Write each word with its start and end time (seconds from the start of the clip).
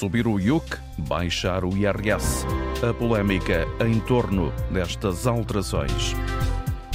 Subir 0.00 0.26
o 0.26 0.40
IUC, 0.40 0.78
baixar 0.96 1.62
o 1.62 1.76
IRS. 1.76 2.46
A 2.82 2.94
polémica 2.94 3.66
em 3.86 4.00
torno 4.00 4.50
destas 4.70 5.26
alterações. 5.26 6.14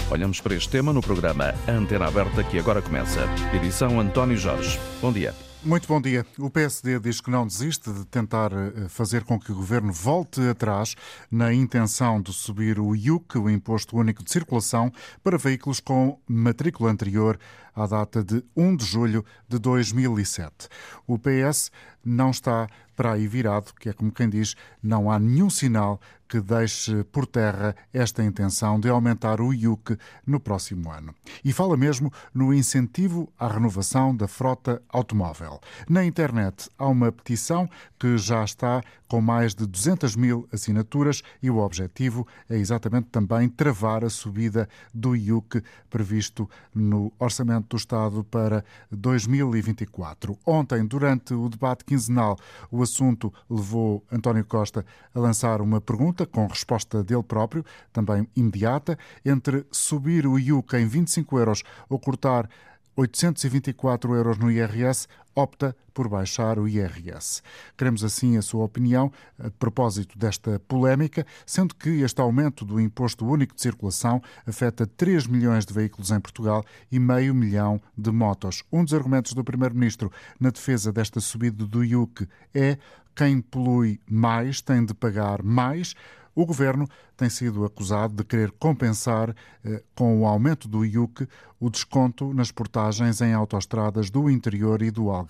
Olhamos 0.09 0.41
para 0.41 0.55
este 0.55 0.69
tema 0.69 0.91
no 0.91 1.01
programa 1.01 1.53
Antena 1.67 2.07
Aberta 2.07 2.43
que 2.43 2.57
agora 2.57 2.81
começa. 2.81 3.21
Edição 3.53 3.99
António 3.99 4.35
Jorge. 4.35 4.79
Bom 5.03 5.13
dia. 5.13 5.35
Muito 5.63 5.87
bom 5.87 5.99
dia. 5.99 6.23
O 6.37 6.47
PSD 6.47 6.99
diz 6.99 7.19
que 7.19 7.31
não 7.31 7.45
desiste 7.45 7.91
de 7.91 8.05
tentar 8.05 8.51
eh, 8.53 8.87
fazer 8.87 9.23
com 9.23 9.39
que 9.39 9.51
o 9.51 9.55
governo 9.55 9.91
volte 9.91 10.39
atrás 10.41 10.95
na 11.29 11.51
intenção 11.51 12.21
de 12.21 12.31
subir 12.31 12.79
o 12.79 12.95
IUC, 12.95 13.39
o 13.39 13.49
Imposto 13.49 13.97
Único 13.97 14.23
de 14.23 14.31
Circulação, 14.31 14.91
para 15.23 15.39
veículos 15.39 15.79
com 15.79 16.19
matrícula 16.27 16.91
anterior 16.91 17.39
à 17.75 17.87
data 17.87 18.23
de 18.23 18.43
1 18.55 18.75
de 18.75 18.85
julho 18.85 19.25
de 19.49 19.57
2007. 19.57 20.69
O 21.07 21.17
PS 21.17 21.71
não 22.05 22.29
está 22.29 22.67
para 22.95 23.13
aí 23.13 23.27
virado, 23.27 23.73
que 23.79 23.89
é 23.89 23.93
como 23.93 24.11
quem 24.11 24.29
diz, 24.29 24.55
não 24.81 25.11
há 25.11 25.19
nenhum 25.19 25.49
sinal 25.49 25.99
que 26.27 26.41
deixe 26.41 27.03
por 27.05 27.25
terra 27.25 27.75
esta 27.93 28.23
intenção 28.23 28.79
de 28.79 28.89
aumentar 28.89 29.39
o 29.39 29.53
IUC 29.53 29.97
no 30.25 30.39
próximo 30.39 30.91
ano. 30.91 31.13
E 31.43 31.53
fala 31.53 31.77
mesmo 31.77 32.11
no 32.33 32.53
incentivo 32.53 33.31
à 33.37 33.47
renovação 33.47 34.15
da 34.15 34.27
frota 34.27 34.81
automóvel. 34.89 35.59
Na 35.87 36.03
internet 36.03 36.69
há 36.77 36.87
uma 36.87 37.11
petição 37.11 37.69
que 37.99 38.17
já 38.17 38.43
está 38.43 38.81
com 39.15 39.21
mais 39.21 39.55
de 39.55 39.65
200 39.65 40.13
mil 40.17 40.45
assinaturas 40.51 41.23
e 41.41 41.49
o 41.49 41.59
objetivo 41.59 42.27
é 42.49 42.57
exatamente 42.57 43.07
também 43.07 43.47
travar 43.47 44.03
a 44.03 44.09
subida 44.09 44.67
do 44.93 45.15
IUC 45.15 45.63
previsto 45.89 46.49
no 46.73 47.13
Orçamento 47.17 47.69
do 47.69 47.77
Estado 47.77 48.25
para 48.25 48.61
2024. 48.91 50.37
Ontem, 50.45 50.85
durante 50.85 51.33
o 51.33 51.47
debate 51.47 51.85
quinzenal, 51.85 52.35
o 52.69 52.83
assunto 52.83 53.33
levou 53.49 54.03
António 54.11 54.43
Costa 54.43 54.85
a 55.13 55.17
lançar 55.17 55.61
uma 55.61 55.79
pergunta 55.79 56.25
com 56.25 56.45
resposta 56.45 57.01
dele 57.01 57.23
próprio, 57.23 57.63
também 57.93 58.27
imediata, 58.35 58.99
entre 59.23 59.65
subir 59.71 60.27
o 60.27 60.37
IUC 60.37 60.75
em 60.75 60.87
25 60.87 61.39
euros 61.39 61.63
ou 61.87 61.97
cortar 61.97 62.49
824 62.97 64.13
euros 64.13 64.37
no 64.37 64.51
IRS, 64.51 65.07
opta 65.35 65.75
por 65.93 66.07
baixar 66.07 66.57
o 66.57 66.67
IRS. 66.67 67.41
Queremos 67.77 68.03
assim 68.03 68.37
a 68.37 68.41
sua 68.41 68.63
opinião 68.63 69.11
a 69.37 69.49
propósito 69.51 70.17
desta 70.17 70.59
polémica, 70.67 71.25
sendo 71.45 71.75
que 71.75 71.89
este 72.01 72.21
aumento 72.21 72.63
do 72.65 72.79
imposto 72.79 73.25
único 73.27 73.53
de 73.53 73.61
circulação 73.61 74.21
afeta 74.45 74.87
3 74.87 75.27
milhões 75.27 75.65
de 75.65 75.73
veículos 75.73 76.11
em 76.11 76.19
Portugal 76.19 76.63
e 76.91 76.99
meio 76.99 77.35
milhão 77.35 77.81
de 77.97 78.11
motos. 78.11 78.63
Um 78.71 78.83
dos 78.83 78.93
argumentos 78.93 79.33
do 79.33 79.43
Primeiro-Ministro 79.43 80.11
na 80.39 80.49
defesa 80.49 80.91
desta 80.91 81.19
subida 81.19 81.65
do 81.65 81.83
IUC 81.83 82.27
é 82.53 82.77
quem 83.15 83.39
polui 83.41 83.99
mais 84.09 84.61
tem 84.61 84.85
de 84.85 84.93
pagar 84.93 85.41
mais. 85.41 85.95
O 86.35 86.45
governo 86.45 86.85
tem 87.15 87.29
sido 87.29 87.63
acusado 87.63 88.13
de 88.13 88.25
querer 88.25 88.51
compensar, 88.51 89.33
eh, 89.63 89.81
com 89.95 90.21
o 90.21 90.27
aumento 90.27 90.67
do 90.67 90.83
IUC, 90.83 91.25
o 91.57 91.69
desconto 91.69 92.33
nas 92.33 92.51
portagens 92.51 93.21
em 93.21 93.33
autoestradas 93.33 94.09
do 94.09 94.29
interior 94.29 94.81
e 94.81 94.91
do 94.91 95.09
Algarve. 95.09 95.24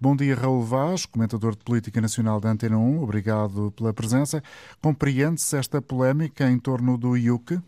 Bom 0.00 0.14
dia, 0.14 0.34
Raul 0.34 0.62
Vaz, 0.62 1.06
comentador 1.06 1.56
de 1.56 1.64
Política 1.64 2.00
Nacional 2.00 2.40
da 2.40 2.50
Antena 2.50 2.76
1. 2.76 3.02
Obrigado 3.02 3.72
pela 3.76 3.92
presença. 3.92 4.42
Compreende-se 4.80 5.56
esta 5.56 5.80
polémica 5.80 6.48
em 6.48 6.58
torno 6.58 6.98
do 6.98 7.16
IUC? 7.16 7.60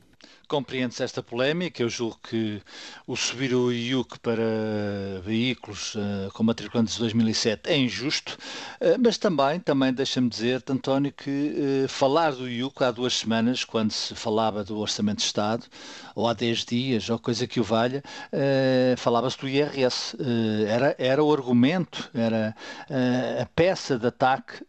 Compreende-se 0.48 1.02
esta 1.02 1.22
polémica. 1.22 1.82
Eu 1.82 1.88
julgo 1.88 2.18
que 2.22 2.62
o 3.06 3.16
subir 3.16 3.52
o 3.52 3.72
IUC 3.72 4.18
para 4.20 4.42
veículos 5.24 5.94
uh, 5.94 6.30
com 6.32 6.44
matriculantes 6.44 6.94
de 6.94 7.00
2007 7.00 7.68
é 7.68 7.76
injusto, 7.76 8.38
uh, 8.80 8.96
mas 9.02 9.18
também, 9.18 9.58
também 9.58 9.92
deixa-me 9.92 10.28
dizer, 10.28 10.62
António, 10.68 11.12
que 11.12 11.84
uh, 11.84 11.88
falar 11.88 12.32
do 12.32 12.48
IUC 12.48 12.84
há 12.84 12.90
duas 12.92 13.14
semanas, 13.14 13.64
quando 13.64 13.90
se 13.90 14.14
falava 14.14 14.62
do 14.62 14.78
Orçamento 14.78 15.18
de 15.18 15.24
Estado, 15.24 15.66
ou 16.14 16.28
há 16.28 16.32
10 16.32 16.64
dias, 16.64 17.10
ou 17.10 17.18
coisa 17.18 17.46
que 17.46 17.60
o 17.60 17.62
valha, 17.62 18.02
falava-se 18.96 19.38
do 19.38 19.46
IRS. 19.46 20.16
era, 20.66 20.94
era 20.98 21.22
o 21.22 21.30
argumento, 21.30 22.08
era 22.14 22.56
a 22.88 23.46
peça 23.54 23.98
de 23.98 24.06
ataque 24.06 24.64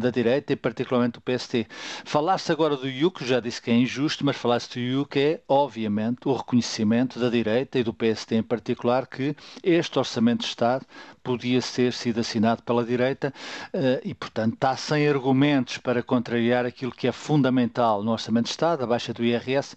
da 0.00 0.10
direita 0.10 0.52
e 0.52 0.56
particularmente 0.56 1.12
do 1.12 1.20
PST. 1.20 1.68
Falar-se 2.04 2.50
agora 2.50 2.76
do 2.76 2.88
IUC, 2.88 3.24
já 3.24 3.38
disse 3.38 3.62
que 3.62 3.70
é 3.70 3.74
injusto, 3.74 4.26
mas 4.26 4.36
falar-se 4.36 4.70
do 4.70 4.80
IUC 4.80 5.01
que 5.06 5.18
é, 5.18 5.40
obviamente, 5.48 6.28
o 6.28 6.34
reconhecimento 6.34 7.18
da 7.18 7.28
direita 7.28 7.78
e 7.78 7.82
do 7.82 7.92
PSD 7.92 8.36
em 8.36 8.42
particular 8.42 9.06
que 9.06 9.36
este 9.62 9.98
Orçamento 9.98 10.40
de 10.40 10.46
Estado 10.46 10.86
podia 11.22 11.60
ter 11.62 11.92
sido 11.92 12.20
assinado 12.20 12.62
pela 12.62 12.84
direita 12.84 13.32
eh, 13.72 14.00
e, 14.04 14.14
portanto, 14.14 14.54
está 14.54 14.76
sem 14.76 15.08
argumentos 15.08 15.78
para 15.78 16.02
contrariar 16.02 16.66
aquilo 16.66 16.92
que 16.92 17.06
é 17.06 17.12
fundamental 17.12 18.02
no 18.02 18.10
Orçamento 18.10 18.46
de 18.46 18.50
Estado, 18.50 18.82
a 18.82 18.86
baixa 18.86 19.12
do 19.12 19.24
IRS, 19.24 19.76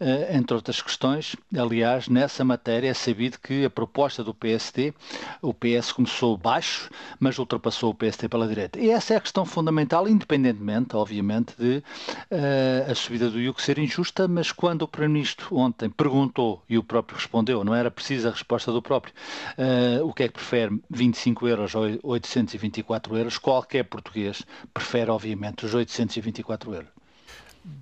eh, 0.00 0.36
entre 0.36 0.54
outras 0.54 0.80
questões. 0.80 1.36
Aliás, 1.56 2.08
nessa 2.08 2.44
matéria 2.44 2.88
é 2.88 2.94
sabido 2.94 3.38
que 3.38 3.64
a 3.64 3.70
proposta 3.70 4.24
do 4.24 4.32
PSD, 4.32 4.94
o 5.42 5.52
PS 5.52 5.92
começou 5.92 6.36
baixo, 6.36 6.90
mas 7.20 7.38
ultrapassou 7.38 7.90
o 7.90 7.94
PSD 7.94 8.28
pela 8.28 8.48
direita. 8.48 8.78
E 8.80 8.90
essa 8.90 9.14
é 9.14 9.16
a 9.16 9.20
questão 9.20 9.44
fundamental, 9.44 10.08
independentemente, 10.08 10.96
obviamente, 10.96 11.54
de 11.58 11.82
uh, 12.30 12.90
a 12.90 12.94
subida 12.94 13.30
do 13.30 13.40
IUC 13.40 13.60
ser 13.60 13.78
injusta, 13.78 14.26
mas 14.26 14.52
o 14.66 14.88
Primeiro-Ministro 14.88 15.56
ontem 15.56 15.88
perguntou, 15.88 16.62
e 16.68 16.76
o 16.76 16.82
próprio 16.82 17.16
respondeu, 17.16 17.62
não 17.64 17.74
era 17.74 17.90
precisa 17.90 18.28
a 18.28 18.32
resposta 18.32 18.72
do 18.72 18.82
próprio, 18.82 19.14
uh, 19.58 20.04
o 20.06 20.12
que 20.12 20.24
é 20.24 20.28
que 20.28 20.34
prefere, 20.34 20.80
25 20.90 21.48
euros 21.48 21.74
ou 21.74 21.84
824 22.02 23.16
euros, 23.16 23.38
qualquer 23.38 23.84
português 23.84 24.42
prefere, 24.72 25.10
obviamente, 25.10 25.64
os 25.64 25.74
824 25.74 26.74
euros 26.74 26.95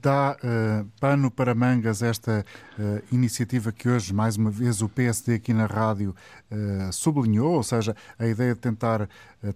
dá 0.00 0.36
uh, 0.36 0.86
pano 0.98 1.30
para 1.30 1.54
mangas 1.54 2.02
esta 2.02 2.44
uh, 2.78 3.02
iniciativa 3.12 3.70
que 3.70 3.88
hoje, 3.88 4.14
mais 4.14 4.36
uma 4.36 4.50
vez, 4.50 4.80
o 4.80 4.88
PSD 4.88 5.34
aqui 5.34 5.52
na 5.52 5.66
rádio 5.66 6.14
uh, 6.50 6.92
sublinhou, 6.92 7.54
ou 7.54 7.62
seja, 7.62 7.94
a 8.18 8.26
ideia 8.26 8.54
de 8.54 8.60
tentar 8.60 9.08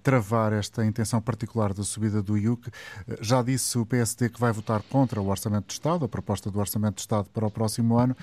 travar 0.03 0.53
esta 0.53 0.85
intenção 0.85 1.19
particular 1.19 1.73
da 1.73 1.83
subida 1.83 2.23
do 2.23 2.37
IUC. 2.37 2.71
já 3.23 3.41
disse 3.41 3.79
o 3.79 3.87
PSD 3.87 4.29
que 4.29 4.39
vai 4.39 4.53
votar 4.53 4.83
contra 4.83 5.19
o 5.19 5.29
Orçamento 5.29 5.69
de 5.69 5.73
Estado, 5.73 6.05
a 6.05 6.09
proposta 6.09 6.51
do 6.51 6.61
Orçamento 6.61 6.97
de 6.97 7.01
Estado 7.01 7.27
para 7.33 7.47
o 7.47 7.51
próximo 7.51 7.97
ano. 7.97 8.15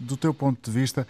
do 0.00 0.16
teu 0.16 0.34
ponto 0.34 0.68
de 0.68 0.76
vista, 0.76 1.06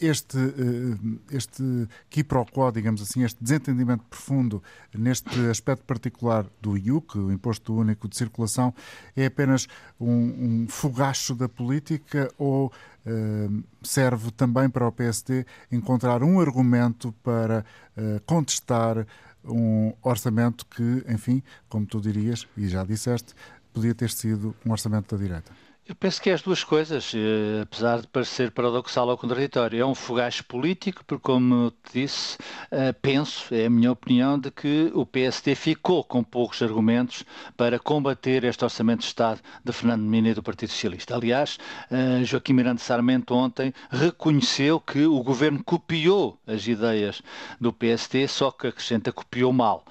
este, 0.00 0.38
eh, 0.38 1.18
este 1.30 1.88
quiprocó, 2.08 2.70
digamos 2.70 3.00
assim, 3.02 3.24
este 3.24 3.42
desentendimento 3.42 4.04
profundo 4.08 4.62
neste 4.94 5.48
aspecto 5.48 5.84
particular 5.84 6.46
do 6.60 6.76
IUC, 6.76 7.18
o 7.18 7.32
Imposto 7.32 7.74
Único 7.74 8.08
de 8.08 8.16
Circulação, 8.16 8.74
é 9.16 9.26
apenas 9.26 9.66
um, 9.98 10.64
um 10.64 10.68
fogacho 10.68 11.34
da 11.34 11.48
política 11.48 12.30
ou 12.38 12.66
uh, 12.66 13.64
serve 13.82 14.30
também 14.32 14.68
para 14.68 14.86
o 14.86 14.92
PSD 14.92 15.46
encontrar 15.70 16.22
um 16.22 16.40
argumento 16.40 17.12
para 17.22 17.64
uh, 17.96 18.20
contestar 18.26 19.06
um 19.44 19.92
orçamento 20.02 20.66
que, 20.66 21.04
enfim, 21.08 21.42
como 21.68 21.86
tu 21.86 22.00
dirias, 22.00 22.46
e 22.56 22.68
já 22.68 22.84
disseste, 22.84 23.34
podia 23.72 23.94
ter 23.94 24.10
sido 24.10 24.54
um 24.64 24.72
orçamento 24.72 25.16
da 25.16 25.22
direita? 25.22 25.65
Eu 25.88 25.94
penso 25.94 26.20
que 26.20 26.28
é 26.30 26.32
as 26.32 26.42
duas 26.42 26.64
coisas, 26.64 27.12
eh, 27.14 27.60
apesar 27.62 28.00
de 28.00 28.08
parecer 28.08 28.50
paradoxal 28.50 29.06
ou 29.06 29.16
contraditório. 29.16 29.80
É 29.80 29.86
um 29.86 29.94
fogacho 29.94 30.44
político, 30.44 31.04
porque, 31.06 31.22
como 31.22 31.70
te 31.70 32.00
disse, 32.00 32.36
eh, 32.72 32.92
penso, 32.92 33.54
é 33.54 33.66
a 33.66 33.70
minha 33.70 33.92
opinião, 33.92 34.36
de 34.36 34.50
que 34.50 34.90
o 34.92 35.06
PSD 35.06 35.54
ficou 35.54 36.02
com 36.02 36.24
poucos 36.24 36.60
argumentos 36.60 37.24
para 37.56 37.78
combater 37.78 38.42
este 38.42 38.64
Orçamento 38.64 39.02
de 39.02 39.06
Estado 39.06 39.40
de 39.64 39.72
Fernando 39.72 40.02
Mina 40.02 40.30
e 40.30 40.34
do 40.34 40.42
Partido 40.42 40.70
Socialista. 40.70 41.14
Aliás, 41.14 41.56
eh, 41.88 42.24
Joaquim 42.24 42.54
Miranda 42.54 42.80
Sarmento 42.80 43.32
ontem 43.32 43.72
reconheceu 43.88 44.80
que 44.80 45.06
o 45.06 45.22
governo 45.22 45.62
copiou 45.62 46.36
as 46.48 46.66
ideias 46.66 47.22
do 47.60 47.72
PSD, 47.72 48.26
só 48.26 48.50
que 48.50 48.66
acrescenta 48.66 49.12
copiou 49.12 49.52
mal. 49.52 49.84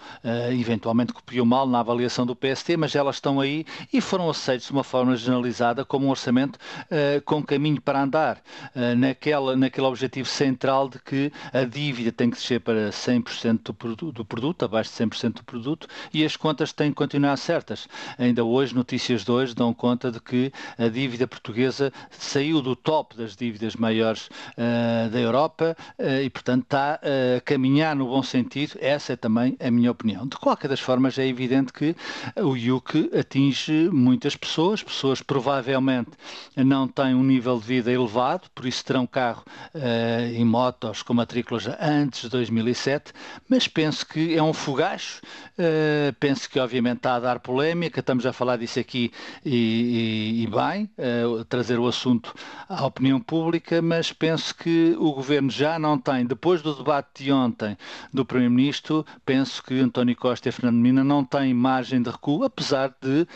Eventualmente 0.52 1.14
copiou 1.14 1.46
mal 1.46 1.66
na 1.68 1.80
avaliação 1.80 2.26
do 2.26 2.36
PSD, 2.36 2.76
mas 2.76 2.96
elas 2.96 3.16
estão 3.16 3.40
aí 3.40 3.66
e 3.94 4.02
foram 4.02 4.30
aceitas 4.30 4.68
de 4.68 4.74
uma 4.74 4.84
forma 4.84 5.16
generalizada 5.16 5.85
como 5.86 6.08
um 6.08 6.10
orçamento 6.10 6.58
uh, 6.58 7.22
com 7.24 7.44
caminho 7.44 7.82
para 7.82 8.02
andar, 8.02 8.38
uh, 8.76 8.96
naquela, 8.98 9.56
naquele 9.56 9.88
objetivo 9.88 10.28
central 10.28 10.90
de 10.90 11.00
que 11.00 11.32
a 11.54 11.64
dívida 11.64 12.12
tem 12.12 12.30
que 12.30 12.38
descer 12.38 12.60
para 12.60 12.90
100% 12.90 13.96
do, 13.96 14.12
do 14.12 14.26
produto, 14.26 14.66
abaixo 14.66 14.92
de 14.92 15.06
100% 15.06 15.34
do 15.36 15.44
produto, 15.44 15.88
e 16.14 16.24
as 16.24 16.36
contas 16.36 16.74
têm 16.74 16.90
que 16.90 16.96
continuar 16.96 17.38
certas. 17.38 17.88
Ainda 18.18 18.44
hoje, 18.44 18.76
notícias 18.76 19.24
de 19.24 19.32
hoje 19.32 19.54
dão 19.54 19.74
conta 19.74 20.12
de 20.12 20.20
que 20.20 20.52
a 20.78 20.88
dívida 20.88 21.28
portuguesa 21.28 21.92
saiu 22.10 22.62
do 22.62 22.76
top 22.76 23.16
das 23.16 23.36
dívidas 23.36 23.76
maiores 23.76 24.28
uh, 24.28 25.10
da 25.10 25.20
Europa 25.20 25.76
e, 26.24 26.30
portanto, 26.30 26.64
está 26.64 26.96
a 26.96 27.42
caminhar 27.42 27.96
no 27.96 28.08
bom 28.08 28.24
sentido. 28.24 28.78
Essa 28.80 29.14
é 29.14 29.16
também 29.16 29.56
a 29.60 29.72
minha 29.72 29.92
opinião. 29.92 30.28
De 30.28 30.38
qualquer 30.38 30.68
das 30.68 30.80
formas, 30.80 31.18
é 31.18 31.28
evidente 31.28 31.72
que 31.72 31.96
o 32.36 32.56
IUC 32.56 33.12
atinge 33.18 33.90
muitas 33.92 34.36
pessoas, 34.36 34.84
pessoas 34.84 35.22
provavelmente 35.22 35.75
provavelmente 35.76 36.12
não 36.56 36.88
têm 36.88 37.14
um 37.14 37.24
nível 37.24 37.60
de 37.60 37.66
vida 37.66 37.92
elevado, 37.92 38.50
por 38.54 38.66
isso 38.66 38.84
terão 38.84 39.06
carro 39.06 39.44
uh, 39.74 40.34
em 40.34 40.46
motos 40.46 41.02
com 41.04 41.14
matrículas 41.14 41.68
antes 41.80 42.22
de 42.22 42.30
2007, 42.30 43.12
mas 43.50 43.68
penso 43.68 44.06
que 44.08 44.36
é 44.36 44.42
um 44.42 44.54
fogacho, 44.54 45.22
uh, 45.60 46.14
penso 46.20 46.50
que 46.50 46.60
obviamente 46.60 46.98
está 46.98 47.16
a 47.16 47.20
dar 47.20 47.40
polémica, 47.40 48.00
estamos 48.00 48.26
a 48.26 48.32
falar 48.32 48.58
disso 48.58 48.80
aqui 48.80 49.12
e, 49.44 49.56
e, 49.56 50.44
e 50.44 50.48
bem, 50.48 50.90
uh, 50.98 51.44
trazer 51.46 51.78
o 51.80 51.88
assunto 51.88 52.34
à 52.70 52.86
opinião 52.86 53.20
pública, 53.20 53.82
mas 53.82 54.14
penso 54.14 54.56
que 54.56 54.96
o 54.98 55.12
Governo 55.12 55.50
já 55.50 55.78
não 55.78 55.98
tem, 55.98 56.26
depois 56.26 56.62
do 56.62 56.74
debate 56.74 57.24
de 57.24 57.32
ontem 57.32 57.78
do 58.14 58.26
Primeiro-Ministro, 58.26 59.06
penso 59.26 59.62
que 59.64 59.80
António 59.80 60.16
Costa 60.16 60.50
e 60.50 60.52
Fernando 60.52 60.78
Mina 60.78 61.04
não 61.04 61.24
têm 61.24 61.54
margem 61.54 62.02
de 62.02 62.10
recuo, 62.10 62.44
apesar 62.44 62.94
de 63.02 63.28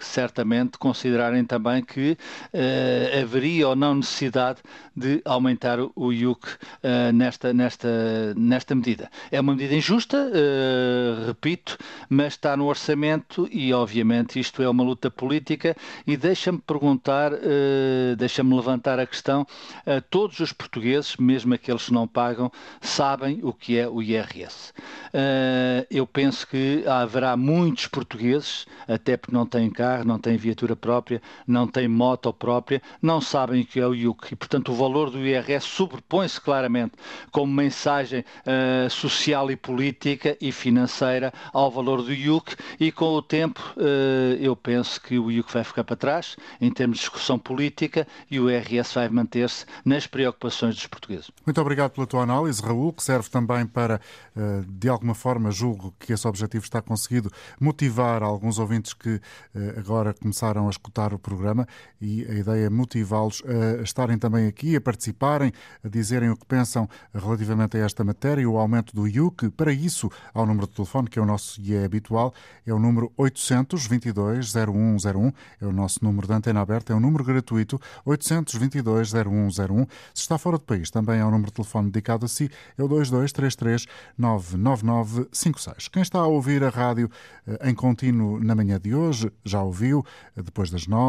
certamente 0.00 0.78
considerarem 0.78 1.37
também 1.44 1.82
que 1.82 2.12
uh, 2.12 3.22
haveria 3.22 3.68
ou 3.68 3.76
não 3.76 3.96
necessidade 3.96 4.60
de 4.96 5.20
aumentar 5.24 5.78
o 5.80 6.12
IUC 6.12 6.46
uh, 6.46 7.12
nesta, 7.12 7.52
nesta, 7.52 8.34
nesta 8.36 8.74
medida. 8.74 9.10
É 9.30 9.40
uma 9.40 9.54
medida 9.54 9.74
injusta, 9.74 10.30
repito, 11.26 11.78
mas 12.08 12.34
está 12.34 12.56
no 12.56 12.66
orçamento 12.66 13.48
e, 13.50 13.72
obviamente, 13.72 14.38
isto 14.38 14.62
é 14.62 14.68
uma 14.68 14.82
luta 14.82 15.10
política 15.10 15.76
e 16.06 16.16
deixa-me 16.16 16.58
perguntar, 16.58 17.32
deixa-me 18.16 18.54
levantar 18.54 18.98
a 18.98 19.06
questão, 19.06 19.46
todos 20.10 20.40
os 20.40 20.52
portugueses, 20.52 21.16
mesmo 21.16 21.54
aqueles 21.54 21.86
que 21.86 21.92
não 21.92 22.06
pagam, 22.06 22.50
sabem 22.80 23.40
o 23.42 23.52
que 23.52 23.78
é 23.78 23.88
o 23.88 24.02
IRS. 24.02 24.72
eu 25.90 26.06
penso 26.06 26.46
que 26.46 26.84
haverá 26.86 27.36
muitos 27.36 27.86
portugueses, 27.86 28.66
até 28.86 29.16
porque 29.16 29.34
não 29.34 29.46
têm 29.46 29.70
carro, 29.70 30.04
não 30.04 30.18
têm 30.18 30.36
viatura 30.36 30.74
própria, 30.74 31.20
não 31.46 31.66
têm 31.66 31.88
moto 31.88 32.32
própria, 32.32 32.80
não 33.02 33.20
sabem 33.20 33.62
o 33.62 33.66
que 33.66 33.80
é 33.80 33.86
o 33.86 33.94
IUC. 33.94 34.32
E, 34.32 34.36
portanto, 34.36 34.72
o 34.72 34.74
valor 34.74 35.10
do 35.10 35.18
IRS 35.18 35.66
sobrepõe-se 35.66 36.40
claramente 36.40 36.94
como 37.30 37.52
mensagem 37.52 38.20
uh, 38.20 38.88
social 38.90 39.50
e 39.50 39.56
política 39.56 40.36
e 40.40 40.52
financeira 40.52 41.32
ao 41.52 41.70
valor 41.70 42.02
do 42.02 42.12
IUC 42.12 42.56
e, 42.78 42.92
com 42.92 43.06
o 43.14 43.22
tempo, 43.22 43.60
uh, 43.76 44.34
eu 44.40 44.54
penso 44.54 45.00
que 45.00 45.18
o 45.18 45.30
IUC 45.30 45.52
vai 45.52 45.64
ficar 45.64 45.84
para 45.84 45.96
trás 45.96 46.36
em 46.60 46.70
termos 46.70 46.98
de 46.98 47.02
discussão 47.02 47.38
política 47.38 48.06
e 48.30 48.38
o 48.38 48.50
IRS 48.50 48.94
vai 48.94 49.08
manter-se 49.08 49.64
nas 49.84 50.06
preocupações 50.06 50.74
dos 50.74 50.86
portugueses. 50.86 51.30
Muito 51.44 51.60
obrigado 51.60 51.92
pela 51.92 52.06
tua 52.06 52.22
análise, 52.22 52.62
Raul, 52.62 52.92
que 52.92 53.02
serve 53.02 53.28
também 53.28 53.66
para, 53.66 54.00
uh, 54.36 54.64
de 54.66 54.88
alguma 54.88 55.14
forma, 55.14 55.50
julgo 55.50 55.94
que 55.98 56.12
esse 56.12 56.26
objetivo 56.26 56.64
está 56.64 56.80
conseguido, 56.80 57.30
motivar 57.60 58.22
alguns 58.22 58.58
ouvintes 58.58 58.92
que 58.92 59.20
agora 59.76 60.14
começaram 60.14 60.66
a 60.66 60.70
escutar 60.70 61.12
o 61.18 61.20
programa 61.20 61.66
e 62.00 62.24
a 62.24 62.34
ideia 62.34 62.66
é 62.66 62.70
motivá-los 62.70 63.42
a 63.78 63.82
estarem 63.82 64.18
também 64.18 64.46
aqui, 64.46 64.76
a 64.76 64.80
participarem, 64.80 65.52
a 65.84 65.88
dizerem 65.88 66.30
o 66.30 66.36
que 66.36 66.46
pensam 66.46 66.88
relativamente 67.14 67.76
a 67.76 67.80
esta 67.80 68.04
matéria, 68.04 68.48
o 68.48 68.56
aumento 68.56 68.94
do 68.94 69.06
IUC. 69.06 69.50
Para 69.50 69.72
isso, 69.72 70.10
há 70.32 70.40
o 70.40 70.46
número 70.46 70.66
de 70.66 70.74
telefone, 70.74 71.08
que 71.08 71.18
é 71.18 71.22
o 71.22 71.26
nosso 71.26 71.60
e 71.60 71.74
é 71.74 71.84
habitual, 71.84 72.32
é 72.66 72.72
o 72.72 72.78
número 72.78 73.12
822 73.16 74.52
0101, 74.52 75.32
é 75.60 75.66
o 75.66 75.72
nosso 75.72 76.04
número 76.04 76.26
de 76.26 76.32
antena 76.32 76.60
aberta, 76.60 76.92
é 76.92 76.96
um 76.96 77.00
número 77.00 77.24
gratuito, 77.24 77.80
822 78.04 79.12
0101. 79.12 79.86
Se 80.14 80.22
está 80.22 80.38
fora 80.38 80.58
do 80.58 80.64
país, 80.64 80.90
também 80.90 81.20
há 81.20 81.26
um 81.26 81.30
número 81.30 81.50
de 81.50 81.54
telefone 81.54 81.90
dedicado 81.90 82.24
a 82.24 82.28
si, 82.28 82.50
é 82.76 82.82
o 82.82 82.88
2233 82.88 83.86
99956. 84.16 85.88
Quem 85.88 86.02
está 86.02 86.20
a 86.20 86.26
ouvir 86.26 86.62
a 86.62 86.68
rádio 86.68 87.10
eh, 87.46 87.70
em 87.70 87.74
contínuo 87.74 88.38
na 88.42 88.54
manhã 88.54 88.78
de 88.78 88.94
hoje, 88.94 89.32
já 89.44 89.62
ouviu, 89.62 90.04
eh, 90.36 90.42
depois 90.42 90.70
das 90.70 90.86
nove, 90.86 91.07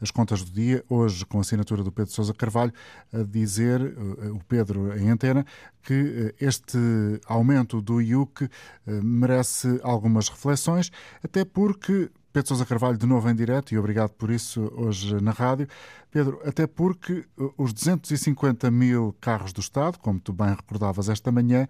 as 0.00 0.10
contas 0.10 0.42
do 0.42 0.50
dia, 0.50 0.84
hoje 0.88 1.24
com 1.26 1.38
a 1.38 1.40
assinatura 1.40 1.82
do 1.82 1.90
Pedro 1.90 2.12
Sousa 2.12 2.32
Carvalho, 2.32 2.72
a 3.12 3.22
dizer, 3.22 3.80
eh, 3.80 4.28
o 4.30 4.40
Pedro 4.46 4.96
em 4.98 5.10
antena, 5.10 5.44
que 5.82 6.34
este 6.40 6.78
aumento 7.26 7.80
do 7.82 8.00
IUC 8.00 8.48
merece 8.86 9.80
algumas 9.82 10.28
reflexões, 10.28 10.92
até 11.24 11.44
porque 11.44 12.08
Pedro 12.32 12.48
Sousa 12.48 12.64
Carvalho, 12.64 12.96
de 12.96 13.04
novo 13.04 13.28
em 13.28 13.34
direto, 13.34 13.74
e 13.74 13.78
obrigado 13.78 14.10
por 14.10 14.30
isso 14.30 14.72
hoje 14.74 15.20
na 15.20 15.32
rádio. 15.32 15.68
Pedro, 16.10 16.40
até 16.46 16.66
porque 16.66 17.26
os 17.58 17.74
250 17.74 18.70
mil 18.70 19.14
carros 19.20 19.52
do 19.52 19.60
Estado, 19.60 19.98
como 19.98 20.18
tu 20.18 20.32
bem 20.32 20.48
recordavas 20.48 21.10
esta 21.10 21.30
manhã, 21.30 21.68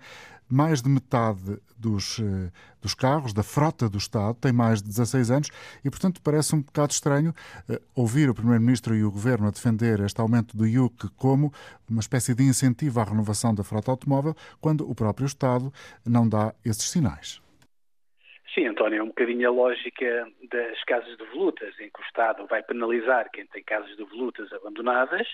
mais 0.53 0.83
de 0.83 0.89
metade 0.89 1.59
dos, 1.79 2.21
eh, 2.21 2.51
dos 2.81 2.95
carros, 2.95 3.33
da 3.33 3.43
frota 3.43 3.89
do 3.89 3.97
Estado, 3.97 4.35
tem 4.39 4.53
mais 4.53 4.83
de 4.83 4.89
16 4.89 5.31
anos 5.31 5.49
e, 5.83 5.89
portanto, 5.89 6.21
parece 6.23 6.55
um 6.55 6.61
bocado 6.61 6.93
estranho 6.93 7.31
uh, 7.31 7.81
ouvir 7.95 8.29
o 8.29 8.35
Primeiro-Ministro 8.35 8.95
e 8.95 9.03
o 9.03 9.11
Governo 9.11 9.49
a 9.49 9.51
defender 9.51 10.01
este 10.01 10.21
aumento 10.21 10.55
do 10.55 10.67
IUC 10.67 11.09
como 11.17 11.51
uma 11.89 12.01
espécie 12.01 12.35
de 12.35 12.43
incentivo 12.43 13.01
à 13.01 13.05
renovação 13.05 13.55
da 13.55 13.65
frota 13.65 13.91
automóvel, 13.91 14.35
quando 14.61 14.89
o 14.89 14.95
próprio 14.95 15.27
Estado 15.27 15.73
não 16.07 16.29
dá 16.29 16.55
esses 16.65 16.91
sinais. 16.91 17.41
Sim, 18.55 18.67
António, 18.67 18.99
é 18.99 19.03
um 19.03 19.09
bocadinho 19.09 19.49
a 19.49 19.51
lógica 19.51 20.29
das 20.51 20.85
casas 20.85 21.17
de 21.17 21.25
volutas, 21.25 21.75
em 21.81 21.89
que 21.89 22.01
o 22.01 22.05
Estado 22.05 22.47
vai 22.47 22.63
penalizar 22.63 23.31
quem 23.31 23.47
tem 23.47 23.65
casas 23.65 23.97
de 23.97 24.05
volutas 24.05 24.53
abandonadas 24.53 25.27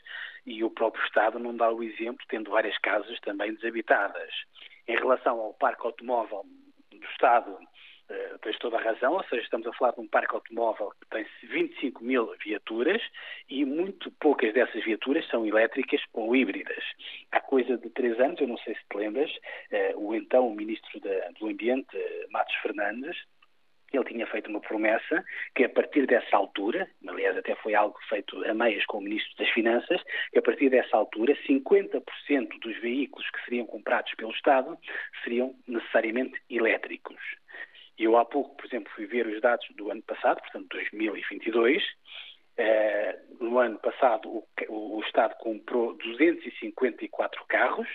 e 0.46 0.62
o 0.62 0.70
próprio 0.70 1.04
Estado 1.04 1.40
não 1.40 1.56
dá 1.56 1.68
o 1.68 1.82
exemplo, 1.82 2.24
tendo 2.28 2.52
várias 2.52 2.78
casas 2.78 3.18
também 3.20 3.52
desabitadas. 3.54 4.30
Em 4.88 4.96
relação 4.96 5.38
ao 5.38 5.54
parque 5.54 5.86
automóvel 5.86 6.44
do 6.90 7.06
Estado, 7.12 7.58
Uh, 8.10 8.38
tens 8.38 8.56
toda 8.56 8.78
a 8.78 8.82
razão, 8.82 9.12
ou 9.12 9.24
seja, 9.24 9.42
estamos 9.42 9.66
a 9.66 9.72
falar 9.74 9.92
de 9.92 10.00
um 10.00 10.08
parque 10.08 10.34
automóvel 10.34 10.90
que 10.98 11.06
tem 11.10 11.26
25 11.42 12.02
mil 12.02 12.34
viaturas 12.42 13.02
e 13.50 13.66
muito 13.66 14.10
poucas 14.12 14.54
dessas 14.54 14.82
viaturas 14.82 15.28
são 15.28 15.44
elétricas 15.44 16.00
ou 16.14 16.34
híbridas. 16.34 16.82
Há 17.30 17.38
coisa 17.38 17.76
de 17.76 17.90
três 17.90 18.18
anos, 18.18 18.40
eu 18.40 18.48
não 18.48 18.56
sei 18.56 18.74
se 18.76 18.80
te 18.90 18.96
lembras, 18.96 19.30
uh, 19.30 19.98
o 19.98 20.14
então 20.14 20.50
Ministro 20.54 20.98
do 21.38 21.48
Ambiente, 21.48 21.94
uh, 21.94 22.32
Matos 22.32 22.54
Fernandes, 22.62 23.14
ele 23.92 24.04
tinha 24.04 24.26
feito 24.26 24.50
uma 24.50 24.60
promessa 24.60 25.24
que 25.54 25.64
a 25.64 25.68
partir 25.68 26.06
dessa 26.06 26.36
altura, 26.36 26.88
aliás 27.06 27.36
até 27.36 27.54
foi 27.56 27.74
algo 27.74 27.98
feito 28.08 28.44
a 28.44 28.54
meias 28.54 28.84
com 28.86 28.98
o 28.98 29.00
Ministro 29.00 29.36
das 29.38 29.48
Finanças, 29.50 30.02
que 30.30 30.38
a 30.38 30.42
partir 30.42 30.68
dessa 30.68 30.96
altura 30.96 31.36
50% 31.48 32.02
dos 32.60 32.76
veículos 32.80 33.28
que 33.30 33.44
seriam 33.44 33.66
comprados 33.66 34.12
pelo 34.14 34.32
Estado 34.32 34.78
seriam 35.24 35.54
necessariamente 35.66 36.40
elétricos. 36.50 37.20
Eu 37.98 38.16
há 38.16 38.24
pouco, 38.24 38.56
por 38.56 38.66
exemplo, 38.66 38.92
fui 38.94 39.06
ver 39.06 39.26
os 39.26 39.40
dados 39.40 39.66
do 39.74 39.90
ano 39.90 40.02
passado, 40.02 40.40
portanto 40.40 40.68
2022. 40.68 41.82
Eh, 42.56 43.18
no 43.40 43.58
ano 43.58 43.78
passado 43.78 44.28
o, 44.28 44.44
o, 44.68 45.00
Estado 45.02 45.36
comprou 45.36 45.94
254 45.96 47.44
carros 47.46 47.88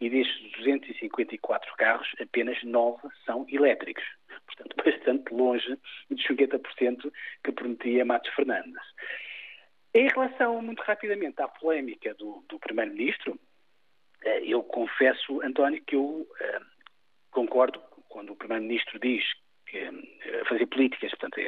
e 0.00 0.08
destes 0.08 0.52
254 0.52 1.74
carros 1.76 2.08
apenas 2.20 2.62
9 2.62 3.08
são 3.24 3.44
elétricos. 3.48 4.04
Portanto, 4.46 4.76
bastante 4.84 5.34
longe 5.34 5.78
dos 6.10 6.26
50% 6.26 7.12
que 7.44 7.52
prometia 7.52 8.04
Matos 8.04 8.32
Fernandes. 8.34 8.82
Em 9.94 10.08
relação, 10.08 10.60
muito 10.60 10.82
rapidamente, 10.82 11.40
à 11.40 11.48
polémica 11.48 12.12
do, 12.14 12.44
do 12.48 12.58
Primeiro-Ministro, 12.58 13.38
eh, 14.22 14.42
eu 14.44 14.62
confesso, 14.62 15.40
António, 15.42 15.82
que 15.84 15.96
eu 15.96 16.26
eh, 16.40 16.60
concordo 17.30 17.80
quando 18.08 18.32
o 18.32 18.36
Primeiro-Ministro 18.36 18.98
diz 18.98 19.24
que 19.66 19.78
eh, 19.78 20.44
fazer 20.48 20.66
políticas, 20.66 21.10
portanto, 21.12 21.40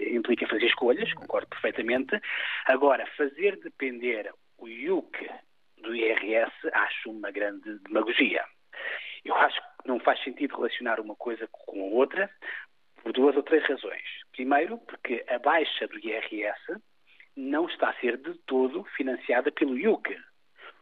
implica 0.00 0.46
fazer 0.46 0.66
escolhas, 0.66 1.12
concordo 1.12 1.48
perfeitamente. 1.48 2.18
Agora, 2.64 3.06
fazer 3.16 3.60
depender 3.60 4.32
o 4.56 4.68
IUC 4.68 5.28
do 5.82 5.94
IRS, 5.94 6.52
acho 6.72 7.10
uma 7.10 7.30
grande 7.30 7.78
demagogia. 7.80 8.44
Eu 9.24 9.34
acho 9.36 9.60
que 9.60 9.88
não 9.88 10.00
faz 10.00 10.22
sentido 10.22 10.56
relacionar 10.56 11.00
uma 11.00 11.14
coisa 11.14 11.46
outra, 11.90 12.30
por 13.02 13.12
duas 13.12 13.36
ou 13.36 13.42
três 13.42 13.64
razões. 13.66 14.02
Primeiro, 14.32 14.78
porque 14.78 15.24
a 15.28 15.38
baixa 15.38 15.86
do 15.88 15.98
IRS 15.98 16.80
não 17.36 17.66
está 17.66 17.90
a 17.90 17.94
ser 17.94 18.16
de 18.16 18.34
todo 18.46 18.84
financiada 18.96 19.50
pelo 19.50 19.76
IUC. 19.76 20.16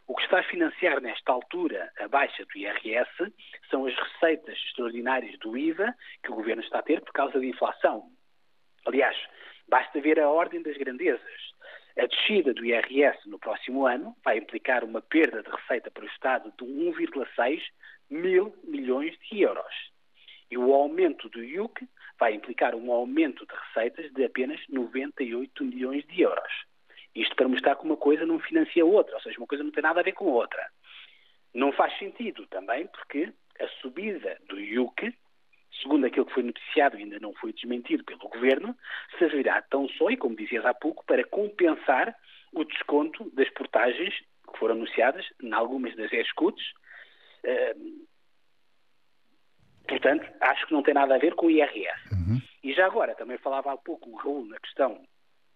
O 0.07 0.15
que 0.15 0.23
está 0.23 0.39
a 0.39 0.43
financiar 0.43 0.99
nesta 1.01 1.31
altura 1.31 1.91
a 1.97 2.07
baixa 2.07 2.45
do 2.45 2.57
IRS 2.57 3.33
são 3.69 3.85
as 3.85 3.95
receitas 3.95 4.57
extraordinárias 4.57 5.37
do 5.39 5.57
IVA 5.57 5.95
que 6.23 6.31
o 6.31 6.35
governo 6.35 6.61
está 6.61 6.79
a 6.79 6.83
ter 6.83 7.01
por 7.01 7.13
causa 7.13 7.39
da 7.39 7.45
inflação. 7.45 8.11
Aliás, 8.85 9.15
basta 9.67 10.01
ver 10.01 10.19
a 10.19 10.29
ordem 10.29 10.61
das 10.61 10.75
grandezas. 10.75 11.51
A 11.97 12.05
descida 12.05 12.53
do 12.53 12.65
IRS 12.65 13.29
no 13.29 13.39
próximo 13.39 13.85
ano 13.85 14.15
vai 14.23 14.37
implicar 14.37 14.83
uma 14.83 15.01
perda 15.01 15.43
de 15.43 15.49
receita 15.49 15.91
para 15.91 16.03
o 16.03 16.07
Estado 16.07 16.51
de 16.57 16.65
1,6 16.65 17.61
mil 18.09 18.53
milhões 18.63 19.17
de 19.19 19.41
euros. 19.41 19.90
E 20.51 20.57
o 20.57 20.73
aumento 20.73 21.29
do 21.29 21.41
IUC 21.41 21.87
vai 22.19 22.33
implicar 22.33 22.75
um 22.75 22.91
aumento 22.91 23.45
de 23.45 23.53
receitas 23.55 24.11
de 24.11 24.25
apenas 24.25 24.59
98 24.67 25.63
milhões 25.63 26.05
de 26.07 26.21
euros. 26.21 26.65
Isto 27.15 27.35
para 27.35 27.47
mostrar 27.47 27.75
que 27.77 27.85
uma 27.85 27.97
coisa 27.97 28.25
não 28.25 28.39
financia 28.39 28.85
outra, 28.85 29.15
ou 29.15 29.21
seja, 29.21 29.37
uma 29.39 29.47
coisa 29.47 29.63
não 29.63 29.71
tem 29.71 29.81
nada 29.81 30.01
a 30.01 30.03
ver 30.03 30.11
com 30.11 30.25
outra. 30.25 30.69
Não 31.53 31.71
faz 31.71 31.97
sentido 31.97 32.45
também 32.47 32.87
porque 32.87 33.31
a 33.59 33.67
subida 33.81 34.37
do 34.47 34.59
IUC, 34.59 35.13
segundo 35.81 36.05
aquilo 36.05 36.11
aquilo 36.21 36.25
que 36.25 36.33
foi 36.33 36.43
noticiado 36.43 36.97
e 36.97 37.03
ainda 37.03 37.19
não 37.19 37.33
foi 37.33 37.53
desmentido 37.53 38.03
pelo 38.03 38.19
Governo, 38.19 38.77
servirá 39.17 39.61
tão 39.61 39.87
só, 39.89 40.09
e 40.09 40.17
como 40.17 40.35
dizias 40.35 40.65
há 40.65 40.73
pouco, 40.73 41.05
para 41.05 41.23
compensar 41.23 42.15
o 42.53 42.63
desconto 42.65 43.29
das 43.31 43.49
portagens 43.51 44.13
que 44.51 44.59
foram 44.59 44.75
anunciadas 44.75 45.25
em 45.41 45.53
algumas 45.53 45.95
das 45.95 46.11
escutas. 46.11 46.63
Portanto, 49.87 50.25
acho 50.39 50.65
que 50.67 50.73
não 50.73 50.83
tem 50.83 50.93
nada 50.93 51.15
a 51.15 51.19
ver 51.19 51.35
com 51.35 51.47
o 51.47 51.51
IRS. 51.51 51.99
Uhum. 52.11 52.41
E 52.63 52.73
já 52.73 52.85
agora, 52.85 53.15
também 53.15 53.37
falava 53.37 53.73
há 53.73 53.77
pouco 53.77 54.09
o 54.09 54.15
Raul 54.15 54.45
na 54.45 54.59
questão 54.59 55.01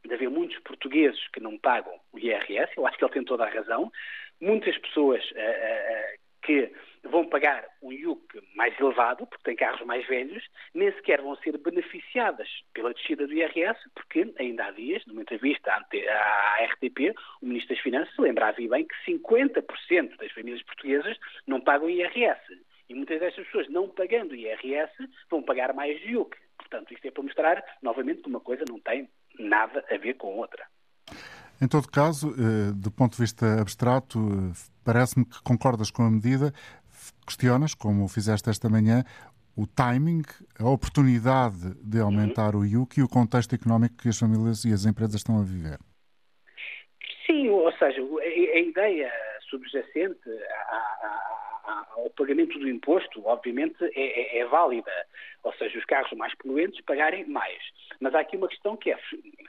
de 0.05 0.13
haver 0.13 0.29
muitos 0.29 0.57
portugueses 0.59 1.27
que 1.29 1.39
não 1.39 1.57
pagam 1.57 1.93
o 2.13 2.19
IRS, 2.19 2.71
eu 2.77 2.85
acho 2.85 2.97
que 2.97 3.03
ele 3.03 3.13
tem 3.13 3.23
toda 3.23 3.45
a 3.45 3.49
razão. 3.49 3.91
Muitas 4.39 4.77
pessoas 4.77 5.23
uh, 5.31 5.35
uh, 5.35 6.19
que 6.45 6.71
vão 7.03 7.25
pagar 7.25 7.65
um 7.81 7.91
IUC 7.91 8.41
mais 8.55 8.79
elevado, 8.79 9.25
porque 9.27 9.43
têm 9.43 9.55
carros 9.55 9.85
mais 9.85 10.05
velhos, 10.07 10.43
nem 10.73 10.91
sequer 10.93 11.21
vão 11.21 11.35
ser 11.37 11.57
beneficiadas 11.57 12.47
pela 12.73 12.93
descida 12.93 13.27
do 13.27 13.33
IRS, 13.33 13.79
porque 13.93 14.33
ainda 14.39 14.65
há 14.65 14.71
dias, 14.71 15.03
numa 15.05 15.21
entrevista 15.21 15.71
à 15.71 16.65
RTP, 16.65 17.15
o 17.41 17.45
Ministro 17.45 17.75
das 17.75 17.83
Finanças 17.83 18.17
lembrava 18.17 18.57
bem 18.57 18.85
que 18.85 19.11
50% 19.11 20.17
das 20.17 20.31
famílias 20.31 20.63
portuguesas 20.63 21.17
não 21.47 21.61
pagam 21.61 21.89
IRS. 21.89 22.41
E 22.89 22.93
muitas 22.93 23.19
destas 23.19 23.45
pessoas, 23.45 23.69
não 23.69 23.89
pagando 23.89 24.35
IRS, 24.35 24.93
vão 25.29 25.41
pagar 25.41 25.73
mais 25.73 25.99
IUC. 26.03 26.37
Portanto, 26.57 26.93
isto 26.93 27.07
é 27.07 27.11
para 27.11 27.23
mostrar, 27.23 27.65
novamente, 27.81 28.21
que 28.21 28.29
uma 28.29 28.39
coisa 28.39 28.63
não 28.69 28.79
tem 28.79 29.09
nada 29.39 29.83
a 29.89 29.97
ver 29.97 30.15
com 30.15 30.37
outra. 30.37 30.65
Em 31.61 31.67
todo 31.67 31.87
caso, 31.87 32.33
eh, 32.33 32.73
do 32.75 32.91
ponto 32.91 33.13
de 33.15 33.21
vista 33.21 33.61
abstrato, 33.61 34.19
eh, 34.19 34.53
parece-me 34.83 35.25
que 35.25 35.41
concordas 35.41 35.89
com 35.89 36.03
a 36.03 36.11
medida, 36.11 36.53
questionas, 37.25 37.73
como 37.73 38.07
fizeste 38.07 38.49
esta 38.49 38.69
manhã, 38.69 39.03
o 39.57 39.65
timing, 39.65 40.23
a 40.59 40.69
oportunidade 40.69 41.73
de 41.81 41.99
aumentar 41.99 42.55
uhum. 42.55 42.61
o 42.61 42.65
IUC 42.65 42.99
e 42.99 43.03
o 43.03 43.07
contexto 43.07 43.55
económico 43.55 43.95
que 43.97 44.09
as 44.09 44.19
famílias 44.19 44.65
e 44.65 44.73
as 44.73 44.85
empresas 44.85 45.15
estão 45.15 45.39
a 45.39 45.43
viver. 45.43 45.79
Sim, 47.25 47.49
ou 47.49 47.71
seja, 47.73 48.01
a, 48.01 48.59
ideia 48.59 49.11
subjacente 49.49 50.29
ao 51.65 52.09
pagamento 52.11 52.57
do 52.59 52.69
imposto, 52.69 53.25
obviamente, 53.25 53.83
é, 53.83 54.37
é, 54.37 54.39
é 54.39 54.45
válida. 54.45 54.91
Ou 55.43 55.53
seja, 55.53 55.77
os 55.77 55.85
carros 55.85 56.11
mais 56.13 56.33
poluentes 56.35 56.83
pagarem 56.85 57.25
mais. 57.25 57.61
Mas 57.99 58.13
há 58.15 58.19
aqui 58.19 58.35
uma 58.35 58.47
questão 58.47 58.75
que 58.75 58.91
é, 58.91 58.99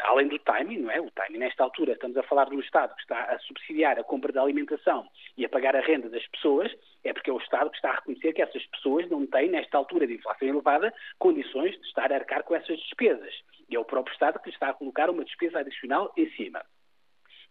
além 0.00 0.28
do 0.28 0.38
timing, 0.38 0.78
não 0.78 0.90
é? 0.90 1.00
O 1.00 1.11
timing, 1.11 1.38
nesta 1.38 1.64
altura, 1.64 1.92
estamos 1.92 2.16
a 2.16 2.23
falar 2.23 2.44
do 2.46 2.61
Estado 2.61 2.94
que 2.94 3.02
está 3.02 3.25
a 3.25 3.38
subsidiar 3.40 3.99
a 3.99 4.04
compra 4.04 4.32
da 4.32 4.42
alimentação 4.42 5.06
e 5.37 5.44
a 5.44 5.49
pagar 5.49 5.75
a 5.75 5.80
renda 5.80 6.08
das 6.08 6.26
pessoas, 6.28 6.70
é 7.04 7.12
porque 7.12 7.30
é 7.30 7.32
o 7.32 7.38
Estado 7.38 7.70
que 7.70 7.76
está 7.76 7.90
a 7.90 7.94
reconhecer 7.96 8.32
que 8.32 8.42
essas 8.42 8.64
pessoas 8.66 9.08
não 9.08 9.26
têm, 9.26 9.49
nesta 9.49 9.76
altura 9.78 10.06
de 10.06 10.14
inflação 10.14 10.49
elevada, 10.49 10.92
condições 11.18 11.73
de 11.73 11.87
estar 11.87 12.12
a 12.12 12.16
arcar 12.16 12.42
com 12.42 12.54
essas 12.54 12.78
despesas. 12.78 13.35
E 13.68 13.76
é 13.76 13.78
o 13.78 13.85
próprio 13.85 14.12
Estado 14.12 14.38
que 14.40 14.50
está 14.50 14.70
a 14.70 14.75
colocar 14.75 15.11
uma 15.11 15.25
despesa 15.25 15.61
adicional 15.61 16.12
em 16.16 16.30
cima. 16.32 16.62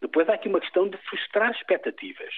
Depois 0.01 0.27
há 0.29 0.33
aqui 0.33 0.47
uma 0.47 0.59
questão 0.59 0.87
de 0.87 0.97
frustrar 0.97 1.51
expectativas. 1.51 2.33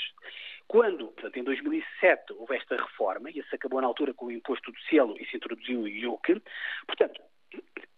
Quando, 0.67 1.07
portanto, 1.07 1.38
em 1.38 1.43
2007 1.43 2.33
houve 2.33 2.57
esta 2.57 2.75
reforma, 2.75 3.29
e 3.29 3.41
se 3.43 3.55
acabou 3.55 3.81
na 3.81 3.88
altura 3.88 4.13
com 4.13 4.25
o 4.25 4.31
imposto 4.31 4.71
do 4.71 4.79
selo 4.81 5.15
e 5.17 5.25
se 5.25 5.38
introduziu 5.38 5.81
o 5.81 5.88
IUC, 5.88 6.41
portanto, 6.86 7.21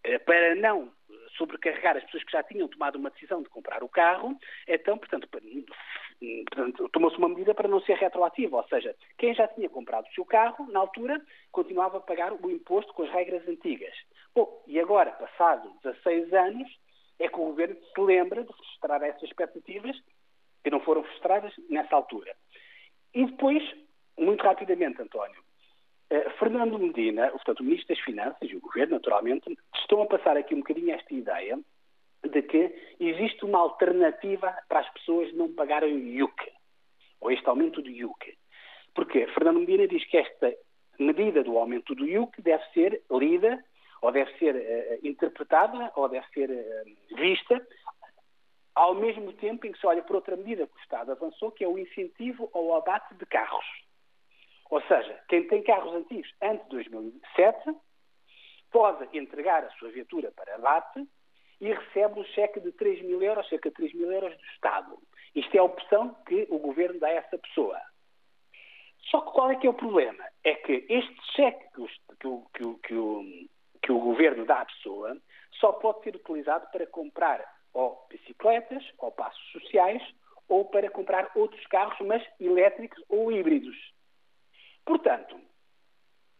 eh, 0.04 0.18
para 0.18 0.54
não 0.54 0.92
sobrecarregar 1.36 1.96
as 1.96 2.04
pessoas 2.04 2.24
que 2.24 2.32
já 2.32 2.42
tinham 2.42 2.68
tomado 2.68 2.96
uma 2.96 3.10
decisão 3.10 3.42
de 3.42 3.48
comprar 3.48 3.82
o 3.82 3.88
carro, 3.88 4.36
então, 4.68 4.98
portanto, 4.98 5.28
portanto 5.28 6.88
tomou-se 6.92 7.16
uma 7.16 7.28
medida 7.28 7.54
para 7.54 7.68
não 7.68 7.80
ser 7.80 7.96
retroativa, 7.96 8.58
ou 8.58 8.68
seja, 8.68 8.94
quem 9.18 9.34
já 9.34 9.48
tinha 9.48 9.68
comprado 9.68 10.06
o 10.06 10.14
seu 10.14 10.24
carro, 10.24 10.70
na 10.70 10.80
altura, 10.80 11.20
continuava 11.50 11.98
a 11.98 12.00
pagar 12.00 12.32
o 12.32 12.50
imposto 12.50 12.92
com 12.92 13.02
as 13.02 13.10
regras 13.10 13.46
antigas. 13.48 13.94
Bom, 14.34 14.62
e 14.66 14.78
agora, 14.78 15.12
passado 15.12 15.72
16 15.82 16.32
anos, 16.32 16.68
é 17.18 17.28
que 17.28 17.34
o 17.34 17.46
Governo 17.46 17.76
se 17.76 18.00
lembra 18.00 18.44
de 18.44 18.52
frustrar 18.52 19.02
essas 19.02 19.22
expectativas 19.22 19.96
que 20.62 20.70
não 20.70 20.80
foram 20.80 21.02
frustradas 21.04 21.52
nessa 21.68 21.96
altura. 21.96 22.34
E 23.14 23.26
depois, 23.26 23.62
muito 24.18 24.42
rapidamente, 24.42 25.02
António, 25.02 25.42
eh, 26.10 26.30
Fernando 26.38 26.78
Medina, 26.78 27.30
portanto, 27.30 27.60
o 27.60 27.64
Ministro 27.64 27.94
das 27.94 28.04
Finanças 28.04 28.50
e 28.50 28.56
o 28.56 28.60
Governo, 28.60 28.94
naturalmente, 28.94 29.56
estão 29.76 30.02
a 30.02 30.06
passar 30.06 30.36
aqui 30.36 30.54
um 30.54 30.58
bocadinho 30.58 30.94
esta 30.94 31.12
ideia 31.14 31.58
de 32.22 32.42
que 32.42 32.74
existe 33.00 33.44
uma 33.44 33.58
alternativa 33.58 34.54
para 34.68 34.80
as 34.80 34.88
pessoas 34.90 35.32
não 35.32 35.52
pagarem 35.52 35.94
o 35.94 35.98
IUC, 35.98 36.52
ou 37.20 37.30
este 37.30 37.48
aumento 37.48 37.80
do 37.80 37.88
IUC. 37.88 38.36
Porque 38.94 39.26
Fernando 39.28 39.60
Medina 39.60 39.86
diz 39.88 40.04
que 40.04 40.18
esta 40.18 40.54
medida 40.98 41.42
do 41.42 41.56
aumento 41.56 41.94
do 41.94 42.06
IUC 42.06 42.42
deve 42.42 42.64
ser 42.72 43.02
lida, 43.10 43.64
ou 44.02 44.12
deve 44.12 44.32
ser 44.38 44.54
uh, 44.54 45.06
interpretada, 45.06 45.92
ou 45.96 46.08
deve 46.08 46.26
ser 46.28 46.50
uh, 46.50 47.16
vista 47.16 47.66
ao 48.74 48.94
mesmo 48.94 49.32
tempo 49.34 49.66
em 49.66 49.72
que 49.72 49.78
se 49.78 49.86
olha 49.86 50.02
por 50.02 50.16
outra 50.16 50.36
medida 50.36 50.66
que 50.66 50.76
o 50.76 50.82
Estado 50.82 51.12
avançou, 51.12 51.50
que 51.50 51.64
é 51.64 51.68
o 51.68 51.78
incentivo 51.78 52.50
ao 52.54 52.74
abate 52.74 53.14
de 53.14 53.26
carros. 53.26 53.66
Ou 54.70 54.80
seja, 54.82 55.20
quem 55.28 55.46
tem 55.48 55.62
carros 55.62 55.94
antigos 55.94 56.32
antes 56.40 56.64
de 56.64 56.70
2007 56.70 57.74
pode 58.70 59.18
entregar 59.18 59.64
a 59.64 59.70
sua 59.70 59.90
viatura 59.90 60.30
para 60.30 60.54
abate 60.54 61.06
e 61.60 61.72
recebe 61.72 62.20
um 62.20 62.24
cheque 62.24 62.60
de 62.60 62.72
3 62.72 63.02
mil 63.02 63.22
euros, 63.22 63.48
cerca 63.48 63.68
de 63.68 63.74
3 63.74 63.94
mil 63.94 64.10
euros 64.10 64.34
do 64.34 64.44
Estado. 64.54 64.98
Isto 65.34 65.54
é 65.54 65.58
a 65.58 65.64
opção 65.64 66.14
que 66.26 66.46
o 66.50 66.58
Governo 66.58 66.98
dá 67.00 67.08
a 67.08 67.12
essa 67.12 67.36
pessoa. 67.36 67.80
Só 69.10 69.20
que 69.20 69.32
qual 69.32 69.50
é 69.50 69.56
que 69.56 69.66
é 69.66 69.70
o 69.70 69.74
problema? 69.74 70.24
É 70.44 70.54
que 70.54 70.86
este 70.88 71.32
cheque 71.34 71.66
que 71.72 71.80
o, 72.26 72.46
que 72.52 72.64
o, 72.64 72.78
que 72.78 72.94
o, 72.94 73.24
que 73.82 73.92
o 73.92 73.98
Governo 73.98 74.44
dá 74.44 74.60
à 74.60 74.64
pessoa 74.64 75.16
só 75.52 75.72
pode 75.72 76.02
ser 76.04 76.16
utilizado 76.16 76.70
para 76.70 76.86
comprar 76.86 77.44
ou 77.72 78.06
bicicletas, 78.08 78.84
ou 78.98 79.12
passos 79.12 79.44
sociais, 79.52 80.02
ou 80.48 80.64
para 80.64 80.90
comprar 80.90 81.30
outros 81.34 81.64
carros, 81.66 81.98
mas 82.06 82.22
elétricos 82.38 83.02
ou 83.08 83.30
híbridos. 83.30 83.76
Portanto, 84.84 85.40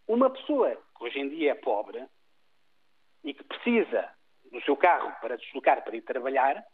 uma 0.08 0.30
pessoa 0.30 0.74
que 0.74 1.04
hoje 1.04 1.20
em 1.20 1.28
dia 1.28 1.52
é 1.52 1.54
pobre 1.54 2.04
e 3.22 3.32
que 3.32 3.44
precisa 3.44 4.10
do 4.50 4.60
seu 4.62 4.76
carro 4.76 5.14
para 5.20 5.36
deslocar 5.36 5.84
para 5.84 5.96
ir 5.96 6.02
trabalhar, 6.02 6.64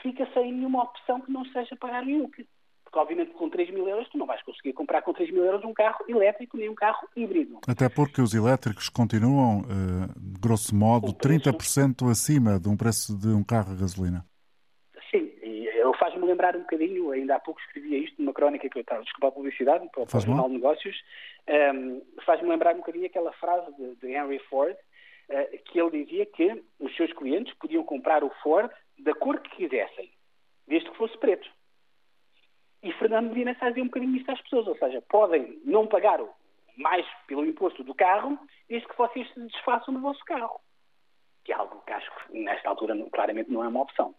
fica 0.00 0.24
sem 0.32 0.52
nenhuma 0.52 0.84
opção 0.84 1.20
que 1.20 1.32
não 1.32 1.44
seja 1.46 1.76
pagar 1.76 2.04
o 2.04 2.10
IUC. 2.10 2.48
Porque, 2.92 2.98
obviamente, 2.98 3.32
com 3.32 3.48
3 3.48 3.70
mil 3.70 3.88
euros, 3.88 4.06
tu 4.10 4.18
não 4.18 4.26
vais 4.26 4.42
conseguir 4.42 4.74
comprar 4.74 5.00
com 5.00 5.14
3 5.14 5.30
mil 5.30 5.42
euros 5.42 5.64
um 5.64 5.72
carro 5.72 6.04
elétrico 6.06 6.58
nem 6.58 6.68
um 6.68 6.74
carro 6.74 7.08
híbrido. 7.16 7.58
Até 7.66 7.88
porque 7.88 8.20
os 8.20 8.34
elétricos 8.34 8.90
continuam, 8.90 9.60
uh, 9.60 10.38
grosso 10.38 10.74
modo, 10.74 11.14
30% 11.14 12.10
acima 12.10 12.60
de 12.60 12.68
um 12.68 12.76
preço 12.76 13.18
de 13.18 13.28
um 13.28 13.42
carro 13.42 13.72
a 13.72 13.80
gasolina. 13.80 14.26
Sim, 15.10 15.32
e 15.42 15.66
faz-me 15.98 16.26
lembrar 16.26 16.54
um 16.54 16.60
bocadinho, 16.60 17.12
ainda 17.12 17.36
há 17.36 17.40
pouco 17.40 17.58
escrevia 17.62 17.96
isto 17.96 18.20
numa 18.20 18.34
crónica 18.34 18.68
que 18.68 18.76
eu 18.76 18.82
estava, 18.82 19.02
desculpa 19.02 19.28
a 19.28 19.32
publicidade, 19.32 19.88
para, 19.90 20.04
para 20.04 20.18
o 20.18 20.20
Jornal 20.20 20.48
de 20.48 20.54
Negócios, 20.54 20.96
um, 21.48 21.52
ehm, 21.54 22.02
faz-me 22.26 22.50
lembrar 22.50 22.74
um 22.74 22.80
bocadinho 22.80 23.06
aquela 23.06 23.32
frase 23.32 23.74
de, 23.74 23.96
de 23.96 24.12
Henry 24.12 24.38
Ford, 24.50 24.74
uh, 24.74 25.58
que 25.64 25.80
ele 25.80 26.04
dizia 26.04 26.26
que 26.26 26.62
os 26.78 26.94
seus 26.94 27.10
clientes 27.14 27.54
podiam 27.54 27.84
comprar 27.84 28.22
o 28.22 28.30
Ford 28.42 28.70
da 28.98 29.14
cor 29.14 29.40
que 29.40 29.56
quisessem, 29.56 30.10
desde 30.68 30.90
que 30.90 30.96
fosse 30.98 31.16
preto. 31.16 31.48
E 32.82 32.92
Fernando 32.94 33.28
Medina 33.28 33.54
fazia 33.54 33.82
um 33.82 33.86
bocadinho 33.86 34.16
isto 34.16 34.30
às 34.30 34.40
pessoas, 34.40 34.66
ou 34.66 34.76
seja, 34.76 35.00
podem 35.02 35.60
não 35.64 35.86
pagar 35.86 36.20
mais 36.76 37.06
pelo 37.26 37.44
imposto 37.44 37.84
do 37.84 37.94
carro, 37.94 38.38
desde 38.68 38.88
que 38.88 38.98
vocês 38.98 39.32
se 39.32 39.40
desfaçam 39.40 39.94
do 39.94 40.00
vosso 40.00 40.24
carro. 40.24 40.60
Que 41.44 41.52
é 41.52 41.56
algo 41.56 41.80
que 41.86 41.92
acho 41.92 42.10
que 42.26 42.38
nesta 42.38 42.68
altura 42.68 42.96
claramente 43.12 43.50
não 43.50 43.62
é 43.62 43.68
uma 43.68 43.82
opção. 43.82 44.14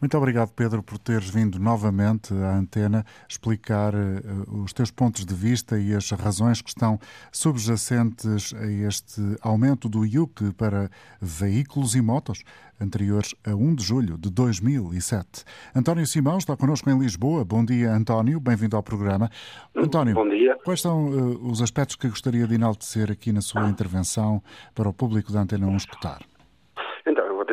Muito 0.00 0.18
obrigado, 0.18 0.50
Pedro, 0.50 0.82
por 0.82 0.98
teres 0.98 1.30
vindo 1.30 1.58
novamente 1.58 2.34
à 2.34 2.56
antena 2.56 3.06
explicar 3.28 3.94
uh, 3.94 4.62
os 4.62 4.72
teus 4.72 4.90
pontos 4.90 5.24
de 5.24 5.34
vista 5.34 5.78
e 5.78 5.94
as 5.94 6.10
razões 6.10 6.60
que 6.60 6.68
estão 6.68 6.98
subjacentes 7.30 8.52
a 8.54 8.66
este 8.66 9.20
aumento 9.40 9.88
do 9.88 10.04
IUC 10.04 10.52
para 10.54 10.90
veículos 11.20 11.94
e 11.94 12.02
motos, 12.02 12.42
anteriores 12.80 13.34
a 13.46 13.54
1 13.54 13.74
de 13.76 13.84
julho 13.84 14.18
de 14.18 14.30
2007. 14.30 15.44
António 15.74 16.06
Simão 16.06 16.38
está 16.38 16.56
connosco 16.56 16.90
em 16.90 16.98
Lisboa. 16.98 17.44
Bom 17.44 17.64
dia, 17.64 17.92
António. 17.92 18.40
Bem-vindo 18.40 18.76
ao 18.76 18.82
programa. 18.82 19.30
António, 19.76 20.14
Bom 20.14 20.28
dia. 20.28 20.58
quais 20.64 20.80
são 20.80 21.06
uh, 21.06 21.50
os 21.50 21.62
aspectos 21.62 21.94
que 21.94 22.08
gostaria 22.08 22.46
de 22.48 22.54
enaltecer 22.56 23.12
aqui 23.12 23.32
na 23.32 23.40
sua 23.40 23.68
intervenção 23.68 24.42
para 24.74 24.88
o 24.88 24.92
público 24.92 25.32
da 25.32 25.40
Antena 25.40 25.68
1 25.68 25.76
escutar? 25.76 26.20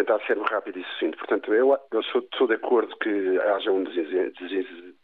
Tentar 0.01 0.19
ser 0.25 0.37
rápido 0.39 0.79
e 0.79 0.83
sucinto. 0.83 1.17
Portanto, 1.17 1.53
eu, 1.53 1.77
eu 1.91 2.03
sou, 2.03 2.27
sou, 2.35 2.47
de 2.47 2.55
acordo 2.55 2.95
que 2.97 3.39
haja 3.39 3.71
um 3.71 3.83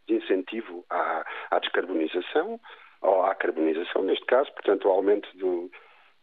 desincentivo 0.06 0.84
à, 0.90 1.24
à 1.50 1.58
descarbonização, 1.60 2.60
ou 3.00 3.22
à 3.22 3.34
carbonização 3.34 4.02
neste 4.02 4.26
caso, 4.26 4.52
portanto, 4.52 4.88
o 4.88 4.90
aumento 4.90 5.28
do, 5.36 5.70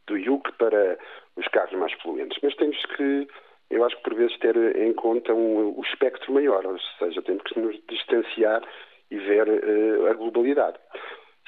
do 0.08 0.17
IUC 0.17 0.51
para 0.58 0.98
os 1.38 1.48
carros 1.48 1.74
mais 1.79 1.96
poluentes. 2.01 2.38
Mas 2.44 2.55
temos 2.55 2.77
que, 2.98 3.27
eu 3.70 3.84
acho 3.86 3.96
que 3.98 4.03
por 4.03 4.15
vezes, 4.15 4.38
ter 4.39 4.55
em 4.75 4.94
conta 4.94 5.34
um, 5.34 5.77
o 5.77 5.82
espectro 5.82 6.34
maior, 6.34 6.65
ou 6.65 6.77
seja, 7.00 7.22
temos 7.22 7.44
que 7.44 7.60
nos 7.60 7.79
distanciar 7.88 8.62
e 9.10 9.17
ver 9.17 9.48
uh, 9.48 10.08
a 10.08 10.13
globalidade. 10.13 10.77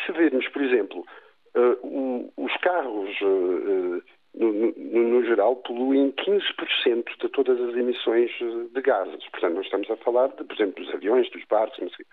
Se 0.05 0.11
virmos, 0.13 0.47
por 0.49 0.61
exemplo, 0.61 1.05
uh, 1.55 2.31
os 2.37 2.55
carros, 2.57 3.09
uh, 3.21 4.01
no, 4.37 4.53
no, 4.53 5.03
no, 5.03 5.25
geral, 5.25 5.55
poluem 5.57 6.11
15% 6.11 7.05
de 7.19 7.29
todas 7.29 7.59
as 7.59 7.75
emissões 7.75 8.31
de 8.73 8.81
gases. 8.81 9.27
Portanto, 9.31 9.55
nós 9.55 9.65
estamos 9.65 9.89
a 9.89 9.97
falar, 9.97 10.27
de, 10.29 10.43
por 10.43 10.53
exemplo, 10.53 10.83
dos 10.83 10.93
aviões, 10.93 11.29
dos 11.31 11.43
barcos, 11.45 11.79
não 11.79 11.89
sei. 11.89 12.05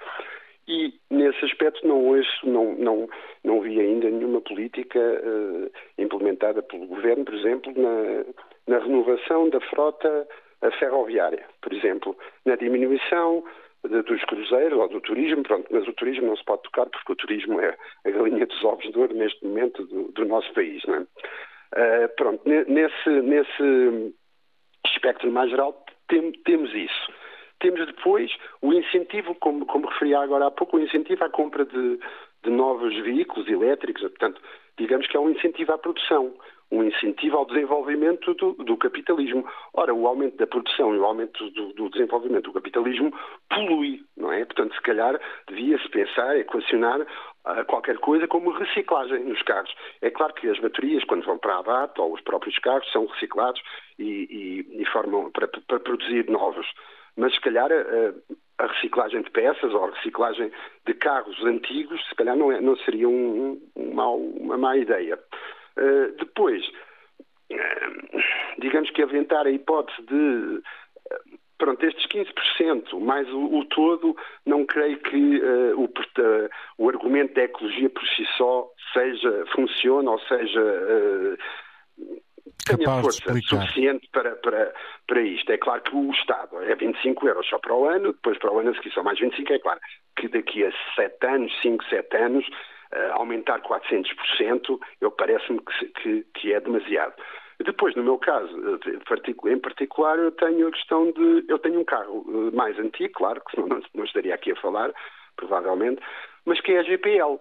E, 0.67 0.95
nesse 1.11 1.45
aspecto, 1.45 1.87
não, 1.87 2.09
hoje, 2.09 2.29
não, 2.43 2.75
não, 2.75 3.09
não 3.45 3.61
vi 3.61 3.79
ainda 3.79 4.09
nenhuma 4.09 4.41
política 4.41 4.99
uh, 4.99 5.71
implementada 5.99 6.63
pelo 6.63 6.87
Governo, 6.87 7.25
por 7.25 7.35
exemplo, 7.35 7.73
na, 7.77 8.25
na 8.67 8.83
renovação 8.83 9.51
da 9.51 9.61
frota 9.61 10.27
ferroviária, 10.79 11.45
por 11.61 11.73
exemplo, 11.73 12.17
na 12.47 12.57
diminuição 12.57 13.45
de, 13.89 14.03
dos 14.03 14.25
cruzeiros 14.25 14.79
ou 14.79 14.89
do 14.89 15.01
turismo, 15.01 15.43
pronto, 15.43 15.67
mas 15.71 15.87
o 15.87 15.93
turismo 15.93 16.27
não 16.27 16.37
se 16.37 16.45
pode 16.45 16.63
tocar 16.63 16.87
porque 16.87 17.13
o 17.13 17.17
turismo 17.17 17.61
é 17.61 17.77
a 18.05 18.11
galinha 18.11 18.47
dos 18.47 18.65
ovos 18.65 18.91
de 18.91 18.99
ouro 18.99 19.15
neste 19.15 19.45
momento 19.45 19.85
do, 19.87 20.11
do 20.13 20.25
nosso 20.25 20.53
país, 20.55 20.83
não 20.87 20.95
é? 20.95 21.07
Uh, 21.75 22.09
pronto, 22.17 22.41
nesse, 22.49 23.11
nesse 23.23 24.15
espectro 24.87 25.31
mais 25.31 25.51
geral 25.51 25.85
tem, 26.09 26.31
temos 26.45 26.73
isso. 26.75 27.13
Temos 27.59 27.85
depois 27.87 28.31
o 28.63 28.73
incentivo, 28.73 29.35
como, 29.37 29.67
como 29.67 29.89
referi 29.89 30.15
agora 30.15 30.47
há 30.47 30.51
pouco, 30.51 30.77
o 30.77 30.81
incentivo 30.81 31.25
à 31.25 31.31
compra 31.31 31.65
de, 31.65 31.99
de 32.45 32.51
novos 32.51 32.95
veículos 33.01 33.49
elétricos, 33.49 34.03
portanto, 34.03 34.41
digamos 34.79 35.07
que 35.07 35.17
é 35.17 35.21
um 35.21 35.31
incentivo 35.31 35.73
à 35.73 35.79
produção 35.79 36.35
um 36.75 36.83
incentivo 36.83 37.37
ao 37.37 37.47
desenvolvimento 37.47 38.35
do, 38.35 38.53
do, 38.55 38.77
capitalismo. 38.77 39.47
Ora, 39.73 39.95
o 39.95 40.07
aumento 40.07 40.37
da 40.37 40.47
produção 40.47 40.95
e 40.95 40.99
o 40.99 41.05
aumento 41.05 41.49
do, 41.51 41.73
do, 41.73 41.89
desenvolvimento 41.91 42.45
do 42.45 42.53
capitalismo 42.53 43.13
polui, 43.49 44.01
não 44.17 44.33
é? 44.33 44.45
Portanto, 44.45 44.75
se 44.75 44.83
calhar 44.83 45.21
devia-se 45.49 45.89
pensar, 45.89 46.37
equacionar 46.37 47.01
uh, 47.01 47.65
qualquer 47.67 47.99
coisa 47.99 48.27
como 48.27 48.51
reciclagem 48.51 49.25
nos 49.25 49.41
carros. 49.43 49.73
É 50.03 50.11
claro 50.11 50.35
que 50.35 50.49
as 50.49 50.59
baterias, 50.59 51.05
quando 51.05 51.25
vão 51.25 51.39
para 51.39 51.55
a 51.55 51.59
abate, 51.61 52.01
ou 52.01 52.13
os 52.13 52.21
próprios 52.23 52.59
carros, 52.59 52.91
são 52.91 53.07
reciclados 53.07 53.63
e, 53.99 54.67
e, 54.69 54.83
e 54.83 54.87
formam 54.87 55.31
para, 55.31 55.47
para, 55.47 55.81
produzir 55.81 56.29
novos. 56.29 56.67
Mas 57.17 57.33
se 57.35 57.41
calhar 57.41 57.71
uh, 57.71 58.37
a 58.59 58.67
reciclagem 58.67 59.23
de 59.23 59.31
peças 59.31 59.73
ou 59.73 59.85
a 59.85 59.91
reciclagem 59.91 60.51
de 60.87 60.95
carros 60.95 61.45
antigos, 61.45 62.05
se 62.09 62.15
calhar 62.17 62.37
não, 62.37 62.51
é, 62.51 62.61
não 62.61 62.77
seria 62.79 63.09
um, 63.09 63.61
um 63.77 63.95
uma 63.95 64.59
má 64.59 64.77
ideia. 64.77 65.19
Eh, 65.77 66.13
depois, 66.19 66.65
uh, 67.51 68.19
digamos 68.59 68.91
que 68.91 69.03
aventar 69.03 69.47
a 69.47 69.51
hipótese 69.51 70.03
de 70.03 70.63
eh, 71.11 71.21
pronto, 71.59 71.85
estes 71.85 72.07
15%, 72.07 73.01
mais 73.01 73.29
o, 73.33 73.59
o, 73.59 73.65
todo, 73.67 74.17
não 74.47 74.65
creio 74.65 74.99
que 74.99 75.41
uh, 75.41 75.81
o, 75.81 75.85
uh, 75.85 76.49
o, 76.79 76.89
argumento 76.89 77.35
da 77.35 77.43
ecologia 77.43 77.91
por 77.91 78.07
si 78.07 78.25
só 78.37 78.69
seja, 78.93 79.45
funcione 79.55 80.09
ou 80.09 80.19
seja 80.21 80.61
uh, 80.61 81.39
tenha 82.65 83.03
força 83.03 83.35
suficiente 83.43 84.09
para, 84.13 84.37
para, 84.37 84.73
para 85.07 85.21
isto. 85.23 85.51
É 85.51 85.59
claro 85.59 85.83
que 85.83 85.95
o 85.95 86.11
Estado 86.13 86.63
é 86.63 86.75
25 86.75 87.27
euros 87.27 87.49
só 87.49 87.59
para 87.59 87.75
o 87.75 87.89
ano, 87.89 88.13
depois 88.13 88.39
para 88.39 88.53
o 88.53 88.59
ano 88.59 88.71
a 88.71 88.75
seguir 88.75 88.93
são 88.93 89.03
mais 89.03 89.19
25, 89.19 89.53
é 89.53 89.59
claro 89.59 89.81
que 90.17 90.29
daqui 90.29 90.65
a 90.65 90.73
7 90.95 91.27
anos, 91.27 91.53
5, 91.63 91.85
7 91.85 92.17
anos, 92.17 92.47
aumentar 93.13 93.61
400%, 93.61 94.79
eu 95.01 95.11
parece-me 95.11 95.61
que, 95.61 95.87
que, 95.87 96.27
que, 96.35 96.53
é 96.53 96.61
demasiado. 96.61 97.15
Depois, 97.63 97.95
no 97.95 98.03
meu 98.03 98.19
caso, 98.19 98.53
eh, 98.85 99.53
em 99.53 99.59
particular, 99.59 100.19
eu 100.19 100.33
tenho 100.33 100.69
a 100.69 100.73
questão 100.73 101.11
de. 101.13 101.45
Eu 101.49 101.59
tenho 101.59 101.81
um 101.81 101.85
carro 101.85 102.25
eh, 102.29 102.57
mais 102.57 102.79
antigo, 102.79 103.15
claro, 103.15 103.41
que 103.41 103.53
senão 103.53 103.69
não, 103.79 103.83
não 103.95 104.05
estaria 104.05 104.35
aqui 104.35 104.53
a 104.53 104.57
falar, 104.57 104.93
provavelmente, 105.37 106.03
mas 106.45 106.61
que 106.61 106.73
é 106.73 106.81
a 106.81 106.83
GPL. 106.83 107.39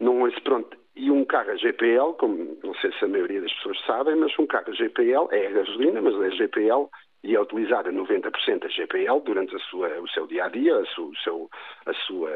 Não 0.00 0.26
é 0.26 0.30
pronto. 0.40 0.76
E 0.96 1.10
um 1.10 1.24
carro 1.24 1.50
a 1.50 1.56
GPL, 1.56 2.14
como 2.18 2.56
não 2.62 2.74
sei 2.76 2.92
se 2.92 3.04
a 3.04 3.08
maioria 3.08 3.40
das 3.40 3.52
pessoas 3.54 3.80
sabem, 3.84 4.16
mas 4.16 4.36
um 4.38 4.46
carro 4.46 4.70
a 4.70 4.74
GPL 4.74 5.28
é 5.30 5.46
a 5.46 5.50
gasolina, 5.50 6.00
mas 6.00 6.14
é 6.22 6.26
a 6.26 6.30
GPL 6.30 6.88
e 7.22 7.34
é 7.34 7.40
utilizada 7.40 7.90
90% 7.90 8.64
a 8.64 8.68
GPL 8.68 9.20
durante 9.24 9.54
a 9.56 9.58
sua, 9.60 9.88
o 10.00 10.08
seu 10.08 10.26
dia 10.26 10.44
a 10.44 10.48
dia, 10.48 10.76
a, 10.76 10.80
a 10.80 11.94
sua, 11.94 12.30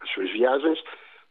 as 0.00 0.10
suas 0.10 0.30
viagens, 0.32 0.82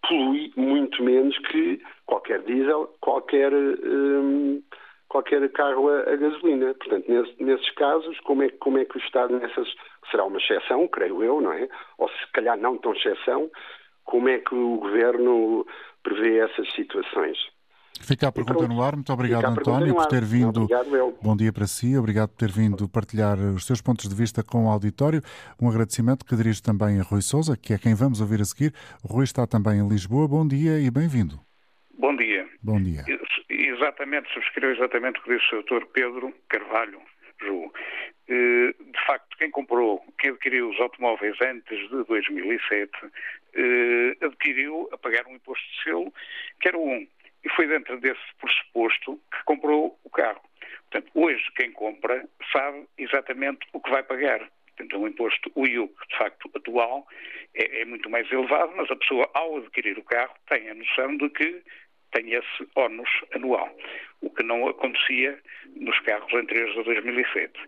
polui 0.08 0.52
muito 0.56 1.04
menos 1.04 1.38
que 1.50 1.82
qualquer 2.06 2.42
diesel, 2.44 2.94
qualquer, 3.02 3.54
um, 3.54 4.62
qualquer 5.08 5.50
carro 5.52 5.90
a, 5.90 6.00
a, 6.02 6.16
gasolina. 6.16 6.74
Portanto, 6.76 7.06
nesse, 7.10 7.44
nesses 7.44 7.70
casos, 7.72 8.20
como 8.22 8.44
é, 8.44 8.50
como 8.50 8.78
é 8.78 8.86
que 8.86 8.98
o 8.98 9.02
Estado 9.02 9.38
nessas 9.38 9.68
será 10.10 10.26
uma 10.26 10.38
exceção, 10.38 10.88
creio 10.88 11.24
eu, 11.24 11.42
não 11.42 11.54
é? 11.54 11.68
Ou 11.98 12.10
se 12.10 12.32
calhar 12.34 12.58
não 12.58 12.78
tão 12.78 12.94
exceção, 12.94 13.50
como 14.04 14.30
é 14.30 14.40
que 14.40 14.54
o 14.56 14.78
Governo 14.78 15.66
prevê 16.04 16.40
essas 16.40 16.72
situações? 16.74 17.38
Fica 18.04 18.28
a 18.28 18.32
pergunta 18.32 18.68
no 18.68 18.82
ar. 18.82 18.96
Muito 18.96 19.12
obrigado, 19.14 19.46
António, 19.46 19.96
por 19.96 20.06
ter 20.08 20.24
vindo. 20.24 20.64
Obrigado, 20.64 21.18
Bom 21.22 21.36
dia 21.36 21.54
para 21.54 21.68
si. 21.68 21.98
Obrigado 21.98 22.30
por 22.30 22.38
ter 22.38 22.52
vindo 22.52 22.90
partilhar 22.90 23.38
os 23.38 23.66
seus 23.66 23.82
pontos 23.82 24.10
de 24.10 24.16
vista 24.16 24.44
com 24.44 24.66
o 24.66 24.70
auditório. 24.70 25.22
Um 25.62 25.70
agradecimento 25.70 26.26
que 26.26 26.36
dirijo 26.36 26.62
também 26.62 27.00
a 27.00 27.04
Rui 27.04 27.22
Souza, 27.22 27.56
que 27.56 27.74
é 27.74 27.78
quem 27.78 27.94
vamos 27.94 28.22
ouvir 28.22 28.42
a 28.42 28.46
seguir. 28.46 28.74
O 29.04 29.14
Rui 29.14 29.24
está 29.24 29.46
também 29.46 29.80
em 29.80 29.88
Lisboa. 29.88 30.28
Bom 30.28 30.48
dia 30.48 30.80
e 30.80 30.90
bem-vindo. 30.90 31.40
Bom 31.98 32.16
dia. 32.16 32.48
Bom 32.62 32.82
dia. 32.82 33.04
Exatamente, 33.50 34.32
subscrevo 34.34 34.74
exatamente 34.74 35.20
o 35.20 35.24
que 35.24 35.38
disse 35.38 35.56
o 35.56 35.64
Dr. 35.64 35.86
Pedro 35.94 36.34
Carvalho. 36.50 37.00
Ju. 37.42 37.72
Eh, 38.28 38.74
de 38.80 39.06
facto, 39.06 39.36
quem 39.38 39.52
comprou, 39.52 40.02
quem 40.18 40.32
adquiriu 40.32 40.70
os 40.70 40.80
automóveis 40.80 41.36
antes 41.42 41.90
de 41.90 42.04
2007, 42.06 42.92
eh, 43.56 44.26
adquiriu 44.26 44.88
a 44.92 44.98
pagar 44.98 45.28
um 45.28 45.36
imposto 45.36 45.66
de 45.66 45.84
selo 45.84 46.14
que 46.62 46.68
era 46.68 46.78
um 46.78 47.06
e 47.44 47.50
foi 47.50 47.68
dentro 47.68 48.00
desse 48.00 48.22
pressuposto 48.40 49.20
que 49.32 49.44
comprou 49.46 50.00
o 50.04 50.10
carro. 50.10 50.42
Portanto, 50.90 51.12
hoje 51.16 51.44
quem 51.56 51.72
compra 51.72 52.28
sabe 52.52 52.86
exatamente 52.98 53.66
o 53.74 53.80
que 53.80 53.90
vai 53.90 54.04
pagar. 54.04 54.50
Portanto, 54.76 55.00
o 55.00 55.08
imposto, 55.08 55.52
o 55.56 55.66
IUC, 55.66 55.94
de 56.10 56.18
facto, 56.18 56.50
atual, 56.56 57.08
é, 57.54 57.82
é, 57.82 57.86
muito 57.86 58.10
mais 58.10 58.30
elevado, 58.32 58.74
mas 58.76 58.90
a 58.90 58.96
pessoa, 58.96 59.30
ao 59.34 59.58
adquirir 59.58 59.98
o 59.98 60.04
carro, 60.04 60.34
tem 60.50 60.70
a 60.70 60.74
noção 60.74 61.18
de 61.18 61.30
que 61.30 61.62
tem 62.12 62.34
esse 62.34 62.68
ónus 62.76 63.10
anual, 63.34 63.74
o 64.22 64.30
que 64.30 64.44
não 64.44 64.68
acontecia 64.68 65.40
nos 65.76 65.98
carros 66.02 66.34
anteriores 66.34 66.78
a 66.78 66.84
2007. 66.84 67.60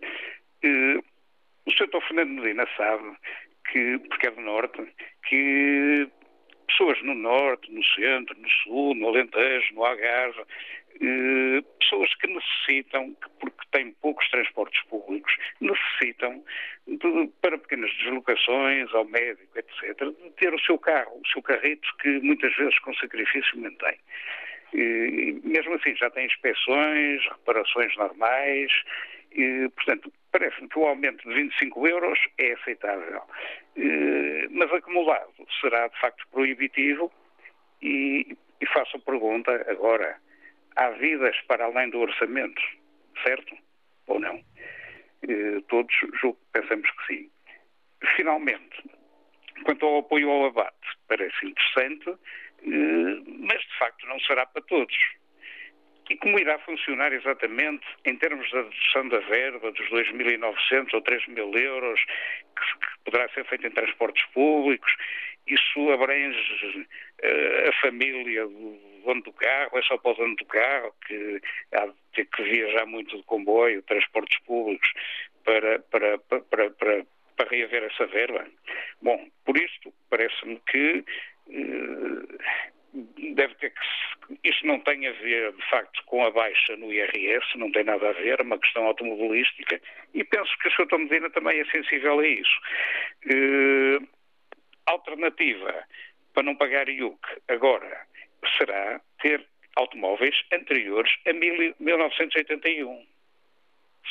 Uh, 0.64 1.04
o 1.66 1.70
Sr. 1.70 1.88
Fernando 2.06 2.42
Medina 2.42 2.68
sabe 2.76 3.16
que, 3.70 3.98
porque 4.08 4.26
é 4.26 4.30
do 4.30 4.42
Norte, 4.42 4.86
que 5.28 6.08
pessoas 6.66 7.00
no 7.02 7.14
norte, 7.14 7.70
no 7.72 7.84
centro, 7.84 8.36
no 8.38 8.50
sul, 8.62 8.94
no 8.94 9.08
Alentejo, 9.08 9.74
no 9.74 9.84
Algarve, 9.84 10.42
eh, 11.00 11.62
pessoas 11.80 12.14
que 12.16 12.26
necessitam, 12.28 13.16
porque 13.40 13.66
têm 13.72 13.92
poucos 14.00 14.28
transportes 14.30 14.82
públicos, 14.84 15.34
necessitam 15.60 16.42
de, 16.86 17.30
para 17.42 17.58
pequenas 17.58 17.92
deslocações 17.96 18.92
ao 18.94 19.04
médico, 19.04 19.58
etc., 19.58 20.14
de 20.22 20.30
ter 20.36 20.54
o 20.54 20.60
seu 20.60 20.78
carro, 20.78 21.20
o 21.20 21.28
seu 21.28 21.42
carrito, 21.42 21.88
que 22.00 22.20
muitas 22.20 22.54
vezes 22.56 22.78
com 22.80 22.94
sacrifício 22.94 23.58
mantém. 23.58 23.98
E, 24.72 25.40
mesmo 25.44 25.74
assim, 25.74 25.94
já 25.96 26.10
tem 26.10 26.26
inspeções, 26.26 27.22
reparações 27.28 27.96
normais, 27.96 28.72
e, 29.34 29.68
portanto, 29.70 30.12
parece-me 30.30 30.68
que 30.68 30.78
o 30.78 30.86
aumento 30.86 31.28
de 31.28 31.34
25 31.34 31.86
euros 31.86 32.18
é 32.38 32.52
aceitável. 32.52 33.22
Eh, 33.76 34.48
mas 34.50 34.72
acumulado 34.72 35.32
será 35.60 35.88
de 35.88 35.98
facto 36.00 36.26
proibitivo 36.28 37.12
e, 37.82 38.36
e 38.60 38.66
faço 38.66 38.96
a 38.96 39.00
pergunta 39.00 39.52
agora: 39.68 40.16
há 40.76 40.90
vidas 40.90 41.36
para 41.48 41.64
além 41.64 41.90
do 41.90 42.00
orçamento, 42.00 42.62
certo? 43.22 43.56
Ou 44.06 44.20
não? 44.20 44.40
Eh, 45.28 45.60
todos 45.68 45.94
julgo, 46.20 46.38
pensamos 46.52 46.88
que 46.90 47.06
sim. 47.06 47.30
Finalmente, 48.16 48.84
quanto 49.64 49.86
ao 49.86 49.98
apoio 49.98 50.30
ao 50.30 50.46
abate, 50.46 50.88
parece 51.08 51.46
interessante, 51.46 52.18
mas 53.40 53.60
de 53.60 53.78
facto 53.78 54.06
não 54.06 54.18
será 54.20 54.46
para 54.46 54.62
todos. 54.62 54.94
E 56.10 56.16
como 56.16 56.38
irá 56.38 56.58
funcionar 56.58 57.12
exatamente 57.12 57.86
em 58.04 58.16
termos 58.16 58.50
da 58.50 58.62
dedução 58.62 59.08
da 59.08 59.18
verba 59.20 59.72
dos 59.72 59.88
2.900 59.90 60.92
ou 60.92 61.02
3.000 61.02 61.58
euros 61.58 62.00
que, 62.04 63.04
poderá 63.04 63.28
ser 63.30 63.44
feita 63.46 63.66
em 63.66 63.70
transportes 63.70 64.24
públicos? 64.32 64.94
Isso 65.46 65.90
abrange 65.90 66.88
uh, 67.22 67.68
a 67.68 67.72
família 67.80 68.46
do 68.46 68.78
dono 69.04 69.22
do 69.22 69.32
carro? 69.32 69.78
É 69.78 69.82
só 69.82 69.96
para 69.98 70.12
o 70.12 70.14
dono 70.14 70.36
do 70.36 70.44
carro 70.46 70.94
que 71.06 71.40
há 71.72 71.86
de 71.86 71.94
ter 72.14 72.26
que 72.26 72.42
viajar 72.42 72.86
muito 72.86 73.16
de 73.16 73.22
comboio, 73.24 73.82
transportes 73.82 74.38
públicos, 74.40 74.90
para, 75.44 75.78
para, 75.90 76.18
para, 76.18 76.70
para, 76.70 77.06
para 77.36 77.50
reaver 77.50 77.82
essa 77.84 78.06
verba? 78.06 78.46
Bom, 79.02 79.28
por 79.44 79.56
isto, 79.56 79.92
parece-me 80.10 80.60
que 80.66 81.04
uh, 81.48 82.38
deve 83.34 83.54
ter 83.56 83.70
que. 83.70 84.38
Isso 84.42 84.66
não 84.66 84.80
tem 84.80 85.06
a 85.06 85.12
ver, 85.12 85.52
de 85.52 85.68
facto, 85.68 86.02
com 86.06 86.24
a 86.24 86.30
baixa 86.30 86.76
no 86.76 86.92
IRS, 86.92 87.58
não 87.58 87.70
tem 87.72 87.84
nada 87.84 88.08
a 88.08 88.12
ver, 88.12 88.40
é 88.40 88.42
uma 88.42 88.58
questão 88.58 88.86
automobilística, 88.86 89.80
e 90.14 90.24
penso 90.24 90.50
que 90.58 90.68
o 90.68 90.70
Sr. 90.70 90.98
Medina 90.98 91.28
também 91.30 91.60
é 91.60 91.64
sensível 91.66 92.20
a 92.20 92.26
isso. 92.26 92.60
Uh, 93.26 94.08
alternativa 94.86 95.84
para 96.32 96.42
não 96.42 96.56
pagar 96.56 96.88
IUC 96.88 97.18
agora 97.48 98.06
será 98.58 99.00
ter 99.20 99.46
automóveis 99.76 100.36
anteriores 100.52 101.12
a 101.26 101.32
1981. 101.32 103.06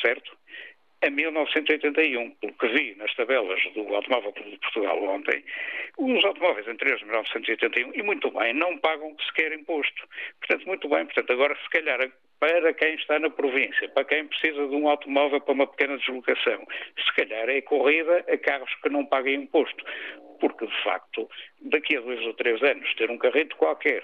Certo? 0.00 0.36
A 1.04 1.10
1981, 1.10 2.30
pelo 2.36 2.54
que 2.54 2.68
vi 2.68 2.94
nas 2.96 3.14
tabelas 3.14 3.60
do 3.74 3.94
Automóvel 3.94 4.32
de 4.32 4.56
Portugal 4.56 5.02
ontem, 5.02 5.44
os 5.98 6.24
automóveis 6.24 6.66
anteriores 6.66 7.02
a 7.02 7.06
1981, 7.06 7.92
e 7.94 8.02
muito 8.02 8.30
bem, 8.30 8.54
não 8.54 8.78
pagam 8.78 9.14
sequer 9.26 9.52
imposto. 9.52 10.08
Portanto, 10.40 10.66
muito 10.66 10.88
bem. 10.88 11.04
Portanto, 11.04 11.30
agora, 11.30 11.54
se 11.56 11.68
calhar, 11.68 12.10
para 12.40 12.72
quem 12.72 12.94
está 12.94 13.18
na 13.18 13.28
província, 13.28 13.86
para 13.90 14.04
quem 14.04 14.26
precisa 14.26 14.66
de 14.66 14.74
um 14.74 14.88
automóvel 14.88 15.42
para 15.42 15.52
uma 15.52 15.66
pequena 15.66 15.98
deslocação, 15.98 16.66
se 16.98 17.14
calhar 17.16 17.50
é 17.50 17.60
corrida 17.60 18.24
a 18.26 18.38
carros 18.38 18.74
que 18.82 18.88
não 18.88 19.04
paguem 19.04 19.42
imposto. 19.42 19.84
Porque, 20.40 20.66
de 20.66 20.82
facto, 20.84 21.28
daqui 21.60 21.98
a 21.98 22.00
dois 22.00 22.24
ou 22.24 22.32
três 22.32 22.62
anos, 22.62 22.94
ter 22.94 23.10
um 23.10 23.18
carrito 23.18 23.56
qualquer, 23.56 24.02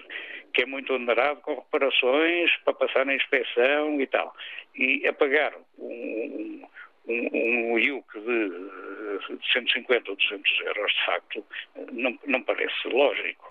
que 0.53 0.65
é 0.65 0.67
muito 0.67 0.93
onerado 0.93 1.41
com 1.41 1.55
reparações 1.55 2.55
para 2.59 2.75
passar 2.75 3.07
na 3.07 3.15
inspeção 3.15 3.99
e 3.99 4.07
tal, 4.07 4.35
e 4.75 5.07
a 5.07 5.13
pagar 5.15 5.55
um, 5.79 6.63
um, 7.11 7.73
um 7.73 7.79
IUC 7.79 8.07
de 8.21 9.41
150 9.53 10.11
ou 10.11 10.17
200 10.17 10.61
euros, 10.67 10.93
de 10.93 11.07
facto, 11.07 11.45
não, 11.93 12.19
não 12.27 12.43
parece 12.43 12.89
lógico. 12.89 13.49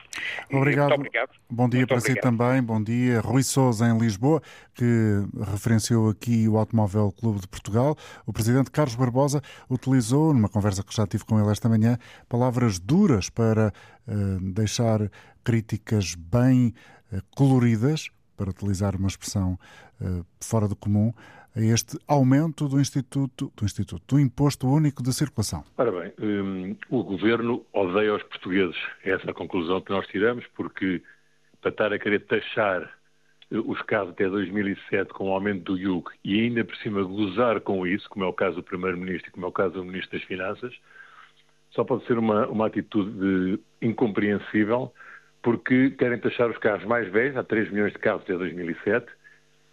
Obrigado. 0.52 0.93
obrigado. 0.93 1.30
Bom 1.50 1.69
dia 1.69 1.80
Muito 1.80 1.89
para 1.89 1.98
obrigado. 1.98 2.15
si 2.15 2.22
também. 2.22 2.63
Bom 2.63 2.84
dia. 2.84 3.19
Rui 3.19 3.43
Souza, 3.43 3.88
em 3.88 3.98
Lisboa, 3.98 4.41
que 4.74 4.84
referenciou 5.52 6.10
aqui 6.10 6.48
o 6.48 6.58
Automóvel 6.58 7.12
Clube 7.12 7.39
de 7.39 7.48
Portugal. 7.48 7.95
O 8.26 8.34
presidente 8.34 8.72
Carlos 8.72 8.95
Barbosa 8.95 9.41
utilizou, 9.69 10.34
numa 10.34 10.50
conversa 10.50 10.84
que 10.84 10.95
já 10.95 11.06
tive 11.06 11.26
com 11.26 11.39
ele 11.39 11.52
esta 11.52 11.69
manhã, 11.69 11.98
palavras 12.28 12.80
duras 12.80 13.30
para 13.30 13.67
uh, 14.08 14.54
deixar 14.54 15.00
críticas 15.43 16.15
bem 16.15 16.74
uh, 17.12 17.22
coloridas, 17.36 18.10
para 18.36 18.50
utilizar 18.50 18.95
uma 18.95 19.08
expressão 19.08 19.60
uh, 20.02 20.26
fora 20.41 20.67
do 20.67 20.76
comum, 20.76 21.13
a 21.56 21.60
este 21.60 21.98
aumento 22.08 22.68
do 22.68 22.80
Instituto, 22.80 23.52
do 23.56 23.66
Instituto, 23.66 24.16
do 24.16 24.20
Imposto 24.20 24.68
Único 24.68 25.02
de 25.02 25.14
Circulação? 25.14 25.64
Ora 25.78 25.92
bem, 25.92 26.14
um, 26.20 26.76
o 26.90 27.04
Governo 27.04 27.66
odeia 27.74 28.16
os 28.16 28.24
portugueses. 28.24 28.78
Essa 29.04 29.28
é 29.28 29.32
a 29.32 29.34
conclusão 29.34 29.82
que 29.82 29.92
nós 29.92 30.08
tiramos, 30.08 30.46
porque 30.56 31.02
para 31.62 31.72
estar 31.72 31.94
a 31.94 32.00
querer 32.00 32.26
taxar 32.26 32.84
eh, 33.52 33.58
os 33.58 33.82
casos 33.84 34.14
até 34.14 34.30
2007 34.30 35.12
com 35.14 35.30
o 35.30 35.34
aumento 35.34 35.74
do 35.74 35.78
IUC 35.78 36.12
e 36.24 36.42
ainda 36.42 36.64
por 36.64 36.76
cima 36.78 37.04
gozar 37.04 37.60
com 37.62 37.86
isso, 37.86 38.10
como 38.10 38.26
é 38.26 38.28
o 38.28 38.34
caso 38.34 38.58
do 38.58 38.64
Primeiro-Ministro 38.64 39.30
e 39.30 39.34
como 39.34 39.46
é 39.46 39.50
o 39.50 39.52
caso 39.52 39.74
do 39.74 39.84
Ministro 39.84 40.18
das 40.18 40.28
Finanças, 40.28 40.74
só 41.72 41.84
pode 41.84 42.06
ser 42.06 42.18
uma, 42.18 42.48
uma 42.48 42.68
atitude 42.68 43.60
incompreensível, 43.82 44.94
porque 45.42 45.92
querem 45.92 46.20
taxar 46.20 46.50
os 46.50 46.58
carros 46.58 46.86
mais 46.86 47.08
velhos, 47.12 47.38
há 47.38 47.44
3 47.44 47.72
milhões 47.72 47.94
de 47.94 48.00
carros 48.00 48.24
até 48.24 48.36
2007, 48.38 49.08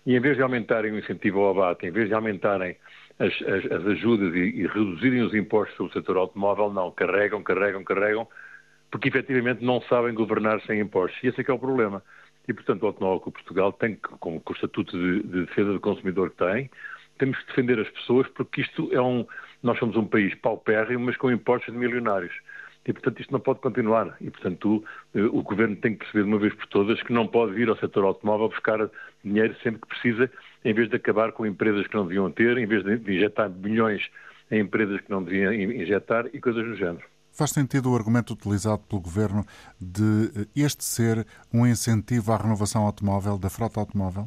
e 0.06 0.14
em 0.14 0.20
vez 0.20 0.36
de 0.36 0.42
aumentarem 0.42 0.92
o 0.92 0.98
incentivo 0.98 1.40
ao 1.40 1.50
abate, 1.50 1.86
em 1.86 1.90
vez 1.90 2.08
de 2.08 2.14
aumentarem 2.14 2.76
as, 3.18 3.32
as, 3.42 3.72
as 3.72 3.86
ajudas 3.86 4.34
e, 4.34 4.38
e, 4.38 4.66
reduzirem 4.66 5.22
os 5.22 5.34
impostos 5.34 5.76
sobre 5.76 5.90
o 5.90 5.94
setor 5.94 6.16
automóvel, 6.16 6.72
não, 6.72 6.92
carregam, 6.92 7.42
carregam, 7.42 7.82
carregam, 7.82 8.28
porque 8.90 9.08
efetivamente 9.08 9.64
não 9.64 9.80
sabem 9.82 10.14
governar 10.14 10.60
sem 10.62 10.80
impostos. 10.80 11.20
E 11.24 11.26
esse 11.26 11.40
é 11.40 11.44
que 11.44 11.50
é 11.50 11.54
o 11.54 11.58
problema. 11.58 12.02
E, 12.46 12.54
portanto, 12.54 12.86
o 12.86 13.20
que 13.20 13.30
Portugal 13.32 13.72
tem, 13.72 13.96
como 13.96 14.40
com 14.40 14.52
o 14.52 14.54
Estatuto 14.54 14.96
de, 14.96 15.22
de 15.24 15.46
Defesa 15.46 15.72
do 15.72 15.80
Consumidor 15.80 16.30
que 16.30 16.36
tem, 16.36 16.70
temos 17.18 17.36
que 17.40 17.46
defender 17.48 17.80
as 17.80 17.88
pessoas 17.90 18.28
porque 18.28 18.60
isto 18.60 18.88
é 18.92 19.00
um... 19.00 19.26
Nós 19.62 19.78
somos 19.78 19.96
um 19.96 20.06
país 20.06 20.32
paupérrimo, 20.36 21.06
mas 21.06 21.16
com 21.16 21.30
impostos 21.32 21.72
de 21.72 21.80
milionários. 21.80 22.32
E, 22.86 22.92
portanto, 22.92 23.20
isto 23.20 23.32
não 23.32 23.40
pode 23.40 23.58
continuar. 23.60 24.16
E, 24.20 24.30
portanto, 24.30 24.84
eh, 25.12 25.22
o 25.22 25.42
Governo 25.42 25.74
tem 25.76 25.92
que 25.92 25.98
perceber 25.98 26.22
de 26.22 26.28
uma 26.28 26.38
vez 26.38 26.54
por 26.54 26.66
todas 26.68 27.02
que 27.02 27.12
não 27.12 27.26
pode 27.26 27.52
vir 27.52 27.68
ao 27.68 27.76
setor 27.76 28.04
automóvel 28.04 28.48
buscar 28.48 28.88
dinheiro 29.24 29.56
sempre 29.62 29.80
que 29.80 29.88
precisa, 29.88 30.30
em 30.64 30.72
vez 30.72 30.88
de 30.88 30.94
acabar 30.94 31.32
com 31.32 31.44
empresas 31.44 31.86
que 31.88 31.94
não 31.96 32.06
deviam 32.06 32.30
ter, 32.30 32.56
em 32.58 32.66
vez 32.66 32.84
de 32.84 33.12
injetar 33.12 33.50
milhões 33.50 34.08
em 34.52 34.60
empresas 34.60 35.00
que 35.00 35.10
não 35.10 35.22
deviam 35.22 35.52
injetar 35.52 36.26
e 36.32 36.40
coisas 36.40 36.64
do 36.64 36.76
género. 36.76 37.04
Faz 37.32 37.50
sentido 37.50 37.90
o 37.90 37.96
argumento 37.96 38.32
utilizado 38.32 38.82
pelo 38.88 39.02
Governo 39.02 39.44
de 39.80 40.30
eh, 40.36 40.46
este 40.54 40.84
ser 40.84 41.26
um 41.52 41.66
incentivo 41.66 42.32
à 42.32 42.36
renovação 42.36 42.86
automóvel, 42.86 43.36
da 43.36 43.50
frota 43.50 43.80
automóvel? 43.80 44.26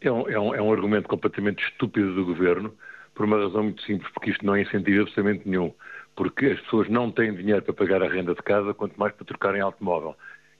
É 0.00 0.10
um, 0.10 0.28
é 0.28 0.38
um, 0.38 0.54
é 0.54 0.60
um 0.60 0.72
argumento 0.72 1.08
completamente 1.08 1.62
estúpido 1.62 2.12
do 2.12 2.26
Governo, 2.26 2.74
por 3.14 3.24
uma 3.24 3.38
razão 3.38 3.62
muito 3.62 3.82
simples, 3.82 4.10
porque 4.12 4.30
isto 4.30 4.44
não 4.44 4.56
é 4.56 4.62
incentivo 4.62 5.02
absolutamente 5.02 5.48
nenhum 5.48 5.72
porque 6.14 6.46
as 6.46 6.60
pessoas 6.60 6.88
não 6.88 7.10
têm 7.10 7.34
dinheiro 7.34 7.62
para 7.62 7.74
pagar 7.74 8.02
a 8.02 8.08
renda 8.08 8.34
de 8.34 8.42
casa, 8.42 8.74
quanto 8.74 8.98
mais 8.98 9.12
para 9.14 9.26
trocarem 9.26 9.60
automóvel. 9.60 10.16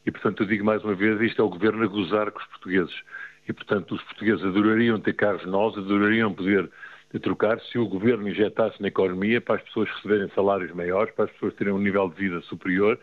E, 0.06 0.10
portanto, 0.10 0.42
eu 0.42 0.46
digo 0.46 0.64
mais 0.64 0.82
uma 0.82 0.94
vez, 0.94 1.20
isto 1.20 1.40
é 1.40 1.44
o 1.44 1.48
governo 1.48 1.84
a 1.84 1.86
gozar 1.86 2.30
com 2.30 2.38
os 2.38 2.46
portugueses. 2.46 2.94
E, 3.48 3.52
portanto, 3.52 3.94
os 3.94 4.02
portugueses 4.02 4.44
adorariam 4.44 4.98
ter 5.00 5.12
carros 5.14 5.44
novos, 5.46 5.78
adorariam 5.78 6.32
poder 6.32 6.70
trocar 7.20 7.60
se 7.60 7.78
o 7.78 7.86
governo 7.86 8.28
injetasse 8.28 8.80
na 8.80 8.88
economia 8.88 9.40
para 9.40 9.56
as 9.56 9.62
pessoas 9.62 9.88
receberem 9.90 10.30
salários 10.34 10.72
maiores, 10.72 11.14
para 11.14 11.26
as 11.26 11.30
pessoas 11.32 11.54
terem 11.54 11.72
um 11.72 11.78
nível 11.78 12.08
de 12.08 12.16
vida 12.16 12.40
superior 12.42 12.98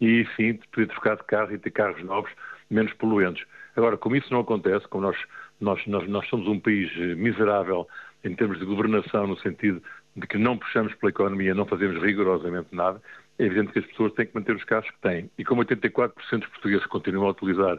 e, 0.00 0.22
enfim, 0.22 0.58
poder 0.72 0.88
trocar 0.88 1.16
de 1.16 1.24
carro 1.24 1.52
e 1.54 1.58
ter 1.58 1.70
carros 1.70 2.02
novos 2.02 2.30
menos 2.68 2.92
poluentes. 2.94 3.44
Agora, 3.76 3.96
como 3.96 4.16
isso 4.16 4.32
não 4.32 4.40
acontece, 4.40 4.86
como 4.88 5.04
nós, 5.04 5.16
nós, 5.60 5.86
nós, 5.86 6.08
nós 6.08 6.28
somos 6.28 6.46
um 6.48 6.58
país 6.58 6.90
miserável 7.16 7.86
em 8.24 8.34
termos 8.34 8.58
de 8.58 8.64
governação, 8.64 9.26
no 9.26 9.38
sentido 9.38 9.82
de 10.14 10.26
que 10.26 10.38
não 10.38 10.58
puxamos 10.58 10.94
pela 10.94 11.10
economia, 11.10 11.54
não 11.54 11.66
fazemos 11.66 12.02
rigorosamente 12.02 12.68
nada, 12.72 13.00
é 13.38 13.44
evidente 13.44 13.72
que 13.72 13.78
as 13.78 13.86
pessoas 13.86 14.12
têm 14.12 14.26
que 14.26 14.34
manter 14.34 14.54
os 14.54 14.64
carros 14.64 14.90
que 14.90 15.00
têm. 15.00 15.30
E 15.38 15.44
como 15.44 15.64
84% 15.64 16.12
dos 16.38 16.48
portugueses 16.48 16.86
continuam 16.86 17.28
a 17.28 17.30
utilizar 17.30 17.78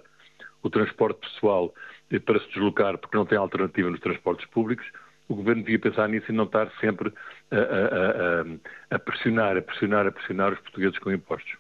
o 0.64 0.70
transporte 0.70 1.20
pessoal 1.20 1.74
eh, 2.10 2.20
para 2.20 2.40
se 2.40 2.48
deslocar 2.48 2.98
porque 2.98 3.16
não 3.16 3.26
tem 3.26 3.38
alternativa 3.38 3.90
nos 3.90 4.00
transportes 4.00 4.46
públicos, 4.48 4.86
o 5.28 5.36
governo 5.36 5.64
devia 5.64 5.80
pensar 5.80 6.10
nisso 6.10 6.26
e 6.30 6.36
não 6.36 6.46
estar 6.46 6.70
sempre 6.82 7.14
a, 7.52 7.56
a, 7.56 7.60
a, 7.60 8.96
a 8.96 9.00
pressionar, 9.00 9.58
a 9.58 9.62
pressionar, 9.62 10.08
a 10.08 10.12
pressionar 10.12 10.54
os 10.54 10.60
portugueses 10.60 10.98
com 11.00 11.12
impostos. 11.12 11.54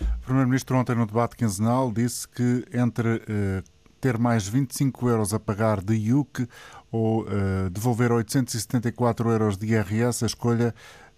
O 0.00 0.24
Primeiro-Ministro 0.24 0.76
ontem 0.76 0.94
no 0.94 1.06
debate 1.06 1.36
quinzenal 1.36 1.92
disse 1.92 2.28
que 2.28 2.64
entre 2.72 3.22
eh, 3.28 3.62
ter 4.00 4.18
mais 4.18 4.48
25 4.48 5.08
euros 5.08 5.34
a 5.34 5.38
pagar 5.38 5.80
de 5.80 5.94
IUC 5.94 6.46
ou 6.92 7.22
uh, 7.22 7.70
devolver 7.70 8.10
874 8.12 9.30
euros 9.30 9.56
de 9.56 9.66
IRS, 9.66 10.24
a 10.24 10.26
escolha 10.26 10.74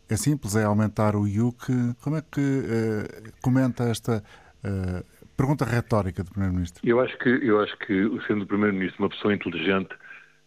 é 0.09 0.17
simples, 0.17 0.55
é 0.57 0.65
aumentar 0.65 1.17
o 1.17 1.27
IUC. 1.27 1.95
Como 2.03 2.17
é 2.17 2.23
que 2.23 2.41
uh, 2.41 3.33
comenta 3.41 3.85
esta 3.85 4.23
uh, 4.65 5.05
pergunta 5.37 5.65
retórica 5.65 6.23
do 6.23 6.31
Primeiro-Ministro? 6.31 6.87
Eu 6.87 7.01
acho 7.01 7.17
que, 7.19 7.29
eu 7.29 7.61
acho 7.61 7.77
que 7.79 8.11
sendo 8.27 8.43
o 8.43 8.47
Primeiro-Ministro 8.47 9.03
uma 9.03 9.09
pessoa 9.09 9.33
inteligente, 9.33 9.91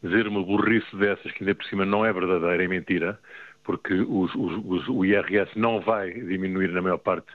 dizer 0.03 0.27
uma 0.27 0.43
burrice 0.43 0.95
dessas 0.95 1.31
que 1.31 1.43
ainda 1.43 1.55
por 1.55 1.65
cima 1.65 1.85
não 1.85 2.05
é 2.05 2.13
verdadeira, 2.13 2.63
é 2.63 2.67
mentira, 2.67 3.19
porque 3.63 3.93
os, 3.93 4.33
os, 4.35 4.63
os, 4.63 4.87
o 4.87 5.03
IRS 5.03 5.51
não 5.57 5.81
vai 5.81 6.13
diminuir 6.13 6.71
na 6.71 6.81
maior 6.81 6.99
parte 6.99 7.27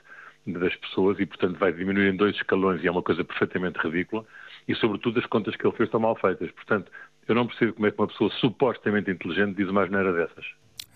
das 0.47 0.75
pessoas 0.77 1.19
e, 1.19 1.25
portanto, 1.25 1.59
vai 1.59 1.71
diminuir 1.71 2.09
em 2.09 2.15
dois 2.15 2.35
escalões 2.35 2.83
e 2.83 2.87
é 2.87 2.91
uma 2.91 3.03
coisa 3.03 3.23
perfeitamente 3.23 3.77
ridícula 3.79 4.25
e, 4.67 4.73
sobretudo, 4.75 5.19
as 5.19 5.25
contas 5.25 5.55
que 5.55 5.65
ele 5.65 5.75
fez 5.75 5.87
estão 5.87 5.99
mal 5.99 6.15
feitas. 6.15 6.49
Portanto, 6.51 6.91
eu 7.27 7.35
não 7.35 7.47
percebo 7.47 7.73
como 7.73 7.87
é 7.87 7.91
que 7.91 7.99
uma 7.99 8.07
pessoa 8.07 8.29
supostamente 8.39 9.11
inteligente 9.11 9.55
diz 9.55 9.69
uma 9.69 9.83
asneira 9.83 10.11
dessas. 10.13 10.45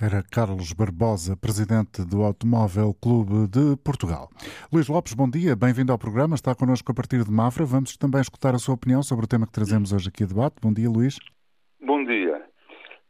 Era 0.02 0.22
Carlos 0.22 0.74
Barbosa, 0.74 1.38
presidente 1.38 2.04
do 2.04 2.24
Automóvel 2.24 2.94
Clube 3.02 3.48
de 3.48 3.78
Portugal. 3.82 4.28
Luís 4.72 4.90
Lopes, 4.90 5.14
bom 5.14 5.30
dia, 5.30 5.56
bem-vindo 5.56 5.94
ao 5.94 5.98
programa. 5.98 6.36
Está 6.36 6.54
connosco 6.54 6.92
a 6.92 6.96
partir 6.96 7.24
de 7.24 7.32
Mafra. 7.32 7.64
Vamos 7.64 7.96
também 7.96 8.20
escutar 8.20 8.54
a 8.54 8.60
sua 8.60 8.76
opinião 8.76 9.02
sobre 9.02 9.24
o 9.24 9.28
tema 9.28 9.46
que 9.46 9.54
trazemos 9.54 9.94
hoje 9.94 10.10
aqui 10.10 10.26
a 10.26 10.28
debate. 10.28 10.56
Bom 10.62 10.74
dia, 10.74 10.90
Luís. 10.90 11.18
Bom 11.80 12.04
dia. 12.04 12.44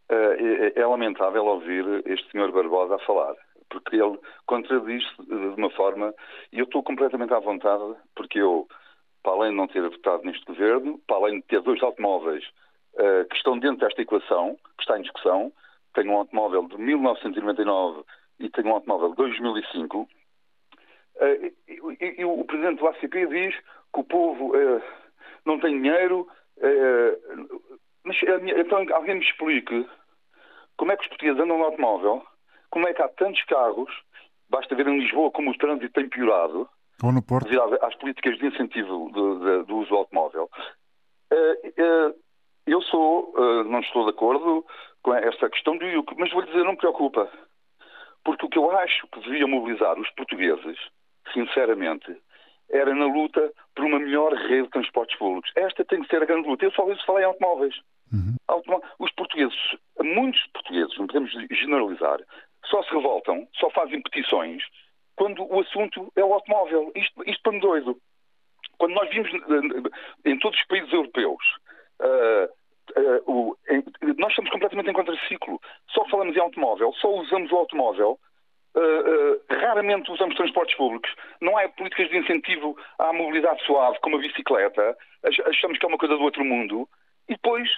Eh, 0.09 0.73
é, 0.75 0.79
é 0.79 0.85
lamentável 0.85 1.43
ouvir 1.45 2.03
este 2.05 2.31
senhor 2.31 2.51
Barbosa 2.51 2.95
a 2.95 2.99
falar, 2.99 3.33
porque 3.71 3.95
ele 3.95 4.19
contradiz 4.45 5.03
de 5.27 5.59
uma 5.59 5.71
forma, 5.71 6.13
e 6.53 6.59
eu 6.59 6.65
estou 6.65 6.83
completamente 6.83 7.33
à 7.33 7.39
vontade, 7.39 7.95
porque 8.15 8.39
eu 8.39 8.67
para 9.23 9.33
além 9.33 9.49
de 9.49 9.57
não 9.57 9.67
ter 9.67 9.81
votado 9.81 10.21
neste 10.23 10.45
governo, 10.45 10.99
para 11.07 11.17
além 11.17 11.39
de 11.39 11.47
ter 11.47 11.59
dois 11.61 11.81
automóveis 11.81 12.43
uh, 12.95 13.25
que 13.29 13.35
estão 13.35 13.57
dentro 13.59 13.85
desta 13.85 14.01
equação, 14.01 14.57
que 14.77 14.83
está 14.83 14.97
em 14.97 15.01
discussão, 15.01 15.51
tenho 15.93 16.11
um 16.11 16.17
automóvel 16.17 16.67
de 16.67 16.77
1999 16.77 18.03
e 18.39 18.49
tenho 18.49 18.67
um 18.67 18.73
automóvel 18.73 19.09
de 19.09 19.15
2005, 19.15 20.01
uh, 20.01 20.09
e, 21.67 21.79
e, 21.99 22.21
e, 22.21 22.25
o 22.25 22.43
presidente 22.43 22.79
do 22.79 22.87
ACP 22.87 23.27
diz 23.27 23.55
que 23.93 23.99
o 23.99 24.03
povo 24.03 24.55
uh, 24.55 24.81
não 25.45 25.59
tem 25.59 25.81
dinheiro, 25.81 26.27
mas 28.03 28.15
então 28.57 28.85
alguém 28.93 29.15
me 29.15 29.21
explique 29.21 29.87
como 30.77 30.91
é 30.91 30.95
que 30.95 31.03
os 31.03 31.09
portugueses 31.09 31.39
andam 31.39 31.57
no 31.57 31.65
automóvel, 31.65 32.25
como 32.69 32.87
é 32.87 32.93
que 32.93 33.01
há 33.01 33.09
tantos 33.09 33.43
carros, 33.43 33.91
basta 34.49 34.73
ver 34.73 34.87
em 34.87 34.99
Lisboa 34.99 35.31
como 35.31 35.51
o 35.51 35.57
trânsito 35.57 35.93
tem 35.93 36.09
piorado, 36.09 36.67
ou 37.03 37.11
no 37.11 37.21
Porto? 37.21 37.45
Devido 37.45 37.77
às 37.81 37.95
políticas 37.95 38.37
de 38.37 38.47
incentivo 38.47 39.09
do, 39.11 39.39
do, 39.39 39.63
do 39.65 39.77
uso 39.77 39.89
do 39.89 39.95
automóvel. 39.97 40.49
Eh, 41.31 41.73
eh, 41.77 42.13
eu 42.67 42.81
sou, 42.81 43.33
eh, 43.37 43.63
não 43.63 43.79
estou 43.79 44.05
de 44.05 44.11
acordo 44.11 44.65
com 45.01 45.13
esta 45.13 45.49
questão 45.49 45.77
do 45.77 45.85
IUC, 45.85 46.15
mas 46.17 46.31
vou-lhe 46.31 46.47
dizer, 46.47 46.63
não 46.63 46.71
me 46.71 46.77
preocupa. 46.77 47.29
Porque 48.23 48.45
o 48.45 48.49
que 48.49 48.57
eu 48.57 48.71
acho 48.77 49.07
que 49.07 49.19
devia 49.19 49.45
mobilizar 49.45 49.99
os 49.99 50.09
portugueses, 50.11 50.77
sinceramente, 51.31 52.15
era 52.69 52.93
na 52.95 53.05
luta 53.05 53.53
por 53.75 53.85
uma 53.85 53.99
melhor 53.99 54.33
rede 54.33 54.63
de 54.63 54.69
transportes 54.69 55.17
públicos. 55.17 55.51
Esta 55.55 55.85
tem 55.85 56.01
que 56.01 56.07
ser 56.07 56.23
a 56.23 56.25
grande 56.25 56.47
luta. 56.47 56.65
Eu 56.65 56.71
só 56.71 56.89
isso 56.91 57.05
falei 57.05 57.23
em 57.23 57.27
automóveis. 57.27 57.75
Uhum. 58.11 58.35
Os 58.99 59.11
portugueses, 59.11 59.57
muitos 60.01 60.41
portugueses, 60.47 60.97
não 60.97 61.07
podemos 61.07 61.31
generalizar, 61.51 62.19
só 62.65 62.81
se 62.83 62.91
revoltam, 62.91 63.47
só 63.55 63.69
fazem 63.71 64.01
petições 64.01 64.63
quando 65.15 65.43
o 65.43 65.59
assunto 65.61 66.11
é 66.15 66.23
o 66.23 66.33
automóvel. 66.33 66.91
Isto, 66.95 67.23
isto 67.27 67.41
para 67.43 67.51
me 67.51 67.59
doido. 67.59 67.97
Quando 68.77 68.93
nós 68.93 69.09
vimos 69.09 69.29
em 70.25 70.37
todos 70.39 70.59
os 70.59 70.67
países 70.67 70.91
europeus, 70.91 71.43
uh, 72.01 72.65
o, 73.25 73.57
em, 73.69 73.83
nós 74.17 74.31
estamos 74.31 74.51
completamente 74.51 74.89
em 74.89 74.93
contraciclo. 74.93 75.59
Só 75.89 76.05
falamos 76.09 76.35
em 76.35 76.39
automóvel, 76.39 76.93
só 76.93 77.09
usamos 77.13 77.51
o 77.51 77.57
automóvel 77.57 78.19
Uh, 78.75 78.81
uh, 78.81 79.41
raramente 79.61 80.11
usamos 80.11 80.35
transportes 80.35 80.75
públicos. 80.75 81.09
Não 81.39 81.57
há 81.57 81.69
políticas 81.69 82.09
de 82.09 82.17
incentivo 82.17 82.77
à 82.99 83.13
mobilidade 83.13 83.63
suave, 83.63 83.97
como 84.01 84.17
a 84.17 84.19
bicicleta. 84.19 84.97
Achamos 85.23 85.77
que 85.77 85.85
é 85.85 85.87
uma 85.87 85.97
coisa 85.97 86.17
do 86.17 86.23
outro 86.23 86.43
mundo. 86.43 86.85
E 87.29 87.35
depois 87.35 87.69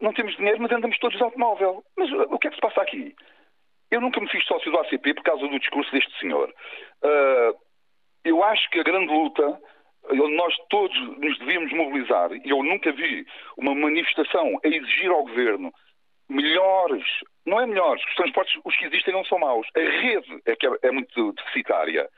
não 0.00 0.12
temos 0.12 0.36
dinheiro, 0.36 0.60
mas 0.60 0.72
andamos 0.72 0.98
todos 0.98 1.16
de 1.16 1.22
automóvel. 1.22 1.84
Mas 1.96 2.10
o 2.10 2.36
que 2.36 2.48
é 2.48 2.50
que 2.50 2.56
se 2.56 2.62
passa 2.62 2.82
aqui? 2.82 3.14
Eu 3.92 4.00
nunca 4.00 4.20
me 4.20 4.28
fiz 4.28 4.44
sócio 4.44 4.72
do 4.72 4.78
ACP 4.80 5.14
por 5.14 5.22
causa 5.22 5.46
do 5.46 5.58
discurso 5.60 5.92
deste 5.92 6.18
senhor. 6.18 6.52
eu 8.24 8.42
acho 8.42 8.68
que 8.70 8.80
a 8.80 8.84
grande 8.84 9.12
luta 9.12 9.56
nós 10.12 10.54
todos 10.68 10.96
nos 11.18 11.38
devíamos 11.38 11.72
mobilizar, 11.72 12.32
e 12.32 12.50
eu 12.50 12.62
nunca 12.62 12.92
vi 12.92 13.26
uma 13.56 13.74
manifestação 13.74 14.58
a 14.64 14.68
exigir 14.68 15.10
ao 15.10 15.22
governo 15.22 15.72
melhores, 16.28 17.04
não 17.44 17.60
é 17.60 17.66
melhores, 17.66 18.02
os 18.04 18.14
transportes, 18.14 18.60
os 18.64 18.76
que 18.76 18.86
existem 18.86 19.12
não 19.12 19.24
são 19.24 19.38
maus, 19.38 19.66
a 19.76 19.80
rede 19.80 20.40
é 20.46 20.54
que 20.54 20.66
é, 20.66 20.70
é 20.82 20.90
muito 20.90 21.32
deficitária. 21.32 22.08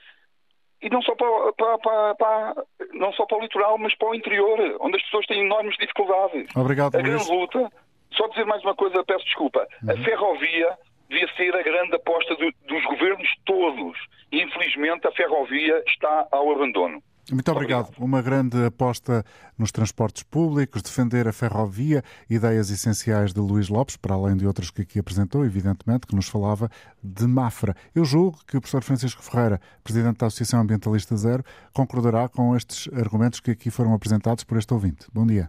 E 0.82 0.90
não 0.90 1.00
só 1.00 1.14
para, 1.14 1.52
para, 1.52 1.78
para, 1.78 2.14
para, 2.16 2.64
não 2.92 3.12
só 3.12 3.24
para 3.24 3.38
o 3.38 3.40
litoral, 3.40 3.78
mas 3.78 3.94
para 3.96 4.08
o 4.08 4.14
interior, 4.14 4.58
onde 4.80 4.96
as 4.96 5.02
pessoas 5.04 5.26
têm 5.26 5.40
enormes 5.40 5.76
dificuldades. 5.78 6.54
Obrigado, 6.56 6.96
a 6.96 7.00
grande 7.02 7.30
luta, 7.30 7.70
só 8.12 8.26
dizer 8.28 8.44
mais 8.44 8.62
uma 8.62 8.74
coisa, 8.74 9.04
peço 9.04 9.24
desculpa, 9.24 9.66
uhum. 9.82 9.92
a 9.92 9.96
ferrovia 10.04 10.76
devia 11.08 11.28
ser 11.36 11.54
a 11.54 11.62
grande 11.62 11.94
aposta 11.94 12.34
do, 12.34 12.52
dos 12.66 12.84
governos 12.84 13.28
todos. 13.44 13.98
E, 14.30 14.42
infelizmente, 14.42 15.06
a 15.06 15.12
ferrovia 15.12 15.82
está 15.86 16.26
ao 16.32 16.50
abandono. 16.50 17.02
Muito 17.30 17.50
obrigado. 17.52 17.88
obrigado. 17.88 18.04
Uma 18.04 18.20
grande 18.20 18.64
aposta 18.64 19.24
nos 19.58 19.70
transportes 19.70 20.22
públicos, 20.22 20.82
defender 20.82 21.28
a 21.28 21.32
ferrovia, 21.32 22.02
ideias 22.28 22.70
essenciais 22.70 23.32
de 23.32 23.40
Luís 23.40 23.68
Lopes, 23.68 23.96
para 23.96 24.14
além 24.14 24.36
de 24.36 24.46
outras 24.46 24.70
que 24.70 24.82
aqui 24.82 24.98
apresentou, 24.98 25.44
evidentemente, 25.44 26.06
que 26.06 26.16
nos 26.16 26.28
falava 26.28 26.68
de 27.02 27.26
Mafra. 27.26 27.74
Eu 27.94 28.04
julgo 28.04 28.38
que 28.46 28.56
o 28.56 28.60
professor 28.60 28.82
Francisco 28.82 29.22
Ferreira, 29.22 29.60
presidente 29.84 30.18
da 30.18 30.26
Associação 30.26 30.60
Ambientalista 30.60 31.16
Zero, 31.16 31.44
concordará 31.72 32.28
com 32.28 32.56
estes 32.56 32.92
argumentos 32.92 33.38
que 33.38 33.52
aqui 33.52 33.70
foram 33.70 33.94
apresentados 33.94 34.42
por 34.42 34.58
este 34.58 34.72
ouvinte. 34.74 35.06
Bom 35.12 35.26
dia. 35.26 35.48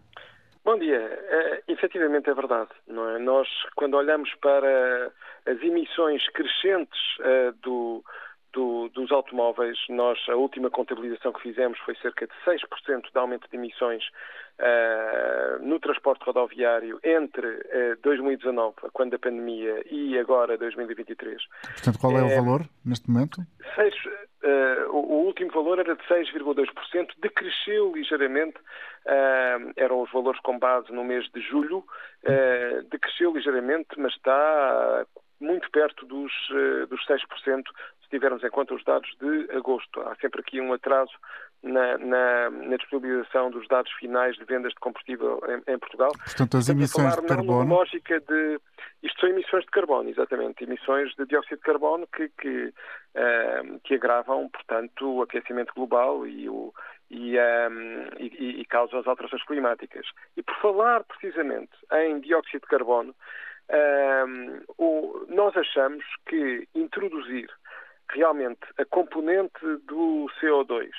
Bom 0.63 0.77
dia. 0.77 0.97
É, 0.97 1.63
efetivamente 1.67 2.29
é 2.29 2.33
verdade. 2.33 2.69
Não 2.87 3.09
é? 3.09 3.19
Nós, 3.19 3.47
quando 3.75 3.95
olhamos 3.95 4.29
para 4.41 5.11
as 5.45 5.61
emissões 5.61 6.25
crescentes 6.29 6.99
uh, 7.19 7.51
do 7.61 8.03
do, 8.53 8.87
dos 8.89 9.11
automóveis, 9.11 9.77
nós, 9.89 10.17
a 10.29 10.35
última 10.35 10.69
contabilização 10.69 11.33
que 11.33 11.41
fizemos 11.41 11.77
foi 11.79 11.95
cerca 11.95 12.27
de 12.27 12.33
6% 12.45 13.11
de 13.11 13.19
aumento 13.19 13.49
de 13.49 13.57
emissões 13.57 14.03
uh, 14.59 15.65
no 15.65 15.79
transporte 15.79 16.23
rodoviário 16.23 16.99
entre 17.03 17.47
uh, 17.47 17.97
2019, 18.03 18.75
quando 18.93 19.11
da 19.11 19.19
pandemia, 19.19 19.83
e 19.89 20.17
agora 20.17 20.57
2023. 20.57 21.41
Portanto, 21.73 21.99
qual 21.99 22.17
é, 22.17 22.21
é 22.21 22.23
o 22.23 22.43
valor 22.43 22.61
neste 22.85 23.09
momento? 23.09 23.41
6, 23.75 23.93
uh, 23.93 24.09
eh, 24.43 24.85
o, 24.89 24.97
o, 24.97 25.25
último 25.25 25.51
valor 25.51 25.79
era 25.79 25.95
de 25.95 26.03
6,2%, 26.03 26.67
decresceu 27.21 27.91
ligeiramente, 27.95 28.57
eram 29.75 30.01
os 30.01 30.11
valores 30.11 30.39
com 30.41 30.59
base 30.59 30.91
no 30.91 31.03
mês 31.03 31.29
de 31.33 31.41
julho, 31.41 31.83
decresceu 32.89 33.33
ligeiramente, 33.33 33.87
mas 33.97 34.13
está 34.13 35.05
muito 35.39 35.69
perto 35.71 36.05
dos, 36.05 36.31
dos 36.89 37.05
6% 37.05 37.63
tivermos 38.13 38.43
em 38.43 38.49
conta 38.49 38.75
os 38.75 38.83
dados 38.83 39.09
de 39.19 39.49
agosto. 39.57 39.99
Há 40.01 40.15
sempre 40.17 40.41
aqui 40.41 40.61
um 40.61 40.71
atraso 40.71 41.11
na, 41.63 41.97
na, 41.97 42.49
na 42.51 42.77
disponibilização 42.77 43.49
dos 43.49 43.67
dados 43.67 43.91
finais 43.93 44.35
de 44.35 44.45
vendas 44.45 44.71
de 44.71 44.79
combustível 44.79 45.41
em, 45.47 45.73
em 45.73 45.79
Portugal. 45.79 46.11
Portanto, 46.23 46.57
as 46.57 46.69
emissões 46.69 47.15
de 47.15 47.25
carbono. 47.25 47.75
lógica 47.75 48.19
de. 48.19 48.59
Isto 49.01 49.21
são 49.21 49.29
emissões 49.29 49.65
de 49.65 49.71
carbono, 49.71 50.09
exatamente. 50.09 50.63
Emissões 50.63 51.13
de 51.15 51.25
dióxido 51.25 51.57
de 51.57 51.63
carbono 51.63 52.07
que, 52.07 52.29
que, 52.39 52.65
uh, 52.67 53.79
que 53.83 53.95
agravam, 53.95 54.47
portanto, 54.49 55.17
o 55.17 55.21
aquecimento 55.23 55.73
global 55.73 56.27
e, 56.27 56.47
o, 56.47 56.71
e, 57.09 57.35
um, 57.37 58.07
e, 58.19 58.61
e 58.61 58.65
causam 58.65 58.99
as 58.99 59.07
alterações 59.07 59.43
climáticas. 59.45 60.05
E 60.37 60.43
por 60.43 60.55
falar 60.57 61.03
precisamente 61.05 61.71
em 61.93 62.19
dióxido 62.19 62.61
de 62.61 62.67
carbono, 62.67 63.15
um, 63.69 64.61
o, 64.77 65.25
nós 65.29 65.55
achamos 65.57 66.03
que 66.27 66.67
introduzir 66.75 67.49
realmente 68.13 68.61
a 68.77 68.85
componente 68.85 69.59
do 69.85 70.29
CO2 70.39 70.89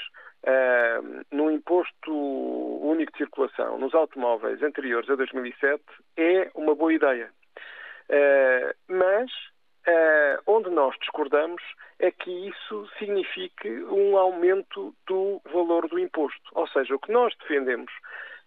uh, 0.44 1.24
no 1.30 1.50
imposto 1.50 2.12
único 2.12 3.12
de 3.12 3.18
circulação 3.18 3.78
nos 3.78 3.94
automóveis 3.94 4.62
anteriores 4.62 5.08
a 5.08 5.14
2007 5.14 5.82
é 6.16 6.50
uma 6.54 6.74
boa 6.74 6.92
ideia. 6.92 7.30
Uh, 8.08 8.74
mas 8.88 9.30
uh, 9.88 10.42
onde 10.46 10.70
nós 10.70 10.94
discordamos 11.00 11.62
é 11.98 12.10
que 12.10 12.30
isso 12.48 12.88
signifique 12.98 13.68
um 13.84 14.16
aumento 14.16 14.94
do 15.06 15.40
valor 15.52 15.88
do 15.88 15.98
imposto. 15.98 16.50
Ou 16.52 16.66
seja, 16.68 16.94
o 16.94 16.98
que 16.98 17.12
nós 17.12 17.34
defendemos 17.40 17.92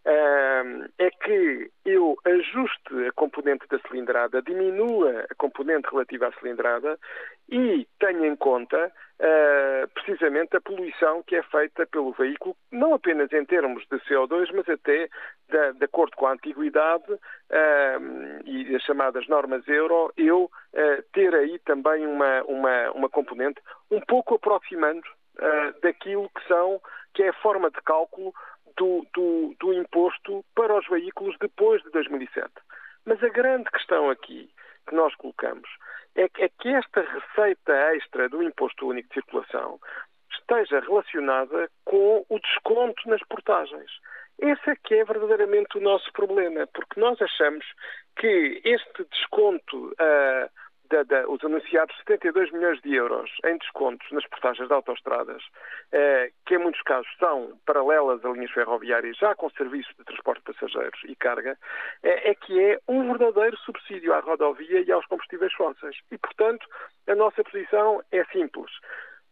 é 0.10 1.10
que 1.12 1.70
eu 1.86 2.17
ajuste 2.24 3.08
a 3.08 3.12
componente 3.12 3.67
da 3.67 3.78
cilindrada, 3.80 4.41
diminua 4.41 5.26
a 5.30 5.36
componente 5.36 5.89
relativa 5.89 6.28
à 6.28 6.32
cilindrada 6.34 6.98
e 7.50 7.86
tenha 8.00 8.26
em 8.28 8.36
conta 8.36 8.88
uh, 8.88 9.88
precisamente 9.93 10.56
a 10.56 10.62
poluição 10.62 11.22
que 11.24 11.36
é 11.36 11.43
feita 11.43 11.86
pelo 11.88 12.13
veículo, 12.13 12.56
não 12.72 12.93
apenas 12.93 13.32
em 13.34 13.43
termos 13.43 13.86
de 13.91 13.98
CO2, 14.00 14.50
mas 14.54 14.70
até 14.70 15.10
de, 15.50 15.74
de 15.74 15.86
acordo 15.86 16.15
com 16.15 16.28
a 16.28 16.34
antiguidade 16.34 17.06
e 18.46 18.76
as 18.76 18.84
chamadas 18.84 19.28
normas 19.28 19.67
euro, 19.67 20.13
eu 20.15 20.43
uh, 20.46 21.04
ter 21.12 21.36
aí 21.36 21.60
também 21.60 22.06
uma, 22.08 22.43
uma, 22.43 22.91
uma 22.91 23.10
componente 23.10 23.62
um 23.91 24.00
pouco 24.02 24.36
aproximando 24.36 25.04
daquilo 25.84 26.28
que 26.30 26.48
são 26.48 26.82
que 27.13 27.24
é 27.24 27.30
a 27.30 27.34
forma 27.34 27.70
de 27.70 27.82
cálculo 27.82 28.34
do, 28.78 29.06
do, 29.13 29.56
do 29.60 29.74
imposto 29.74 30.46
para 30.56 30.78
os 30.78 30.88
veículos 30.88 31.36
depois 31.40 31.82
de 31.84 31.90
2007. 31.92 32.50
Mas 33.06 33.22
a 33.24 33.30
grande 33.30 33.70
questão 33.72 34.10
aqui 34.10 34.50
que 34.88 34.96
nós 34.96 35.13
colocamos 35.16 35.70
é 36.16 36.28
que, 36.30 36.44
é 36.44 36.50
que 36.50 36.70
esta 36.70 37.02
receita 37.02 37.74
extra 37.96 38.30
do 38.30 38.42
imposto 38.42 38.88
único 38.88 39.10
de 39.10 39.16
circulação 39.16 39.80
esteja 40.32 40.80
relacionada 40.80 41.70
com 41.86 42.26
o 42.30 42.40
desconto 42.40 43.10
nas 43.10 43.22
portagens. 43.28 43.92
Esse 44.40 44.70
é 44.70 44.76
que 44.76 44.96
é 44.96 45.04
verdadeiramente 45.04 45.78
o 45.78 45.82
nosso 45.82 46.12
problema, 46.13 46.68
porque 46.68 47.00
nós 47.00 47.20
achamos 47.22 47.66
que 48.18 48.62
este 48.63 49.04
desconto 49.12 49.88
uh, 49.88 50.50
da, 50.89 51.04
da, 51.04 51.28
os 51.30 51.43
anunciados 51.43 51.95
72 51.97 52.52
milhões 52.52 52.82
de 52.82 52.95
euros 52.95 53.32
em 53.45 53.58
descontos 53.58 54.10
nas 54.12 54.26
portagens 54.28 54.67
de 54.67 54.73
autoestradas, 54.73 55.43
eh, 55.91 56.32
que 56.45 56.56
em 56.56 56.58
muitos 56.60 56.82
casos 56.84 57.08
são 57.19 57.60
paralelas 57.65 58.23
a 58.23 58.30
linhas 58.30 58.52
ferroviárias, 58.52 59.17
já 59.17 59.36
com 59.36 59.50
serviços 59.52 59.93
de 59.97 60.04
transporte 60.04 60.43
de 60.45 60.54
passageiros 60.54 61.00
e 61.06 61.15
carga, 61.15 61.58
é, 62.04 62.32
é 62.32 62.36
que 62.36 62.60
é 62.60 62.80
um 62.88 63.08
verdadeiro 63.08 63.58
subsídio 63.58 64.13
à 64.13 64.19
rodovia 64.19 64.82
e 64.82 64.91
aos 64.91 65.06
combustíveis 65.06 65.54
fósseis. 65.54 65.97
E, 66.12 66.17
portanto, 66.17 66.67
a 67.08 67.15
nossa 67.15 67.43
posição 67.43 68.02
é 68.12 68.23
simples. 68.26 68.71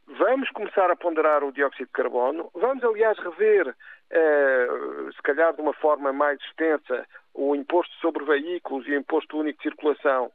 Vamos 0.08 0.50
começar 0.52 0.92
a 0.92 0.96
ponderar 0.96 1.44
o 1.44 1.52
dióxido 1.52 1.88
de 1.88 1.92
carbono, 1.92 2.52
vamos, 2.54 2.84
aliás, 2.84 3.18
rever, 3.18 3.68
eh, 3.68 3.76
se 4.12 5.22
calhar 5.24 5.54
de 5.54 5.62
uma 5.62 5.74
forma 5.74 6.14
mais 6.14 6.40
extensa, 6.42 7.06
o 7.34 7.56
imposto 7.56 7.94
sobre 7.96 8.24
veículos 8.24 8.88
e 8.88 8.92
o 8.92 9.00
imposto 9.00 9.38
único 9.38 9.58
de 9.58 9.64
circulação 9.64 10.32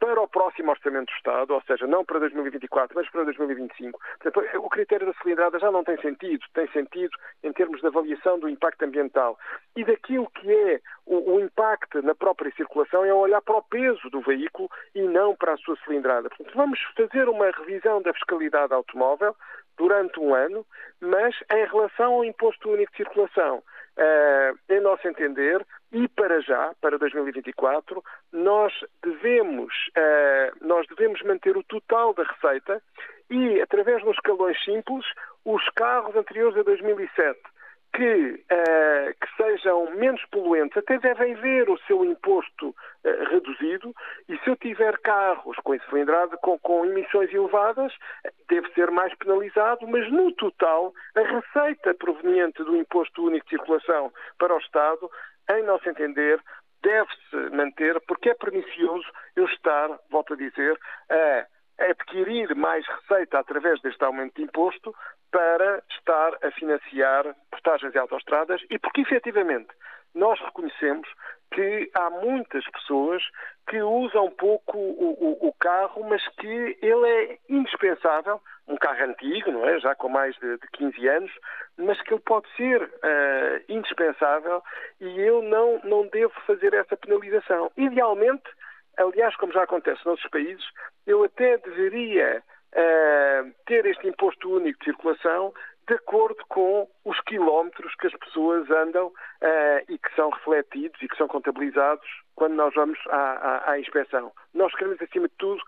para 0.00 0.20
o 0.20 0.26
próximo 0.26 0.70
Orçamento 0.70 1.06
do 1.06 1.16
Estado, 1.16 1.54
ou 1.54 1.62
seja, 1.62 1.86
não 1.86 2.04
para 2.04 2.18
2024, 2.18 2.96
mas 2.96 3.08
para 3.10 3.24
2025. 3.24 4.00
Portanto, 4.20 4.58
o 4.58 4.68
critério 4.68 5.06
da 5.06 5.14
cilindrada 5.14 5.58
já 5.60 5.70
não 5.70 5.84
tem 5.84 5.96
sentido, 6.00 6.44
tem 6.54 6.66
sentido 6.72 7.16
em 7.44 7.52
termos 7.52 7.80
de 7.80 7.86
avaliação 7.86 8.38
do 8.38 8.48
impacto 8.48 8.82
ambiental. 8.84 9.38
E 9.76 9.84
daquilo 9.84 10.28
que 10.30 10.50
é 10.50 10.80
o, 11.04 11.34
o 11.36 11.40
impacto 11.40 12.02
na 12.02 12.14
própria 12.14 12.52
circulação 12.56 13.04
é 13.04 13.14
olhar 13.14 13.40
para 13.42 13.58
o 13.58 13.62
peso 13.62 14.10
do 14.10 14.20
veículo 14.20 14.68
e 14.94 15.02
não 15.02 15.36
para 15.36 15.52
a 15.52 15.58
sua 15.58 15.76
cilindrada. 15.84 16.28
Portanto, 16.28 16.52
vamos 16.56 16.80
fazer 16.96 17.28
uma 17.28 17.50
revisão 17.50 18.02
da 18.02 18.12
fiscalidade 18.12 18.72
automóvel 18.72 19.36
durante 19.76 20.18
um 20.20 20.34
ano, 20.34 20.66
mas 21.00 21.34
em 21.52 21.66
relação 21.66 22.14
ao 22.14 22.24
imposto 22.24 22.70
único 22.70 22.90
de 22.92 22.98
circulação. 22.98 23.62
Uh, 23.96 24.58
em 24.68 24.80
nosso 24.80 25.08
entender, 25.08 25.64
e 25.90 26.06
para 26.08 26.40
já, 26.42 26.74
para 26.82 26.98
2024, 26.98 28.04
nós 28.30 28.72
devemos, 29.02 29.72
uh, 29.96 30.66
nós 30.66 30.86
devemos 30.88 31.22
manter 31.22 31.56
o 31.56 31.62
total 31.62 32.12
da 32.12 32.24
receita 32.24 32.82
e, 33.30 33.60
através 33.60 34.04
dos 34.04 34.14
escalões 34.14 34.62
simples, 34.64 35.06
os 35.46 35.66
carros 35.70 36.14
anteriores 36.14 36.58
a 36.58 36.62
2007 36.62 37.40
que, 37.96 38.44
uh, 38.52 39.14
que, 39.18 39.36
sejam 39.42 39.90
menos 39.96 40.22
poluentes 40.26 40.76
até 40.76 40.98
devem 40.98 41.34
ver 41.36 41.70
o 41.70 41.78
seu 41.86 42.04
imposto 42.04 42.68
uh, 42.68 43.24
reduzido 43.30 43.94
e 44.28 44.36
se 44.38 44.50
eu 44.50 44.56
tiver 44.56 44.98
carros 44.98 45.56
com 45.64 45.78
cilindrada 45.88 46.36
com, 46.36 46.58
com 46.58 46.84
emissões 46.84 47.32
elevadas, 47.32 47.90
deve 48.50 48.70
ser 48.74 48.90
mais 48.90 49.14
penalizado, 49.14 49.88
mas 49.88 50.10
no 50.12 50.30
total 50.32 50.92
a 51.16 51.20
receita 51.20 51.94
proveniente 51.94 52.62
do 52.62 52.76
imposto 52.76 53.24
único 53.24 53.46
de 53.46 53.56
circulação 53.56 54.12
para 54.38 54.54
o 54.54 54.58
Estado, 54.58 55.10
em 55.52 55.62
nosso 55.62 55.88
entender, 55.88 56.38
deve-se 56.82 57.56
manter 57.56 57.98
porque 58.06 58.28
é 58.28 58.34
pernicioso 58.34 59.06
eu 59.34 59.46
estar, 59.46 59.88
volto 60.10 60.34
a 60.34 60.36
dizer, 60.36 60.78
a 61.08 61.46
adquirir 61.78 62.54
mais 62.54 62.86
receita 62.86 63.38
através 63.38 63.80
deste 63.82 64.02
aumento 64.04 64.36
de 64.36 64.42
imposto 64.42 64.94
para 65.30 65.82
estar 65.90 66.38
a 66.42 66.50
financiar 66.52 67.34
portagens 67.50 67.92
de 67.92 67.98
autoestradas 67.98 68.62
e 68.70 68.78
porque 68.78 69.02
efetivamente 69.02 69.68
nós 70.14 70.40
reconhecemos 70.40 71.08
que 71.52 71.90
há 71.94 72.10
muitas 72.10 72.64
pessoas 72.70 73.22
que 73.68 73.80
usam 73.82 74.30
pouco 74.30 74.78
o, 74.78 75.12
o, 75.12 75.48
o, 75.48 75.52
carro, 75.54 76.04
mas 76.08 76.26
que 76.36 76.78
ele 76.80 77.08
é 77.08 77.38
indispensável, 77.48 78.40
um 78.66 78.76
carro 78.76 79.04
antigo, 79.04 79.52
não 79.52 79.66
é? 79.66 79.78
Já 79.78 79.94
com 79.94 80.08
mais 80.08 80.34
de, 80.36 80.58
de 80.58 80.68
15 80.72 81.08
anos, 81.08 81.32
mas 81.76 82.00
que 82.02 82.14
ele 82.14 82.22
pode 82.22 82.48
ser 82.56 82.82
uh, 82.82 83.64
indispensável 83.68 84.62
e 85.00 85.20
eu 85.20 85.42
não, 85.42 85.80
não 85.84 86.06
devo 86.08 86.32
fazer 86.46 86.74
essa 86.74 86.96
penalização. 86.96 87.70
Idealmente, 87.76 88.44
aliás, 88.96 89.34
como 89.36 89.52
já 89.52 89.62
acontece 89.62 89.98
nos 89.98 90.06
outros 90.06 90.30
países, 90.30 90.64
eu 91.06 91.24
até 91.24 91.58
deveria 91.58 92.42
uh, 92.72 93.54
ter 93.66 93.86
este 93.86 94.08
imposto 94.08 94.50
único 94.50 94.78
de 94.78 94.84
circulação 94.86 95.52
de 95.88 95.94
acordo 95.94 96.44
com 96.48 96.88
os 97.04 97.20
quilómetros 97.20 97.94
que 97.94 98.08
as 98.08 98.14
pessoas 98.14 98.68
andam 98.70 99.06
uh, 99.06 99.12
e 99.88 99.98
que 99.98 100.14
são 100.16 100.30
refletidos 100.30 101.00
e 101.00 101.08
que 101.08 101.16
são 101.16 101.28
contabilizados 101.28 102.06
quando 102.34 102.54
nós 102.54 102.74
vamos 102.74 102.98
à, 103.08 103.16
à, 103.16 103.70
à, 103.70 103.78
inspeção. 103.78 104.32
Nós 104.52 104.74
queremos, 104.74 105.00
acima 105.00 105.28
de 105.28 105.34
tudo, 105.38 105.62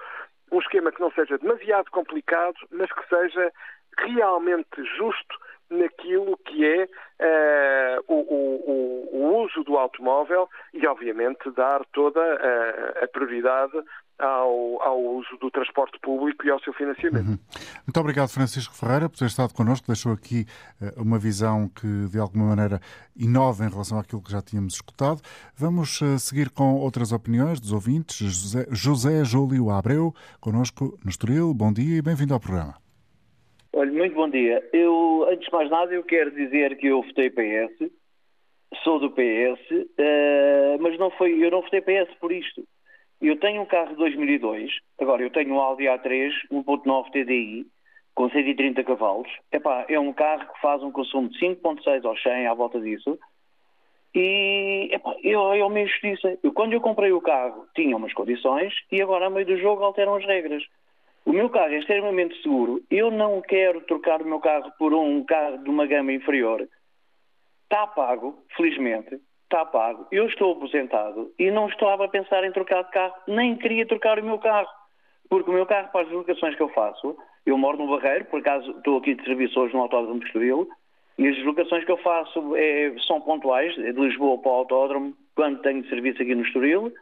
um 0.51 0.59
esquema 0.59 0.91
que 0.91 1.01
não 1.01 1.13
seja 1.13 1.39
demasiado 1.39 1.91
complicado, 1.91 2.57
mas 2.71 2.91
que 2.93 3.09
seja 3.09 3.53
realmente 3.99 4.85
justo 4.97 5.39
naquilo 5.71 6.37
que 6.39 6.65
é 6.65 6.85
uh, 6.85 8.05
o, 8.09 8.15
o, 8.15 9.09
o, 9.13 9.45
uso 9.45 9.63
do 9.65 9.77
automóvel 9.77 10.49
e, 10.73 10.87
obviamente, 10.87 11.51
dar 11.51 11.85
toda 11.93 12.21
a, 12.21 13.05
a 13.05 13.09
prioridade 13.09 13.79
ao, 14.19 14.83
ao, 14.83 15.01
uso 15.01 15.37
do 15.41 15.51
transporte 15.51 15.99
público 16.01 16.45
e 16.45 16.51
ao 16.51 16.61
seu 16.61 16.73
financiamento. 16.73 17.29
Uhum. 17.29 17.39
Muito 17.87 18.01
obrigado, 18.01 18.29
Francisco 18.29 18.75
Ferreira, 18.75 19.09
por 19.09 19.17
ter 19.17 19.27
estado 19.27 19.55
connosco. 19.55 19.87
Deixou 19.87 20.13
aqui 20.13 20.47
uh, 20.81 21.03
uma 21.03 21.19
visão 21.19 21.69
que, 21.69 22.09
de 22.09 22.19
alguma 22.19 22.47
maneira, 22.47 22.81
inova 23.17 23.65
em 23.65 23.71
relação 23.71 23.99
àquilo 23.99 24.23
que 24.23 24.33
já 24.33 24.43
tínhamos 24.43 24.75
escutado. 24.75 25.21
Vamos 25.55 26.01
uh, 26.01 26.19
seguir 26.19 26.51
com 26.51 26.75
outras 26.77 27.13
opiniões 27.13 27.61
dos 27.61 27.73
ouvintes. 27.73 28.17
José, 28.17 28.67
José 28.71 29.25
Júlio 29.25 29.71
Abreu, 29.71 30.15
connosco 30.41 30.99
no 31.05 31.11
Estoril. 31.11 31.55
Bom 31.55 31.73
dia 31.73 31.99
e 31.99 32.03
bem-vindo 32.03 32.35
ao 32.35 32.41
programa. 32.41 32.88
Olha, 33.79 33.93
muito 33.93 34.17
bom 34.17 34.29
dia. 34.29 34.69
Eu, 34.73 35.25
antes 35.31 35.47
de 35.47 35.53
mais 35.53 35.71
nada, 35.71 35.95
eu 35.95 36.03
quero 36.03 36.33
dizer 36.33 36.77
que 36.79 36.89
eu 36.89 37.01
votei 37.01 37.31
PS, 37.31 37.89
sou 38.83 38.99
do 38.99 39.09
PS, 39.13 39.71
uh, 39.71 39.89
eh, 39.97 40.77
mas 40.81 40.99
não 40.99 41.13
foi, 41.13 41.41
eu 41.41 41.49
não 41.49 41.63
votei 41.63 41.81
PS 41.81 42.13
por 42.19 42.33
isto. 42.33 42.65
Eu 43.23 43.39
tenho 43.39 43.63
um 43.63 43.67
carro 43.67 43.91
de 43.91 43.95
2002, 43.95 44.73
agora 45.01 45.23
eu 45.23 45.31
tenho 45.31 45.55
um 45.55 45.61
Audi 45.61 45.85
A3 45.85 46.33
1.9 46.51 47.11
TDI 47.13 47.67
com 48.17 48.29
130 48.29 48.83
cavalos. 48.83 49.29
Epá, 49.53 49.87
é 49.89 50.01
um 50.01 50.13
carro 50.13 50.53
que 50.53 50.61
faz 50.61 50.83
um 50.83 50.91
consumo 50.91 51.29
de 51.29 51.39
5.6 51.39 52.05
ao 52.05 52.19
100 52.19 52.49
à 52.49 52.55
volta 52.55 52.81
disso. 52.81 53.17
E 54.13 54.89
epá, 54.91 55.15
eu, 55.23 55.53
é 55.53 55.65
uma 55.65 55.79
injustiça. 55.79 56.37
Eu, 56.43 56.53
quando 56.53 56.73
eu 56.73 56.81
comprei 56.81 57.13
o 57.13 57.21
carro 57.21 57.65
tinha 57.77 57.97
umas 57.97 58.13
condições 58.13 58.75
e 58.91 59.01
agora, 59.01 59.27
a 59.27 59.31
meio 59.31 59.47
do 59.47 59.57
jogo, 59.57 59.85
alteram 59.85 60.17
as 60.17 60.27
regras. 60.27 60.65
O 61.29 61.33
meu 61.35 61.51
carro 61.51 61.75
é 61.75 61.79
extremamente 61.79 62.41
seguro. 62.41 62.81
Eu 62.91 63.11
não 63.11 63.43
quero 63.43 63.83
trocar 63.83 64.23
o 64.23 64.25
meu 64.25 64.41
carro 64.41 64.73
por 64.79 64.95
um 64.95 65.23
carro 65.27 65.59
de 65.59 65.69
uma 65.69 65.85
gama 65.85 66.11
inferior. 66.11 66.67
Está 67.65 67.87
pago, 67.87 68.43
felizmente 68.57 69.21
está 69.45 69.63
pago, 69.67 70.07
eu 70.11 70.27
estou 70.27 70.53
aposentado 70.53 71.31
e 71.39 71.51
não 71.51 71.69
estava 71.69 72.07
a 72.07 72.09
pensar 72.09 72.45
em 72.45 72.53
trocar 72.53 72.83
de 72.85 72.91
carro, 72.91 73.15
nem 73.27 73.57
queria 73.57 73.87
trocar 73.87 74.19
o 74.19 74.25
meu 74.25 74.39
carro, 74.39 74.69
porque 75.29 75.51
o 75.51 75.53
meu 75.53 75.67
carro, 75.67 75.91
para 75.91 76.03
as 76.03 76.09
deslocações 76.09 76.55
que 76.55 76.63
eu 76.63 76.69
faço, 76.71 77.17
eu 77.45 77.59
moro 77.59 77.77
no 77.77 77.89
Barreiro, 77.89 78.27
por 78.27 78.41
acaso 78.41 78.71
estou 78.71 78.97
aqui 78.97 79.15
de 79.15 79.25
serviço 79.25 79.59
hoje 79.59 79.75
no 79.75 79.83
Autódromo 79.83 80.21
de 80.21 80.27
Estoril, 80.27 80.67
e 81.19 81.29
as 81.29 81.35
deslocações 81.37 81.85
que 81.85 81.93
eu 81.93 81.97
faço 81.99 82.57
é, 82.57 82.95
são 83.07 83.21
pontuais, 83.21 83.75
de 83.75 83.93
Lisboa 83.93 84.39
para 84.39 84.51
o 84.51 84.55
Autódromo, 84.55 85.15
quando 85.35 85.61
tenho 85.61 85.87
serviço 85.89 86.23
aqui 86.23 86.35
no 86.35 86.43
Estoril, 86.43 86.93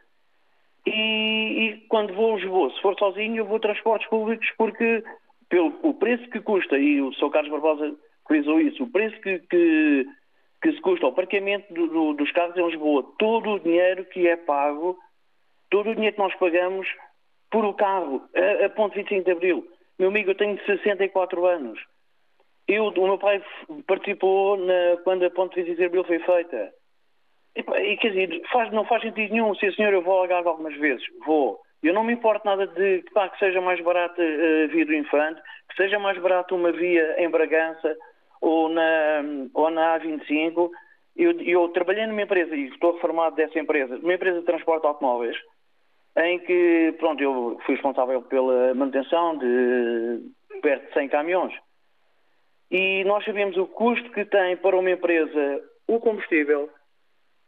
e, 0.89 1.59
e 1.65 1.77
quando 1.87 2.13
vou 2.13 2.33
a 2.33 2.37
Lisboa, 2.37 2.71
se 2.71 2.81
for 2.81 2.97
sozinho, 2.97 3.37
eu 3.37 3.45
vou 3.45 3.57
a 3.57 3.61
transportes 3.61 4.09
públicos, 4.09 4.47
porque 4.57 5.03
pelo 5.49 5.73
o 5.83 5.93
preço 5.93 6.29
que 6.29 6.41
custa, 6.41 6.77
e 6.77 7.01
o 7.01 7.13
Sr. 7.13 7.29
Carlos 7.29 7.51
Barbosa 7.51 7.95
frisou 8.27 8.59
isso, 8.59 8.83
o 8.83 8.91
preço 8.91 9.19
que, 9.21 9.39
que 9.39 10.05
que 10.61 10.71
se 10.71 10.81
custa 10.81 11.07
o 11.07 11.13
parqueamento 11.13 11.71
do, 11.73 11.87
do, 11.87 12.13
dos 12.13 12.31
carros 12.31 12.57
em 12.57 12.65
Lisboa, 12.65 13.05
todo 13.19 13.51
o 13.51 13.59
dinheiro 13.59 14.05
que 14.05 14.27
é 14.27 14.35
pago, 14.35 14.97
todo 15.69 15.91
o 15.91 15.95
dinheiro 15.95 16.15
que 16.15 16.21
nós 16.21 16.35
pagamos 16.35 16.87
por 17.51 17.63
o 17.63 17.73
carro, 17.73 18.27
a, 18.35 18.65
a 18.65 18.69
ponto 18.69 18.95
25 18.95 19.23
de 19.23 19.31
Abril. 19.31 19.67
Meu 19.99 20.09
amigo, 20.09 20.31
eu 20.31 20.35
tenho 20.35 20.59
64 20.65 21.45
anos. 21.45 21.79
Eu, 22.67 22.87
o 22.87 23.07
meu 23.07 23.17
pai 23.17 23.41
participou 23.87 24.57
na, 24.57 24.97
quando 25.03 25.25
a 25.25 25.29
ponte 25.29 25.55
25 25.55 25.77
de 25.77 25.85
Abril 25.85 26.03
foi 26.03 26.19
feita. 26.19 26.73
E, 27.57 27.97
quer 27.97 28.09
dizer, 28.09 28.41
faz, 28.51 28.71
não 28.71 28.85
faz 28.85 29.01
sentido 29.01 29.31
nenhum. 29.31 29.55
Se 29.55 29.65
a 29.65 29.73
senhora 29.73 29.95
eu 29.95 30.01
vou 30.01 30.19
alagar 30.19 30.45
algumas 30.45 30.75
vezes, 30.75 31.03
vou. 31.25 31.59
Eu 31.81 31.93
não 31.93 32.03
me 32.03 32.13
importo 32.13 32.45
nada 32.45 32.67
de 32.67 33.03
pá, 33.13 33.29
que 33.29 33.39
seja 33.39 33.61
mais 33.61 33.79
barato 33.81 34.21
a 34.21 34.25
uh, 34.25 34.67
via 34.69 34.85
do 34.85 34.93
Infante, 34.93 35.41
que 35.69 35.75
seja 35.75 35.99
mais 35.99 36.17
barato 36.19 36.55
uma 36.55 36.71
via 36.71 37.15
em 37.19 37.29
Bragança, 37.29 37.95
ou 38.41 38.69
na, 38.69 39.23
ou 39.53 39.69
na 39.69 39.99
A25, 39.99 40.69
eu, 41.15 41.31
eu 41.41 41.69
trabalhei 41.69 42.05
numa 42.05 42.21
empresa, 42.21 42.55
e 42.55 42.67
estou 42.67 42.93
reformado 42.93 43.35
dessa 43.35 43.59
empresa, 43.59 43.97
numa 43.97 44.13
empresa 44.13 44.39
de 44.39 44.45
transporte 44.45 44.81
de 44.81 44.87
automóveis, 44.87 45.37
em 46.17 46.39
que, 46.39 46.95
pronto, 46.99 47.21
eu 47.21 47.59
fui 47.65 47.75
responsável 47.75 48.21
pela 48.23 48.73
manutenção 48.73 49.37
de 49.37 50.21
perto 50.61 50.87
de 50.87 50.93
100 50.93 51.09
caminhões. 51.09 51.53
E 52.69 53.03
nós 53.05 53.23
sabemos 53.23 53.55
o 53.57 53.67
custo 53.67 54.11
que 54.11 54.25
tem 54.25 54.57
para 54.57 54.75
uma 54.75 54.91
empresa 54.91 55.61
o 55.87 55.99
combustível, 55.99 56.69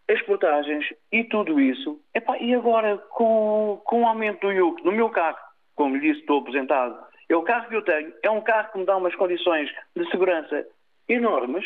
as 0.09 0.21
portagens 0.23 0.85
e 1.11 1.23
tudo 1.23 1.59
isso. 1.59 1.99
Epá, 2.13 2.37
e 2.39 2.53
agora, 2.53 2.97
com, 3.11 3.79
com 3.85 4.01
o 4.01 4.07
aumento 4.07 4.41
do 4.41 4.51
IUC, 4.51 4.83
no 4.83 4.91
meu 4.91 5.09
carro, 5.09 5.37
como 5.75 5.95
lhe 5.95 6.01
disse, 6.01 6.21
estou 6.21 6.39
aposentado, 6.39 6.97
é 7.29 7.35
o 7.35 7.43
carro 7.43 7.69
que 7.69 7.75
eu 7.75 7.83
tenho, 7.83 8.11
é 8.23 8.29
um 8.29 8.41
carro 8.41 8.71
que 8.71 8.79
me 8.79 8.85
dá 8.85 8.97
umas 8.97 9.15
condições 9.15 9.69
de 9.95 10.09
segurança 10.09 10.65
enormes 11.07 11.63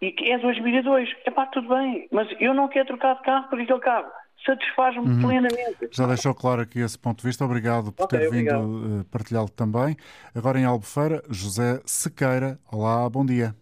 e 0.00 0.10
que 0.10 0.30
é 0.30 0.38
2002. 0.38 1.08
É 1.24 1.30
pá, 1.30 1.46
tudo 1.46 1.68
bem, 1.68 2.08
mas 2.10 2.28
eu 2.40 2.52
não 2.52 2.68
quero 2.68 2.88
trocar 2.88 3.14
de 3.14 3.22
carro 3.22 3.48
por 3.48 3.60
aquele 3.60 3.80
carro. 3.80 4.10
Satisfaz-me 4.44 5.08
uhum. 5.08 5.20
plenamente. 5.20 5.88
Já 5.90 6.06
deixou 6.06 6.32
claro 6.32 6.62
aqui 6.62 6.80
esse 6.80 6.98
ponto 6.98 7.18
de 7.18 7.26
vista. 7.26 7.44
Obrigado 7.44 7.92
por 7.92 8.04
okay, 8.04 8.20
ter 8.20 8.30
vindo 8.30 9.00
uh, 9.00 9.04
partilhá-lo 9.10 9.50
também. 9.50 9.96
Agora 10.34 10.58
em 10.58 10.64
Albufeira, 10.64 11.22
José 11.28 11.80
Sequeira. 11.84 12.58
Olá, 12.72 13.08
bom 13.10 13.26
dia. 13.26 13.54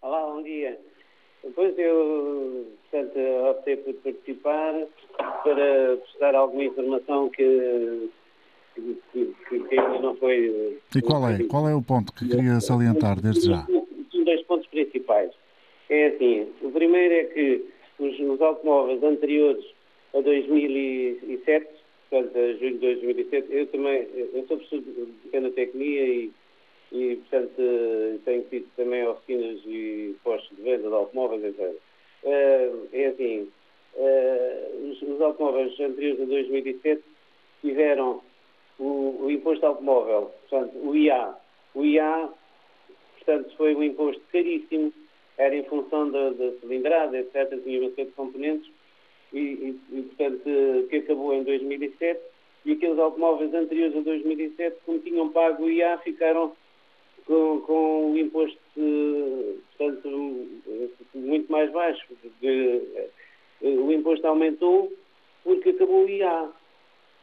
Olá, 0.00 0.20
bom 0.20 0.42
dia. 0.44 0.78
Depois 1.42 1.76
eu 1.76 2.75
portanto, 2.90 3.18
optei 3.50 3.76
por 3.76 3.94
participar 3.94 4.86
para 5.16 5.96
prestar 5.96 6.34
alguma 6.34 6.64
informação 6.64 7.28
que 7.30 8.10
que, 8.74 9.34
que, 9.48 9.60
que 9.60 9.80
ainda 9.80 9.98
não 10.00 10.14
foi. 10.16 10.78
E 10.94 11.00
qual 11.00 11.28
é? 11.28 11.42
Qual 11.44 11.68
é 11.68 11.74
o 11.74 11.82
ponto 11.82 12.12
que 12.12 12.28
queria 12.28 12.60
salientar 12.60 13.20
desde 13.20 13.48
já? 13.48 13.66
dois 14.26 14.42
pontos 14.42 14.66
principais. 14.66 15.30
É 15.88 16.08
assim, 16.08 16.48
o 16.62 16.70
primeiro 16.70 17.14
é 17.14 17.24
que 17.24 17.64
os, 17.98 18.18
os 18.18 18.40
automóveis 18.40 19.02
anteriores 19.02 19.64
a 20.14 20.20
2007, 20.20 21.66
portanto, 22.10 22.36
a 22.36 22.52
julho 22.54 22.72
de 22.72 22.78
2007, 22.78 23.46
eu 23.50 23.66
também, 23.68 24.06
eu 24.14 24.44
sou 24.48 24.56
professor 24.58 24.80
de 24.80 25.30
canotecnia 25.30 26.06
e, 26.06 26.32
e, 26.92 27.16
portanto, 27.16 28.20
tenho 28.24 28.42
tido 28.50 28.66
também 28.76 29.06
oficinas 29.06 29.60
e 29.64 30.16
postos 30.24 30.56
de 30.56 30.62
venda 30.62 30.88
de 30.88 30.94
automóveis, 30.94 31.44
etc. 31.44 31.76
Uh, 32.26 32.88
é 32.92 33.06
assim, 33.06 33.48
uh, 33.94 34.90
os, 34.90 35.00
os, 35.00 35.20
automóveis 35.20 35.78
anteriores 35.78 36.20
a 36.20 36.24
2007 36.24 37.00
tiveram 37.60 38.20
o, 38.80 39.16
o 39.22 39.30
imposto 39.30 39.64
automóvel, 39.64 40.32
portanto, 40.48 40.76
o 40.76 40.96
IA. 40.96 41.36
O 41.72 41.84
IA 41.84 42.28
portanto 43.26 43.56
foi 43.56 43.74
um 43.74 43.82
imposto 43.82 44.22
caríssimo, 44.32 44.92
era 45.36 45.54
em 45.54 45.64
função 45.64 46.10
da, 46.10 46.30
da 46.30 46.52
cilindrada, 46.60 47.18
etc., 47.18 47.62
tinha 47.62 47.80
uma 47.80 47.90
série 47.90 48.08
de 48.08 48.14
componentes, 48.14 48.70
e, 49.32 49.38
e, 49.38 49.80
e, 49.92 50.02
portanto, 50.02 50.88
que 50.88 50.96
acabou 50.96 51.34
em 51.34 51.42
2007, 51.42 52.20
e 52.64 52.72
aqueles 52.72 52.98
automóveis 52.98 53.52
anteriores 53.52 53.96
a 53.96 54.00
2007, 54.00 54.76
como 54.86 55.00
tinham 55.00 55.28
pago 55.30 55.64
o 55.64 55.70
IA, 55.70 55.98
ficaram 55.98 56.52
com, 57.26 57.60
com 57.60 58.12
o 58.12 58.18
imposto, 58.18 58.58
portanto, 59.76 60.48
muito 61.14 61.50
mais 61.50 61.70
baixo. 61.72 62.04
Porque, 62.22 63.08
o 63.62 63.90
imposto 63.90 64.26
aumentou 64.26 64.92
porque 65.42 65.70
acabou 65.70 66.04
o 66.04 66.08
IA. 66.08 66.50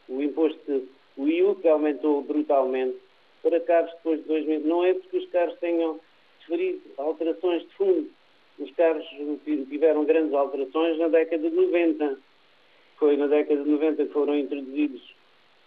O 0.09 0.21
imposto, 0.21 0.87
o 1.17 1.27
IUC 1.27 1.67
aumentou 1.67 2.21
brutalmente 2.23 2.97
para 3.41 3.59
carros 3.61 3.91
depois 3.93 4.21
de 4.21 4.27
2000. 4.27 4.59
Não 4.61 4.83
é 4.83 4.93
porque 4.93 5.17
os 5.17 5.29
carros 5.29 5.57
tenham 5.59 5.99
sofrido 6.41 6.81
alterações 6.97 7.61
de 7.63 7.73
fundo. 7.75 8.09
Os 8.59 8.71
carros 8.71 9.05
tiveram 9.69 10.05
grandes 10.05 10.33
alterações 10.33 10.97
na 10.97 11.07
década 11.07 11.49
de 11.49 11.55
90. 11.55 12.17
Foi 12.97 13.17
na 13.17 13.27
década 13.27 13.63
de 13.63 13.69
90 13.69 14.05
que 14.05 14.13
foram 14.13 14.37
introduzidos 14.37 15.13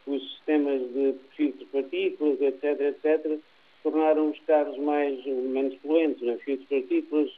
os 0.07 0.23
sistemas 0.33 0.81
de 0.93 1.15
filtro 1.37 1.59
de 1.59 1.67
partículas, 1.67 2.41
etc, 2.41 2.81
etc, 2.81 3.41
tornaram 3.87 4.31
os 4.31 4.39
carros 4.41 4.77
mais, 4.79 5.25
menos 5.25 5.77
poluentes, 5.77 6.21
né? 6.21 6.37
filtros 6.45 6.69
de 6.69 6.81
partículas, 6.81 7.31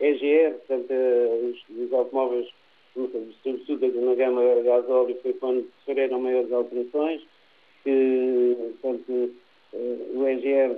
EGR, 0.00 0.52
portanto, 0.52 0.90
eh, 0.90 1.40
os, 1.44 1.78
os 1.78 1.92
automóveis, 1.94 2.46
sobretudo 3.42 4.00
na 4.02 4.14
gama 4.14 4.42
gasóleo, 4.62 5.18
foi 5.22 5.32
quando 5.32 5.66
sofreram 5.86 6.20
maiores 6.20 6.52
alterações, 6.52 7.22
que, 7.82 8.74
portanto, 8.82 9.34
eh, 9.72 9.96
o 10.14 10.28
EGR, 10.28 10.76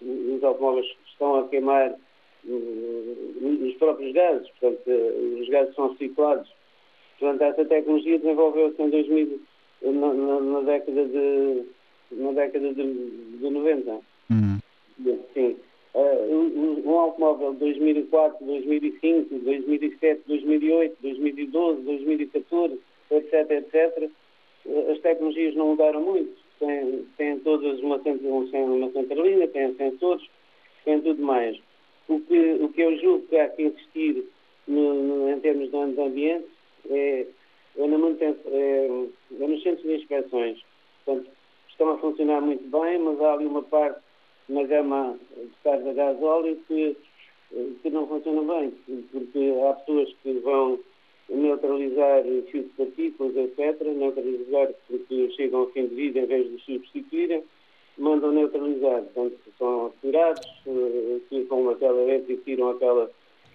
os 0.00 0.44
automóveis 0.44 0.86
estão 1.10 1.40
a 1.40 1.48
queimar 1.48 1.96
os 2.44 3.74
próprios 3.78 4.12
gases, 4.12 4.48
portanto, 4.60 4.90
os 5.40 5.48
gases 5.48 5.74
são 5.74 5.88
reciclados. 5.88 6.48
Portanto, 7.18 7.42
essa 7.42 7.64
tecnologia 7.64 8.18
desenvolveu-se 8.18 8.80
em 8.80 8.90
2000, 8.90 9.40
na, 9.82 10.14
na, 10.14 10.40
na, 10.40 10.60
década 10.60 11.04
de 11.04 11.64
na 12.12 12.32
década 12.32 12.72
de, 12.72 12.94
de 13.38 13.50
90. 13.50 14.00
Sim. 15.34 15.56
Uh, 15.94 16.82
um 16.84 16.98
automóvel 16.98 17.54
de 17.54 17.60
2004, 17.60 18.44
2005, 18.44 19.34
2007, 19.38 20.22
2008, 20.26 20.96
2012, 21.00 21.82
2014, 21.82 22.80
etc, 23.10 23.50
etc, 23.50 24.10
as 24.90 25.00
tecnologias 25.00 25.54
não 25.54 25.68
mudaram 25.68 26.00
muito. 26.00 26.36
Têm, 26.58 27.06
têm 27.16 27.38
todas 27.40 27.80
uma, 27.80 27.96
uma 27.96 28.92
centralina, 28.92 29.48
têm 29.48 29.74
sensores, 29.74 30.26
têm 30.84 31.00
tudo 31.00 31.22
mais. 31.22 31.58
O 32.08 32.20
que, 32.20 32.58
o 32.60 32.68
que 32.70 32.80
eu 32.80 32.96
julgo 32.98 33.26
que 33.26 33.36
há 33.36 33.48
que 33.48 33.62
insistir 33.62 34.24
no, 34.66 34.94
no, 34.94 35.30
em 35.30 35.40
termos 35.40 35.70
de 35.70 35.76
ambiente 35.76 36.46
é, 36.90 37.26
é, 37.76 37.86
na 37.86 37.98
manutenção, 37.98 38.52
é, 38.52 39.06
é 39.40 39.46
nos 39.46 39.62
centros 39.62 39.82
de 39.82 39.94
inspeções. 39.94 40.60
Portanto, 41.04 41.30
estão 41.68 41.90
a 41.90 41.98
funcionar 41.98 42.40
muito 42.40 42.64
bem, 42.68 42.98
mas 42.98 43.20
há 43.20 43.34
ali 43.34 43.46
uma 43.46 43.62
parte 43.62 44.00
na 44.48 44.62
gama 44.64 45.18
de 45.36 45.50
carros 45.62 45.86
a 45.86 45.92
gás 45.92 46.22
óleo 46.22 46.58
que, 46.66 46.96
que 47.82 47.90
não 47.90 48.06
funciona 48.06 48.42
bem, 48.54 48.72
porque 49.12 49.54
há 49.64 49.74
pessoas 49.74 50.14
que 50.22 50.32
vão 50.40 50.78
neutralizar 51.28 52.22
fios 52.50 52.64
de 52.64 52.72
partículas, 52.76 53.36
etc., 53.36 53.86
neutralizar 53.94 54.68
porque 54.88 55.30
chegam 55.32 55.60
ao 55.60 55.70
fim 55.70 55.86
de 55.86 55.94
vida 55.94 56.20
em 56.20 56.26
vez 56.26 56.50
de 56.50 56.58
substituírem, 56.64 57.42
mandam 57.98 58.32
neutralizar. 58.32 59.02
Portanto, 59.02 59.38
são 59.58 59.92
tirados, 60.00 60.46
eh, 60.66 61.44
com 61.48 61.68
aquela 61.68 62.00
elétrica, 62.02 62.42
tiram 62.44 62.70
aquela 62.70 63.10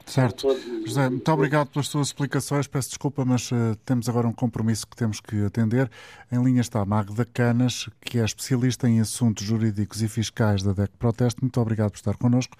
Certo. 0.05 0.47
José, 0.85 1.09
muito 1.09 1.31
obrigado 1.31 1.69
pelas 1.69 1.87
suas 1.87 2.07
explicações. 2.07 2.67
Peço 2.67 2.89
desculpa, 2.89 3.23
mas 3.23 3.51
uh, 3.51 3.75
temos 3.85 4.09
agora 4.09 4.27
um 4.27 4.33
compromisso 4.33 4.85
que 4.85 4.95
temos 4.95 5.19
que 5.19 5.45
atender. 5.45 5.89
Em 6.31 6.43
linha 6.43 6.61
está 6.61 6.81
a 6.81 6.85
Magda 6.85 7.25
Canas, 7.25 7.89
que 8.01 8.19
é 8.19 8.25
especialista 8.25 8.87
em 8.87 8.99
assuntos 8.99 9.45
jurídicos 9.45 10.01
e 10.01 10.07
fiscais 10.07 10.61
da 10.61 10.73
DEC 10.73 10.91
Proteste. 10.99 11.41
Muito 11.41 11.59
obrigado 11.59 11.91
por 11.91 11.97
estar 11.97 12.17
connosco. 12.17 12.55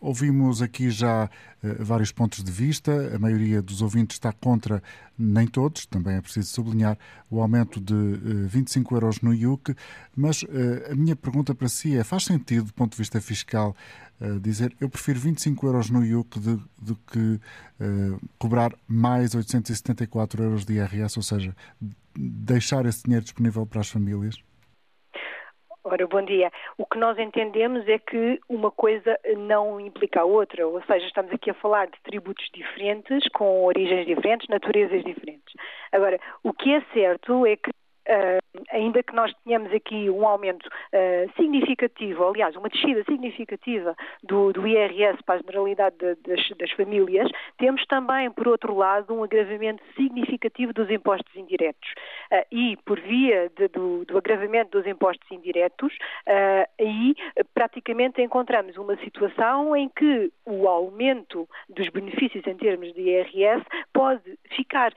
Ouvimos 0.00 0.62
aqui 0.62 0.90
já 0.90 1.26
uh, 1.26 1.84
vários 1.84 2.10
pontos 2.10 2.42
de 2.42 2.50
vista. 2.50 3.14
A 3.14 3.18
maioria 3.18 3.60
dos 3.60 3.82
ouvintes 3.82 4.16
está 4.16 4.32
contra, 4.32 4.82
nem 5.18 5.46
todos, 5.46 5.84
também 5.84 6.16
é 6.16 6.20
preciso 6.22 6.48
sublinhar, 6.48 6.96
o 7.30 7.42
aumento 7.42 7.78
de 7.78 7.92
uh, 7.92 8.44
eh, 8.44 8.48
25 8.48 8.94
euros 8.94 9.20
no 9.20 9.34
IUC. 9.34 9.76
Mas 10.16 10.42
uh, 10.42 10.46
a 10.90 10.94
minha 10.94 11.14
pergunta 11.14 11.54
para 11.54 11.68
si 11.68 11.98
é: 11.98 12.02
faz 12.02 12.24
sentido, 12.24 12.66
do 12.66 12.72
ponto 12.72 12.92
de 12.92 12.98
vista 12.98 13.20
fiscal, 13.20 13.76
dizer 14.42 14.76
eu 14.78 14.88
prefiro 14.90 15.18
25 15.18 15.66
euros 15.66 15.88
no 15.88 16.04
IUC 16.04 16.40
do 16.78 16.94
que 17.10 17.40
cobrar 18.38 18.70
mais 18.86 19.34
874 19.34 20.42
euros 20.42 20.66
de 20.66 20.74
IRS, 20.74 21.18
ou 21.18 21.22
seja, 21.22 21.56
deixar 22.14 22.84
esse 22.84 23.02
dinheiro 23.02 23.24
disponível 23.24 23.64
para 23.64 23.80
as 23.80 23.88
famílias? 23.88 24.36
Ora, 25.82 26.06
bom 26.06 26.22
dia. 26.22 26.52
O 26.76 26.84
que 26.84 26.98
nós 26.98 27.18
entendemos 27.18 27.88
é 27.88 27.98
que 27.98 28.38
uma 28.50 28.70
coisa 28.70 29.18
não 29.38 29.80
implica 29.80 30.20
a 30.20 30.24
outra, 30.24 30.66
ou 30.66 30.82
seja, 30.82 31.06
estamos 31.06 31.32
aqui 31.32 31.50
a 31.50 31.54
falar 31.54 31.86
de 31.86 31.98
tributos 32.02 32.46
diferentes, 32.52 33.26
com 33.32 33.64
origens 33.64 34.06
diferentes, 34.06 34.46
naturezas 34.48 35.02
diferentes. 35.02 35.54
Agora, 35.90 36.20
o 36.42 36.52
que 36.52 36.74
é 36.74 36.82
certo 36.92 37.46
é 37.46 37.56
que 37.56 37.70
Uh, 38.10 38.40
ainda 38.72 39.04
que 39.04 39.14
nós 39.14 39.32
tenhamos 39.44 39.72
aqui 39.72 40.10
um 40.10 40.26
aumento 40.26 40.66
uh, 40.66 41.32
significativo, 41.36 42.26
aliás, 42.26 42.56
uma 42.56 42.68
descida 42.68 43.04
significativa 43.04 43.94
do, 44.24 44.52
do 44.52 44.66
IRS 44.66 45.22
para 45.24 45.36
a 45.36 45.38
generalidade 45.38 45.94
de, 45.96 46.16
das, 46.16 46.48
das, 46.58 46.72
famílias, 46.72 47.30
temos 47.56 47.86
também, 47.86 48.28
por 48.32 48.48
outro 48.48 48.74
lado, 48.74 49.14
um 49.14 49.22
agravamento 49.22 49.80
significativo 49.94 50.72
dos 50.72 50.90
impostos 50.90 51.32
indiretos. 51.36 51.88
Uh, 52.32 52.44
e, 52.50 52.76
por 52.84 52.98
via 52.98 53.48
de, 53.56 53.68
do, 53.68 54.04
do, 54.04 54.18
agravamento 54.18 54.76
dos 54.76 54.86
impostos 54.88 55.30
indiretos, 55.30 55.96
aí 56.80 57.14
praticamente 57.54 58.20
encontramos 58.20 58.76
uma 58.76 58.96
situação 58.98 59.76
em 59.76 59.88
que 59.88 60.32
o 60.44 60.66
aumento 60.66 61.48
dos 61.68 61.88
benefícios 61.90 62.44
em 62.46 62.56
termos 62.56 62.92
de 62.92 63.02
IRS 63.02 63.64
pode 63.92 64.38
ficar 64.56 64.92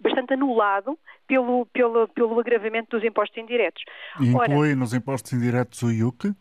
bastante 0.00 0.34
anulado 0.34 0.98
pelo, 1.26 1.66
pelo, 1.66 2.08
pelo 2.08 2.38
agravamento 2.38 2.96
dos 2.96 3.04
impostos 3.04 3.36
indiretos. 3.38 3.82
E 4.20 4.28
inclui 4.28 4.70
Ora, 4.70 4.76
nos 4.76 4.94
impostos 4.94 5.32
indiretos 5.32 5.82
o 5.82 5.90
IUC? 5.90 6.32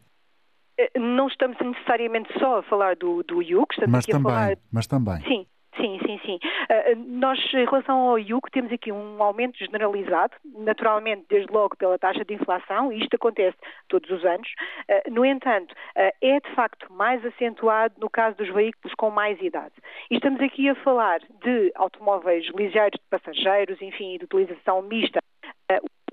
Eh, 0.78 1.00
não 1.00 1.28
estamos 1.28 1.58
necessariamente 1.60 2.32
só 2.40 2.60
a 2.60 2.64
falar 2.64 2.96
do, 2.96 3.24
do 3.24 3.42
IUC, 3.42 3.74
estamos 3.74 3.92
mas 3.92 4.04
aqui 4.04 4.12
também, 4.12 4.32
a 4.32 4.36
falar... 4.36 4.58
Mas 4.72 4.88
também. 4.88 5.22
Sim, 5.24 5.48
Sim, 5.78 6.00
sim, 6.06 6.20
sim. 6.26 6.40
Uh, 6.70 6.96
nós, 6.96 7.40
em 7.54 7.66
relação 7.66 7.98
ao 8.10 8.20
IUC, 8.20 8.52
temos 8.52 8.72
aqui 8.72 8.92
um 8.92 9.22
aumento 9.22 9.58
generalizado, 9.58 10.34
naturalmente, 10.46 11.26
desde 11.30 11.52
logo 11.52 11.76
pela 11.78 11.98
taxa 11.98 12.24
de 12.24 12.34
inflação, 12.34 12.92
e 12.92 13.00
isto 13.00 13.16
acontece 13.16 13.58
todos 13.88 14.10
os 14.10 14.24
anos. 14.24 14.48
Uh, 14.90 15.12
no 15.12 15.26
entanto, 15.26 15.74
é 15.96 16.40
de 16.40 16.56
facto 16.56 16.92
mais 16.92 17.26
acentuado 17.26 17.96
no 18.00 18.10
caso 18.10 18.38
dos 18.38 18.50
veículos 18.50 18.94
com 18.96 19.10
mais 19.10 19.42
idade. 19.42 19.74
E 20.12 20.16
estamos 20.16 20.42
aqui 20.42 20.70
a 20.70 20.76
falar 20.76 21.20
de 21.44 21.72
automóveis 21.76 22.46
ligeiros 22.56 23.00
de 23.00 23.10
passageiros, 23.10 23.82
enfim, 23.82 24.18
de 24.18 24.26
utilização 24.26 24.82
mista 24.82 25.20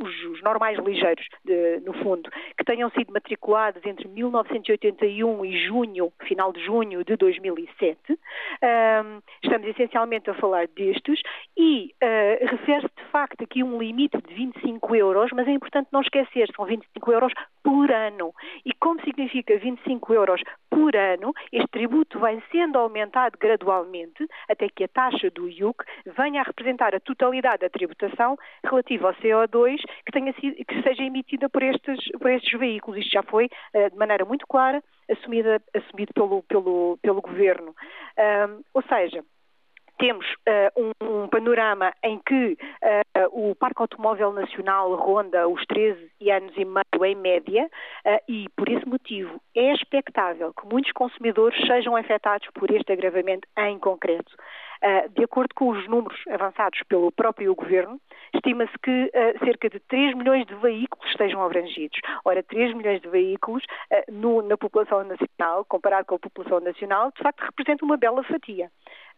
os, 0.01 0.24
os 0.24 0.42
normais 0.42 0.78
ligeiros, 0.78 1.26
de, 1.44 1.80
no 1.80 1.92
fundo, 2.03 2.30
que 2.57 2.64
tenham 2.64 2.90
sido 2.90 3.12
matriculados 3.12 3.84
entre 3.84 4.09
1981 4.09 5.44
e 5.44 5.66
junho, 5.66 6.12
final 6.26 6.53
de 6.53 6.64
junho 6.64 7.05
de 7.05 7.16
2007. 7.16 8.12
Um, 8.12 9.20
estamos 9.42 9.68
essencialmente 9.68 10.30
a 10.30 10.34
falar 10.34 10.66
destes 10.68 11.20
e 11.57 11.94
uh, 12.03 12.46
refere-se 12.46 12.94
de 12.96 13.05
facto 13.11 13.42
aqui 13.42 13.62
um 13.62 13.78
limite 13.78 14.16
de 14.18 14.34
25 14.34 14.94
euros, 14.96 15.30
mas 15.32 15.46
é 15.46 15.53
importante 15.53 15.88
não 15.92 16.01
esquecer, 16.01 16.51
são 16.57 16.64
25 16.64 17.12
euros 17.12 17.32
por 17.62 17.90
ano. 17.90 18.32
E 18.64 18.72
como 18.74 19.01
significa 19.03 19.57
25 19.59 20.14
euros 20.14 20.40
por 20.70 20.96
ano, 20.96 21.32
este 21.53 21.68
tributo 21.68 22.18
vai 22.18 22.42
sendo 22.51 22.78
aumentado 22.78 23.36
gradualmente 23.38 24.26
até 24.48 24.68
que 24.68 24.84
a 24.84 24.88
taxa 24.88 25.30
do 25.30 25.48
IUC 25.48 25.84
venha 26.16 26.40
a 26.40 26.44
representar 26.44 26.94
a 26.94 27.01
totalidade 27.01 27.59
da 27.59 27.68
tributação 27.68 28.36
relativa 28.64 29.09
ao 29.09 29.14
CO2 29.14 29.80
que, 30.05 30.12
tenha 30.12 30.32
sido, 30.34 30.57
que 30.64 30.82
seja 30.82 31.03
emitida 31.03 31.49
por 31.49 31.62
estes, 31.62 32.01
por 32.18 32.30
estes 32.30 32.59
veículos. 32.59 33.01
Isto 33.01 33.12
já 33.12 33.22
foi, 33.22 33.47
uh, 33.74 33.91
de 33.91 33.97
maneira 33.97 34.24
muito 34.24 34.47
clara, 34.47 34.82
assumida, 35.11 35.61
assumido 35.74 36.12
pelo, 36.14 36.43
pelo, 36.45 36.99
pelo 37.03 37.20
Governo. 37.20 37.74
Ou 38.74 38.82
seja, 38.82 39.24
temos 40.01 40.24
uh, 40.49 40.93
um, 41.03 41.24
um, 41.24 41.28
panorama 41.28 41.93
em 42.03 42.18
que 42.24 42.57
uh, 42.82 43.51
o 43.51 43.55
Parque 43.55 43.82
Automóvel 43.82 44.32
Nacional 44.32 44.95
ronda 44.95 45.47
os 45.47 45.62
13 45.66 46.11
anos 46.30 46.57
e 46.57 46.64
meio 46.64 47.05
em 47.05 47.14
média 47.14 47.66
uh, 48.07 48.18
e, 48.26 48.49
por 48.57 48.66
esse 48.70 48.88
motivo, 48.88 49.38
é 49.55 49.74
expectável 49.74 50.55
que 50.55 50.66
muitos 50.66 50.91
consumidores 50.93 51.61
sejam 51.66 51.95
afetados 51.95 52.49
por 52.55 52.70
este 52.70 52.91
agravamento 52.91 53.47
em 53.59 53.78
concreto. 53.78 54.34
De 55.14 55.24
acordo 55.24 55.55
com 55.55 55.68
os 55.70 55.89
números 55.89 56.18
avançados 56.31 56.81
pelo 56.89 57.12
próprio 57.12 57.55
Governo, 57.55 58.01
estima-se 58.35 58.72
que 58.83 59.11
cerca 59.45 59.68
de 59.68 59.78
3 59.81 60.16
milhões 60.16 60.47
de 60.47 60.55
veículos 60.55 61.11
estejam 61.11 61.43
abrangidos. 61.43 61.99
Ora, 62.24 62.43
3 62.43 62.74
milhões 62.74 63.01
de 63.03 63.09
veículos 63.09 63.62
no, 64.09 64.43
na 64.43 64.57
população 64.57 65.05
nacional, 65.05 65.64
comparado 65.66 66.07
com 66.07 66.14
a 66.14 66.18
população 66.18 66.61
nacional, 66.61 67.12
de 67.14 67.22
facto 67.22 67.41
representa 67.43 67.85
uma 67.85 67.97
bela 67.97 68.22
fatia. 68.24 68.70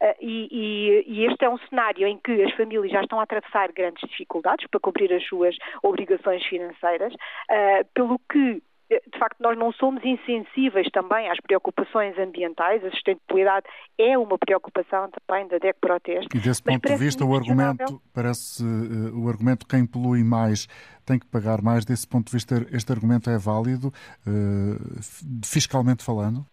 Uh, 0.03 0.17
e, 0.21 1.05
e, 1.07 1.25
este 1.27 1.45
é 1.45 1.49
um 1.49 1.59
cenário 1.69 2.07
em 2.09 2.19
que 2.19 2.43
as 2.43 2.53
famílias 2.55 2.91
já 2.91 3.03
estão 3.03 3.21
a 3.21 3.23
atravessar 3.23 3.71
grandes 3.71 4.03
dificuldades 4.11 4.67
para 4.69 4.81
cumprir 4.81 5.13
as 5.13 5.25
suas 5.29 5.55
obrigações 5.81 6.45
financeiras, 6.45 7.15
uh, 7.15 7.87
pelo 7.95 8.19
que 8.31 8.61
de 9.01 9.19
facto, 9.19 9.41
nós 9.41 9.57
não 9.59 9.73
somos 9.73 10.05
insensíveis 10.05 10.89
também 10.93 11.31
às 11.31 11.39
preocupações 11.41 12.19
ambientais. 12.19 12.85
A 12.85 12.91
sustentabilidade 12.91 13.67
é 13.99 14.17
uma 14.19 14.39
preocupação 14.39 15.11
também 15.11 15.49
da 15.49 15.59
DEC 15.59 15.77
Proteste. 15.81 16.29
E 16.37 16.41
desse 16.41 16.63
ponto 16.63 16.87
de 16.87 16.97
vista, 16.97 17.25
o 17.25 17.35
argumento, 17.35 18.01
parece, 18.13 18.63
uh, 18.65 19.19
o 19.19 19.29
argumento 19.29 19.67
quem 19.67 19.87
polui 19.87 20.25
mais 20.25 20.67
tem 21.05 21.19
que 21.19 21.27
pagar 21.27 21.63
mais. 21.63 21.85
Desse 21.85 22.07
ponto 22.07 22.27
de 22.27 22.33
vista, 22.33 22.67
este 22.73 22.93
argumento 22.93 23.31
é 23.31 23.39
válido, 23.39 23.89
uh, 23.89 25.43
fiscalmente 25.45 26.05
falando? 26.05 26.45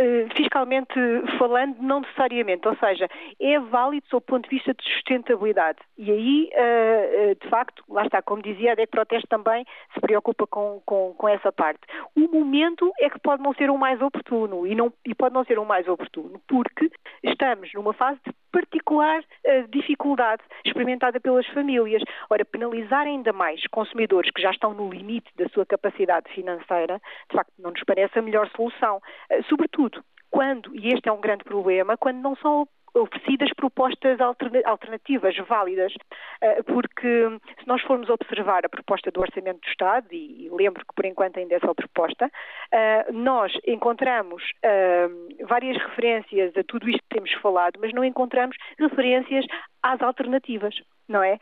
Eh, 0.00 0.28
fiscalmente 0.36 0.94
falando, 1.38 1.76
não 1.80 1.98
necessariamente, 1.98 2.68
ou 2.68 2.76
seja, 2.76 3.08
é 3.40 3.58
válido 3.58 4.06
do 4.08 4.20
ponto 4.20 4.48
de 4.48 4.54
vista 4.54 4.72
de 4.72 4.84
sustentabilidade. 4.84 5.80
E 5.96 6.12
aí, 6.12 6.50
eh, 6.52 7.10
eh, 7.12 7.34
de 7.34 7.50
facto, 7.50 7.82
lá 7.88 8.04
está, 8.04 8.22
como 8.22 8.40
dizia, 8.40 8.72
a 8.72 8.74
DEC 8.76 8.90
Proteste 8.92 9.26
também 9.26 9.66
se 9.92 10.00
preocupa 10.00 10.46
com, 10.46 10.80
com, 10.86 11.14
com, 11.18 11.28
essa 11.28 11.50
parte. 11.50 11.80
O 12.14 12.28
momento 12.28 12.92
é 13.00 13.10
que 13.10 13.18
pode 13.18 13.42
não 13.42 13.52
ser 13.54 13.70
o 13.70 13.76
mais 13.76 14.00
oportuno, 14.00 14.68
e, 14.68 14.74
não, 14.76 14.92
e 15.04 15.16
pode 15.16 15.34
não 15.34 15.44
ser 15.44 15.58
o 15.58 15.64
mais 15.64 15.88
oportuno, 15.88 16.40
porque 16.46 16.88
estamos 17.24 17.68
numa 17.74 17.92
fase 17.92 18.20
de 18.24 18.32
particular 18.52 19.22
dificuldade 19.68 20.42
experimentada 20.64 21.20
pelas 21.20 21.46
famílias. 21.48 22.02
Ora, 22.30 22.44
penalizar 22.44 23.06
ainda 23.06 23.32
mais 23.32 23.66
consumidores 23.70 24.30
que 24.30 24.40
já 24.40 24.50
estão 24.50 24.72
no 24.72 24.90
limite 24.90 25.30
da 25.36 25.48
sua 25.48 25.66
capacidade 25.66 26.32
financeira, 26.32 27.00
de 27.30 27.36
facto, 27.36 27.52
não 27.58 27.70
nos 27.70 27.82
parece 27.84 28.18
a 28.18 28.22
melhor 28.22 28.48
solução. 28.56 29.00
Sobretudo 29.48 29.88
quando, 30.30 30.74
e 30.74 30.88
este 30.88 31.08
é 31.08 31.12
um 31.12 31.20
grande 31.20 31.44
problema, 31.44 31.96
quando 31.96 32.18
não 32.18 32.36
são 32.36 32.68
oferecidas 32.94 33.50
propostas 33.54 34.18
alternativas 34.64 35.36
válidas, 35.48 35.92
eh, 36.40 36.62
porque 36.62 37.28
se 37.60 37.66
nós 37.66 37.82
formos 37.82 38.08
observar 38.08 38.64
a 38.64 38.68
proposta 38.68 39.10
do 39.10 39.20
Orçamento 39.20 39.60
do 39.60 39.68
Estado, 39.68 40.06
e 40.12 40.48
lembro 40.50 40.84
que 40.84 40.94
por 40.94 41.04
enquanto 41.04 41.38
ainda 41.38 41.54
é 41.54 41.60
só 41.60 41.74
proposta, 41.74 42.30
eh, 42.72 43.06
nós 43.12 43.52
encontramos 43.66 44.42
eh, 44.62 45.08
várias 45.46 45.76
referências 45.76 46.56
a 46.56 46.64
tudo 46.64 46.88
isto 46.88 47.02
que 47.08 47.14
temos 47.14 47.32
falado, 47.34 47.78
mas 47.80 47.92
não 47.92 48.04
encontramos 48.04 48.56
referências 48.78 49.44
às 49.82 50.00
alternativas, 50.02 50.74
não 51.08 51.22
é? 51.22 51.38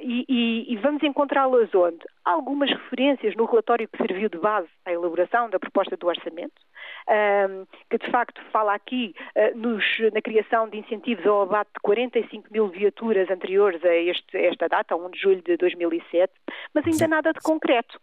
E, 0.00 0.24
e, 0.28 0.72
e 0.72 0.76
vamos 0.76 1.02
encontrá-las 1.02 1.74
onde? 1.74 2.04
Há 2.24 2.32
algumas 2.32 2.70
referências 2.70 3.34
no 3.36 3.44
relatório 3.44 3.88
que 3.88 3.96
serviu 3.98 4.28
de 4.28 4.38
base 4.38 4.68
à 4.84 4.92
elaboração 4.92 5.48
da 5.48 5.58
proposta 5.58 5.96
do 5.96 6.06
Orçamento, 6.06 6.54
que 7.88 7.98
de 7.98 8.10
facto 8.10 8.40
fala 8.50 8.74
aqui 8.74 9.14
nos, 9.54 9.84
na 10.12 10.20
criação 10.20 10.68
de 10.68 10.78
incentivos 10.78 11.26
ao 11.26 11.42
abate 11.42 11.70
de 11.74 11.80
45 11.80 12.52
mil 12.52 12.68
viaturas 12.68 13.30
anteriores 13.30 13.84
a, 13.84 13.94
este, 13.94 14.36
esta 14.36 14.68
data, 14.68 14.96
1 14.96 15.10
de 15.10 15.18
julho 15.20 15.42
de 15.42 15.56
2007, 15.56 16.32
mas 16.74 16.84
ainda 16.84 16.98
Sim. 16.98 17.06
nada 17.06 17.32
de 17.32 17.40
concreto. 17.40 18.00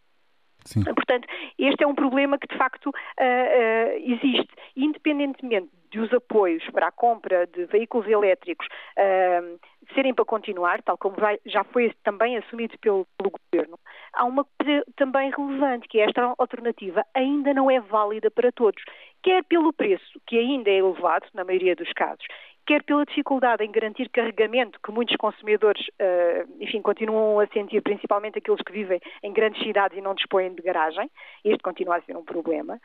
Sim. 0.66 0.84
Portanto, 0.84 1.28
este 1.58 1.84
é 1.84 1.88
um 1.88 1.96
problema 1.96 2.38
que 2.38 2.48
de 2.48 2.58
facto 2.58 2.88
uh, 2.88 2.92
uh, 2.92 4.14
existe, 4.14 4.50
independentemente 4.76 5.70
dos 5.94 6.12
apoios 6.14 6.64
para 6.72 6.88
a 6.88 6.92
compra 6.92 7.46
de 7.48 7.66
veículos 7.66 8.08
elétricos 8.08 8.66
uh, 8.68 9.60
serem 9.94 10.14
para 10.14 10.26
continuar, 10.26 10.82
tal 10.82 10.98
como 10.98 11.16
vai, 11.16 11.40
já 11.46 11.64
foi 11.64 11.94
também 12.04 12.38
assumido 12.38 12.78
pelo, 12.80 13.06
pelo, 13.18 13.32
Governo, 13.52 13.78
há 14.14 14.26
uma 14.26 14.44
coisa 14.44 14.84
também 14.96 15.30
relevante, 15.30 15.88
que 15.88 16.00
é 16.00 16.06
esta 16.06 16.34
alternativa 16.38 17.06
ainda 17.14 17.54
não 17.54 17.70
é 17.70 17.80
válida 17.80 18.32
para 18.32 18.52
todos, 18.52 18.82
quer 19.22 19.44
pelo 19.44 19.72
preço, 19.72 20.20
que 20.26 20.38
ainda 20.38 20.70
é 20.70 20.78
elevado, 20.78 21.28
na 21.34 21.44
maioria 21.44 21.76
dos 21.76 21.92
casos, 21.94 22.26
quer 22.66 22.84
pela 22.84 23.06
dificuldade 23.06 23.64
em 23.64 23.72
garantir 23.72 24.10
carregamento 24.10 24.80
que 24.84 24.92
muitos 24.92 25.16
consumidores, 25.18 25.88
uh, 25.88 26.50
enfim, 26.60 26.82
continuam 26.82 27.40
a 27.40 27.48
sentir, 27.48 27.82
principalmente 27.82 28.38
aqueles 28.38 28.62
que 28.62 28.72
vivem 28.72 29.00
em 29.22 29.34
grandes 29.34 29.62
cidades 29.64 29.98
e 29.98 30.02
não 30.02 30.14
dispõem 30.14 30.54
de 30.54 30.62
garagem, 30.62 31.10
este 31.44 31.62
continua 31.62 31.98
a 31.98 32.02
ser 32.02 32.16
um 32.16 32.24
problema, 32.24 32.80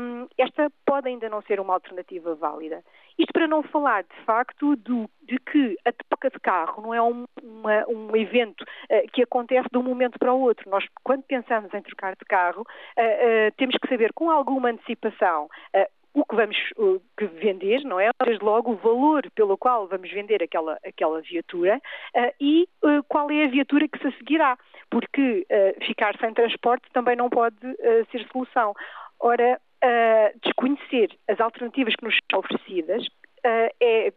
um, 0.00 0.26
esta 0.36 0.70
pode 0.86 1.08
ainda 1.08 1.28
não 1.28 1.42
ser 1.42 1.60
uma 1.60 1.74
alternativa 1.74 2.34
válida. 2.34 2.82
Isto 3.18 3.32
para 3.32 3.48
não 3.48 3.62
falar, 3.64 4.04
de 4.04 4.24
facto, 4.24 4.76
do, 4.76 5.10
de 5.22 5.38
que 5.40 5.76
a 5.84 5.92
troca 6.08 6.30
de 6.30 6.38
carro 6.40 6.82
não 6.82 6.94
é 6.94 7.02
um, 7.02 7.26
uma, 7.42 7.84
um 7.88 8.16
evento 8.16 8.62
uh, 8.62 9.10
que 9.12 9.22
acontece 9.22 9.68
de 9.72 9.78
um 9.78 9.82
momento 9.82 10.18
para 10.18 10.32
o 10.32 10.40
outro. 10.40 10.70
Nós, 10.70 10.84
quando 11.02 11.22
pensamos 11.24 11.72
em 11.74 11.82
trocar 11.82 12.14
de 12.14 12.24
carro, 12.24 12.62
uh, 12.62 13.52
temos 13.56 13.76
que 13.76 13.88
saber 13.88 14.12
com 14.12 14.30
alguma 14.30 14.70
antecipação 14.70 15.48
o 16.20 16.24
que 16.24 16.36
vamos 16.36 16.56
que 17.16 17.26
vender, 17.26 17.82
não 17.84 18.00
é? 18.00 18.10
Desde 18.24 18.44
logo 18.44 18.72
o 18.72 18.76
valor 18.76 19.22
pelo 19.34 19.56
qual 19.56 19.86
vamos 19.86 20.10
vender 20.10 20.42
aquela, 20.42 20.78
aquela 20.84 21.20
viatura 21.20 21.80
uh, 22.14 22.34
e 22.40 22.68
uh, 22.82 23.02
qual 23.08 23.30
é 23.30 23.44
a 23.44 23.48
viatura 23.48 23.88
que 23.88 23.98
se 23.98 24.16
seguirá, 24.18 24.58
porque 24.90 25.46
ficar 25.86 26.16
sem 26.18 26.32
transporte 26.32 26.88
também 26.92 27.14
não 27.14 27.28
pode 27.28 27.56
ser 28.10 28.26
solução. 28.32 28.74
Ora, 29.20 29.60
desconhecer 30.42 31.10
as 31.28 31.38
alternativas 31.38 31.94
que 31.94 32.04
nos 32.04 32.16
são 32.30 32.40
oferecidas 32.40 33.06
é, 33.44 34.12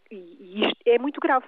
é 0.86 0.99
muito 0.99 1.20
grave. 1.20 1.45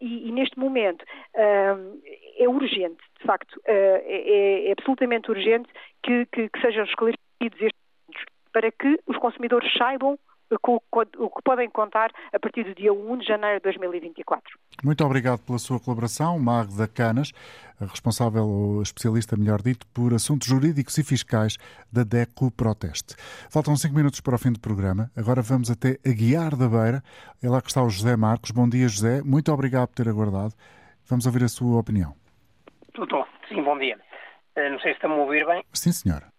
E, 0.00 0.28
e, 0.28 0.32
neste 0.32 0.58
momento 0.58 1.04
é 1.34 2.48
urgente, 2.48 3.02
de 3.18 3.26
facto, 3.26 3.60
é, 3.66 4.68
é, 4.68 4.72
absolutamente 4.72 5.30
urgente 5.30 5.68
que, 6.02 6.26
que, 6.26 6.48
que 6.48 6.60
sejam 6.60 6.84
esclarecidos 6.84 7.60
estes 7.60 7.81
para 8.52 8.70
que 8.70 8.98
os 9.06 9.16
consumidores 9.18 9.72
saibam 9.76 10.18
o 11.18 11.30
que 11.30 11.42
podem 11.44 11.70
contar 11.70 12.10
a 12.32 12.38
partir 12.38 12.64
do 12.64 12.74
dia 12.74 12.92
1 12.92 13.18
de 13.18 13.26
janeiro 13.26 13.58
de 13.58 13.62
2024. 13.64 14.42
Muito 14.84 15.04
obrigado 15.04 15.40
pela 15.40 15.58
sua 15.58 15.80
colaboração, 15.80 16.38
Magda 16.38 16.86
Canas, 16.86 17.32
responsável 17.80 18.44
ou 18.44 18.82
especialista, 18.82 19.36
melhor 19.36 19.62
dito, 19.62 19.86
por 19.94 20.12
assuntos 20.12 20.48
jurídicos 20.48 20.98
e 20.98 21.04
fiscais 21.04 21.56
da 21.90 22.04
DECO 22.04 22.50
Proteste. 22.50 23.14
Faltam 23.50 23.76
cinco 23.76 23.94
minutos 23.94 24.20
para 24.20 24.34
o 24.34 24.38
fim 24.38 24.52
do 24.52 24.60
programa. 24.60 25.10
Agora 25.16 25.42
vamos 25.42 25.70
até 25.70 25.98
a 26.06 26.12
Guiar 26.12 26.56
da 26.56 26.68
Beira. 26.68 27.02
É 27.42 27.48
lá 27.48 27.60
que 27.60 27.68
está 27.68 27.82
o 27.82 27.88
José 27.88 28.16
Marcos. 28.16 28.50
Bom 28.50 28.68
dia, 28.68 28.88
José. 28.88 29.22
Muito 29.22 29.52
obrigado 29.52 29.88
por 29.88 29.94
ter 29.94 30.08
aguardado. 30.08 30.52
Vamos 31.08 31.26
ouvir 31.26 31.44
a 31.44 31.48
sua 31.48 31.80
opinião. 31.80 32.14
Estou. 32.88 33.26
Sim, 33.48 33.62
bom 33.62 33.78
dia. 33.78 33.98
Eh, 34.54 34.70
não 34.70 34.78
sei 34.80 34.92
se 34.92 34.96
estão 34.96 35.12
a 35.12 35.16
ouvir 35.16 35.46
bem. 35.46 35.64
Sim, 35.72 35.92
senhora. 35.92 36.31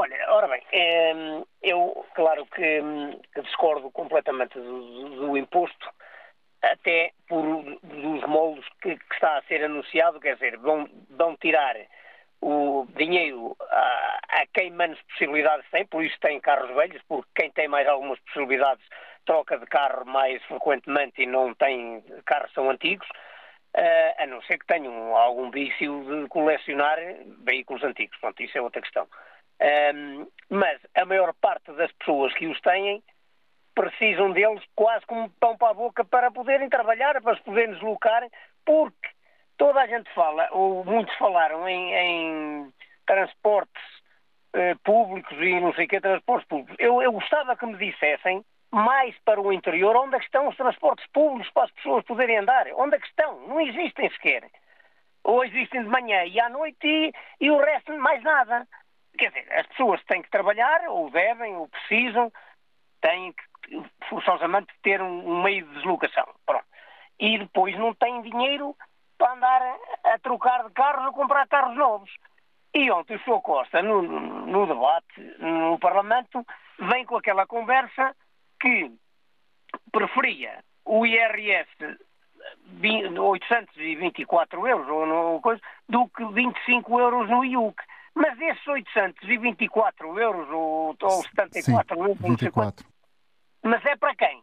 Olha, 0.00 0.16
ora 0.30 0.48
bem, 0.48 0.62
ehm, 0.72 1.42
eu, 1.62 2.06
claro 2.14 2.46
que, 2.46 2.80
que 3.34 3.42
discordo 3.42 3.90
completamente 3.90 4.58
do, 4.58 5.10
do, 5.10 5.36
imposto, 5.36 5.90
até 6.62 7.12
por 7.28 7.42
dos 7.82 8.26
moldes 8.26 8.64
que, 8.80 8.96
que, 8.96 9.14
está 9.14 9.36
a 9.36 9.42
ser 9.42 9.62
anunciado, 9.62 10.18
quer 10.18 10.36
dizer, 10.36 10.56
vão, 10.56 10.88
vão 11.10 11.36
tirar 11.36 11.76
o 12.40 12.86
dinheiro 12.96 13.54
a, 13.60 14.20
a, 14.40 14.46
quem 14.54 14.70
menos 14.70 14.98
possibilidades 15.02 15.68
tem, 15.70 15.84
por 15.84 16.02
isso 16.02 16.18
tem 16.18 16.40
carros 16.40 16.74
velhos, 16.74 17.02
porque 17.06 17.28
quem 17.34 17.50
tem 17.50 17.68
mais 17.68 17.86
algumas 17.86 18.18
possibilidades 18.20 18.82
troca 19.26 19.58
de 19.58 19.66
carro 19.66 20.06
mais 20.06 20.42
frequentemente 20.44 21.20
e 21.20 21.26
não 21.26 21.52
tem 21.52 22.02
carros 22.24 22.50
são 22.54 22.70
antigos, 22.70 23.06
uh, 23.76 24.22
a 24.22 24.26
não 24.26 24.40
ser 24.44 24.56
que 24.56 24.66
tenham 24.66 25.14
algum 25.14 25.50
vício 25.50 26.02
de 26.06 26.26
colecionar 26.28 26.96
veículos 27.44 27.84
antigos. 27.84 28.16
Pronto, 28.18 28.42
isso 28.42 28.56
é 28.56 28.62
outra 28.62 28.80
questão. 28.80 29.06
Um, 29.62 30.26
mas 30.48 30.80
a 30.94 31.04
maior 31.04 31.34
parte 31.34 31.70
das 31.72 31.92
pessoas 31.92 32.32
que 32.34 32.46
os 32.46 32.60
têm 32.60 33.02
precisam 33.74 34.32
deles 34.32 34.62
quase 34.74 35.04
como 35.06 35.30
pão 35.38 35.56
para 35.56 35.70
a 35.70 35.74
boca 35.74 36.04
para 36.04 36.30
poderem 36.30 36.68
trabalhar, 36.68 37.20
para 37.22 37.36
se 37.36 37.42
poderem 37.42 37.74
deslocar, 37.74 38.26
porque 38.64 39.08
toda 39.56 39.80
a 39.80 39.86
gente 39.86 40.12
fala, 40.14 40.48
ou 40.52 40.84
muitos 40.84 41.14
falaram 41.16 41.68
em, 41.68 41.94
em 41.94 42.72
transportes 43.06 43.82
eh, 44.52 44.74
públicos 44.82 45.36
e 45.38 45.60
não 45.60 45.72
sei 45.74 45.84
o 45.84 45.88
que, 45.88 46.00
transportes 46.00 46.48
públicos. 46.48 46.76
Eu, 46.78 47.00
eu 47.02 47.12
gostava 47.12 47.56
que 47.56 47.66
me 47.66 47.76
dissessem 47.76 48.44
mais 48.70 49.16
para 49.24 49.40
o 49.40 49.52
interior 49.52 49.96
onde 49.96 50.16
é 50.16 50.18
estão 50.18 50.48
os 50.48 50.56
transportes 50.56 51.06
públicos 51.12 51.52
para 51.52 51.64
as 51.64 51.70
pessoas 51.72 52.04
poderem 52.04 52.38
andar. 52.38 52.66
Onde 52.74 52.96
é 52.96 53.00
que 53.00 53.06
estão? 53.06 53.46
Não 53.46 53.60
existem 53.60 54.10
sequer. 54.10 54.44
Ou 55.22 55.44
existem 55.44 55.82
de 55.82 55.88
manhã 55.88 56.24
e 56.24 56.40
à 56.40 56.48
noite 56.48 56.86
e, 56.86 57.12
e 57.40 57.50
o 57.50 57.58
resto 57.58 57.96
mais 57.98 58.22
nada. 58.22 58.66
Quer 59.20 59.28
dizer, 59.32 59.52
as 59.52 59.66
pessoas 59.66 60.02
têm 60.04 60.22
que 60.22 60.30
trabalhar, 60.30 60.88
ou 60.88 61.10
devem, 61.10 61.54
ou 61.54 61.68
precisam, 61.68 62.32
têm 63.02 63.34
que 63.34 63.82
forçosamente 64.08 64.72
ter 64.82 65.02
um, 65.02 65.42
meio 65.42 65.66
de 65.66 65.74
deslocação. 65.74 66.26
Pronto. 66.46 66.64
E 67.18 67.36
depois 67.36 67.76
não 67.76 67.94
têm 67.94 68.22
dinheiro 68.22 68.74
para 69.18 69.34
andar 69.34 69.60
a, 69.60 70.14
a 70.14 70.18
trocar 70.20 70.66
de 70.66 70.72
carros 70.72 71.04
ou 71.04 71.12
comprar 71.12 71.46
carros 71.48 71.76
novos. 71.76 72.10
E 72.72 72.90
ontem 72.90 73.16
o 73.16 73.20
Sr. 73.20 73.42
Costa, 73.42 73.82
no, 73.82 74.00
no, 74.00 74.66
debate 74.66 75.20
no 75.38 75.78
Parlamento, 75.78 76.42
vem 76.78 77.04
com 77.04 77.18
aquela 77.18 77.46
conversa 77.46 78.16
que 78.58 78.90
preferia 79.92 80.64
o 80.86 81.04
IRS 81.04 81.68
824 83.18 84.66
euros 84.66 84.88
ou 84.88 85.42
coisa, 85.42 85.60
do 85.86 86.08
que 86.08 86.24
25 86.24 86.98
euros 86.98 87.28
no 87.28 87.44
IUC. 87.44 87.76
Mas 88.20 88.38
esses 88.38 88.66
824 88.66 90.20
euros 90.20 90.46
ou, 90.50 90.94
ou 91.00 91.22
74 91.22 91.62
Sim, 91.96 92.02
euros, 92.02 92.18
24. 92.20 92.86
mas 93.62 93.82
é 93.86 93.96
para 93.96 94.14
quem? 94.14 94.42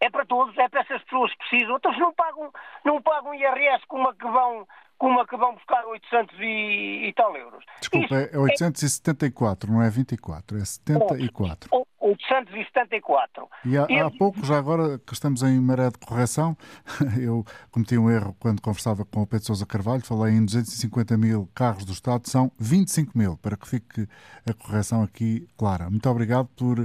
É 0.00 0.08
para 0.08 0.24
todos, 0.24 0.56
é 0.56 0.68
para 0.68 0.82
essas 0.82 1.02
pessoas 1.02 1.32
que 1.32 1.38
precisam. 1.38 1.72
Outros 1.72 1.98
não 1.98 2.12
pagam, 2.12 2.52
não 2.84 3.02
pagam 3.02 3.34
IRS 3.34 3.84
como 3.88 4.08
a 4.08 4.14
que 4.14 4.24
vão, 4.24 4.68
como 4.98 5.20
a 5.20 5.26
que 5.26 5.36
vão 5.36 5.54
buscar 5.54 5.84
800 5.84 6.36
e, 6.40 7.08
e 7.08 7.12
tal 7.14 7.36
euros. 7.36 7.64
Desculpa, 7.80 8.14
é 8.14 8.38
874, 8.38 9.70
não 9.70 9.82
é 9.82 9.90
24, 9.90 10.56
é 10.56 10.64
74. 10.64 11.86
874. 12.00 13.48
E 13.64 13.76
há, 13.76 14.06
há 14.06 14.10
pouco, 14.10 14.44
já 14.44 14.58
agora 14.58 14.98
que 14.98 15.12
estamos 15.12 15.42
em 15.42 15.60
maré 15.60 15.90
de 15.90 15.98
correção, 15.98 16.56
eu 17.20 17.44
cometi 17.70 17.98
um 17.98 18.10
erro 18.10 18.34
quando 18.38 18.62
conversava 18.62 19.04
com 19.04 19.22
o 19.22 19.26
Pedro 19.26 19.46
Sousa 19.46 19.66
Carvalho, 19.66 20.04
falei 20.04 20.34
em 20.34 20.44
250 20.44 21.16
mil 21.16 21.48
carros 21.54 21.84
do 21.84 21.92
Estado, 21.92 22.28
são 22.28 22.50
25 22.58 23.16
mil, 23.18 23.36
para 23.36 23.56
que 23.56 23.68
fique 23.68 24.06
a 24.48 24.54
correção 24.54 25.02
aqui 25.02 25.48
clara. 25.58 25.90
Muito 25.90 26.08
obrigado 26.08 26.48
por, 26.56 26.76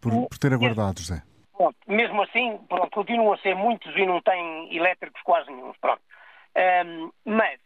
por, 0.00 0.28
por 0.28 0.38
ter 0.38 0.52
aguardado, 0.54 1.00
José. 1.00 1.22
Pronto, 1.56 1.76
mesmo 1.86 2.22
assim, 2.22 2.58
pronto, 2.68 2.90
continuam 2.90 3.34
a 3.34 3.38
ser 3.38 3.54
muitos 3.54 3.94
e 3.94 4.06
não 4.06 4.22
têm 4.22 4.74
elétricos 4.74 5.20
quase 5.22 5.50
nenhum. 5.52 5.72
Pronto. 5.78 6.00
Um, 6.56 7.10
mas, 7.24 7.60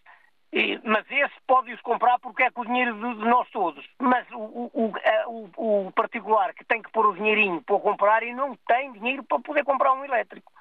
mas 0.84 1.04
esse 1.10 1.34
pode-os 1.46 1.80
comprar 1.80 2.18
porque 2.18 2.44
é 2.44 2.50
com 2.50 2.62
o 2.62 2.66
dinheiro 2.66 2.94
de, 2.94 3.14
de 3.20 3.24
nós 3.24 3.48
todos. 3.50 3.84
Mas 3.98 4.26
o, 4.30 4.70
o, 4.72 4.92
o, 5.26 5.86
o, 5.86 5.92
particular 5.92 6.54
que 6.54 6.64
tem 6.64 6.82
que 6.82 6.90
pôr 6.92 7.06
o 7.06 7.14
dinheirinho 7.14 7.62
para 7.62 7.78
comprar 7.78 8.22
e 8.22 8.34
não 8.34 8.56
tem 8.68 8.92
dinheiro 8.92 9.24
para 9.24 9.40
poder 9.40 9.64
comprar 9.64 9.92
um 9.94 10.04
elétrico. 10.04 10.52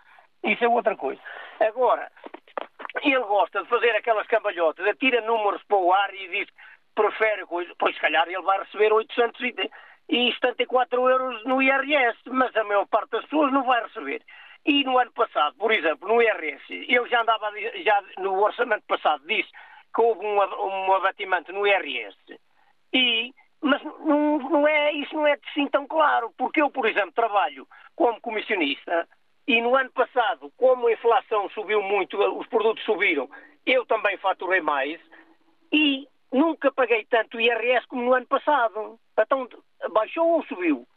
Isso 0.43 0.63
é 0.63 0.67
outra 0.67 0.95
coisa. 0.95 1.21
Agora, 1.59 2.11
ele 3.01 3.19
gosta 3.19 3.63
de 3.63 3.69
fazer 3.69 3.91
aquelas 3.95 4.27
cambalhotas, 4.27 4.85
atira 4.87 5.21
números 5.21 5.63
para 5.63 5.77
o 5.77 5.93
ar 5.93 6.13
e 6.13 6.27
diz 6.29 6.47
prefere 6.95 7.45
coisa, 7.45 7.73
pois 7.77 7.95
se 7.95 8.01
calhar 8.01 8.27
ele 8.27 8.41
vai 8.41 8.59
receber 8.59 8.93
800 8.93 9.41
e 9.41 9.71
e 10.09 10.33
74 10.33 11.09
euros 11.09 11.43
no 11.45 11.61
IRS, 11.61 12.17
mas 12.27 12.55
a 12.55 12.63
maior 12.63 12.85
parte 12.87 13.11
das 13.11 13.23
pessoas 13.23 13.51
não 13.51 13.63
vai 13.63 13.81
receber. 13.83 14.21
E 14.65 14.83
no 14.83 14.97
ano 14.97 15.11
passado, 15.11 15.55
por 15.57 15.71
exemplo, 15.71 16.07
no 16.07 16.21
IRS, 16.21 16.85
eu 16.87 17.07
já 17.07 17.21
andava, 17.21 17.51
já 17.83 18.03
no 18.17 18.41
orçamento 18.41 18.83
passado, 18.87 19.25
disse 19.27 19.49
que 19.93 20.01
houve 20.01 20.25
um, 20.25 20.37
um 20.37 20.93
abatimento 20.93 21.51
no 21.51 21.67
IRS. 21.67 22.17
E, 22.93 23.33
mas 23.61 23.83
não, 23.83 24.39
não 24.39 24.67
é, 24.67 24.93
isso 24.93 25.13
não 25.15 25.27
é 25.27 25.33
assim 25.33 25.67
tão 25.67 25.85
claro, 25.85 26.33
porque 26.37 26.61
eu, 26.61 26.69
por 26.69 26.85
exemplo, 26.85 27.11
trabalho 27.11 27.67
como 27.95 28.21
comissionista 28.21 29.07
e 29.47 29.61
no 29.61 29.75
ano 29.75 29.91
passado, 29.91 30.51
como 30.57 30.87
a 30.87 30.93
inflação 30.93 31.49
subiu 31.49 31.81
muito, 31.81 32.17
os 32.39 32.47
produtos 32.47 32.83
subiram, 32.85 33.29
eu 33.65 33.85
também 33.85 34.17
faturei 34.17 34.61
mais 34.61 34.99
e 35.71 36.07
nunca 36.31 36.71
paguei 36.71 37.05
tanto 37.05 37.39
IRS 37.39 37.85
como 37.87 38.03
no 38.03 38.13
ano 38.13 38.25
passado. 38.27 38.97
Então, 39.19 39.47
baixou 39.91 40.27
ou 40.27 40.45
subiu? 40.45 40.87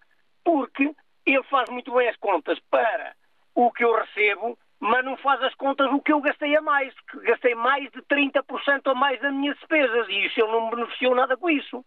Porque 0.44 0.94
ele 1.24 1.42
faz 1.44 1.68
muito 1.70 1.92
bem 1.92 2.08
as 2.08 2.16
contas 2.16 2.58
para 2.70 3.14
o 3.56 3.72
que 3.72 3.82
eu 3.82 3.96
recebo, 3.96 4.56
mas 4.78 5.02
não 5.04 5.16
faz 5.16 5.42
as 5.42 5.54
contas 5.54 5.90
do 5.90 6.00
que 6.00 6.12
eu 6.12 6.20
gastei 6.20 6.54
a 6.54 6.60
mais. 6.60 6.94
Gastei 7.22 7.54
mais 7.54 7.90
de 7.90 8.02
30% 8.02 8.42
a 8.84 8.94
mais 8.94 9.20
das 9.20 9.32
minhas 9.32 9.56
despesas 9.56 10.06
e 10.08 10.26
isso 10.26 10.38
ele 10.38 10.52
não 10.52 10.66
me 10.66 10.76
beneficiou 10.76 11.14
nada 11.14 11.36
com 11.36 11.48
isso. 11.48 11.84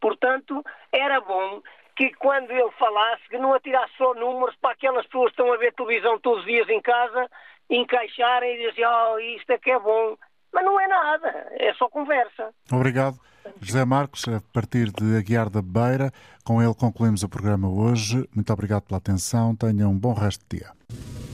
Portanto, 0.00 0.64
era 0.92 1.20
bom 1.20 1.60
que 1.96 2.14
quando 2.14 2.50
ele 2.52 2.70
falasse, 2.78 3.28
que 3.28 3.36
não 3.36 3.52
atirasse 3.52 3.92
só 3.98 4.14
números 4.14 4.56
para 4.60 4.72
aquelas 4.72 5.04
pessoas 5.06 5.32
que 5.32 5.42
estão 5.42 5.52
a 5.52 5.58
ver 5.58 5.74
televisão 5.74 6.18
todos 6.20 6.40
os 6.40 6.46
dias 6.46 6.68
em 6.68 6.80
casa, 6.80 7.28
encaixarem 7.68 8.54
e 8.54 8.70
dizer, 8.70 8.86
oh, 8.86 9.18
isto 9.18 9.50
é 9.50 9.58
que 9.58 9.70
é 9.70 9.78
bom. 9.78 10.16
Mas 10.52 10.64
não 10.64 10.80
é 10.80 10.86
nada, 10.86 11.48
é 11.58 11.74
só 11.74 11.88
conversa. 11.88 12.54
Obrigado. 12.72 13.16
José 13.60 13.84
Marcos, 13.84 14.26
a 14.28 14.40
partir 14.52 14.90
de 14.90 15.18
Aguiar 15.18 15.50
da 15.50 15.62
Beira, 15.62 16.10
com 16.50 16.60
ele 16.60 16.74
concluímos 16.74 17.22
o 17.22 17.28
programa 17.28 17.68
hoje. 17.68 18.28
Muito 18.34 18.52
obrigado 18.52 18.82
pela 18.82 18.98
atenção. 18.98 19.54
Tenha 19.54 19.88
um 19.88 19.96
bom 19.96 20.12
resto 20.12 20.44
de 20.50 20.58
dia. 20.58 21.29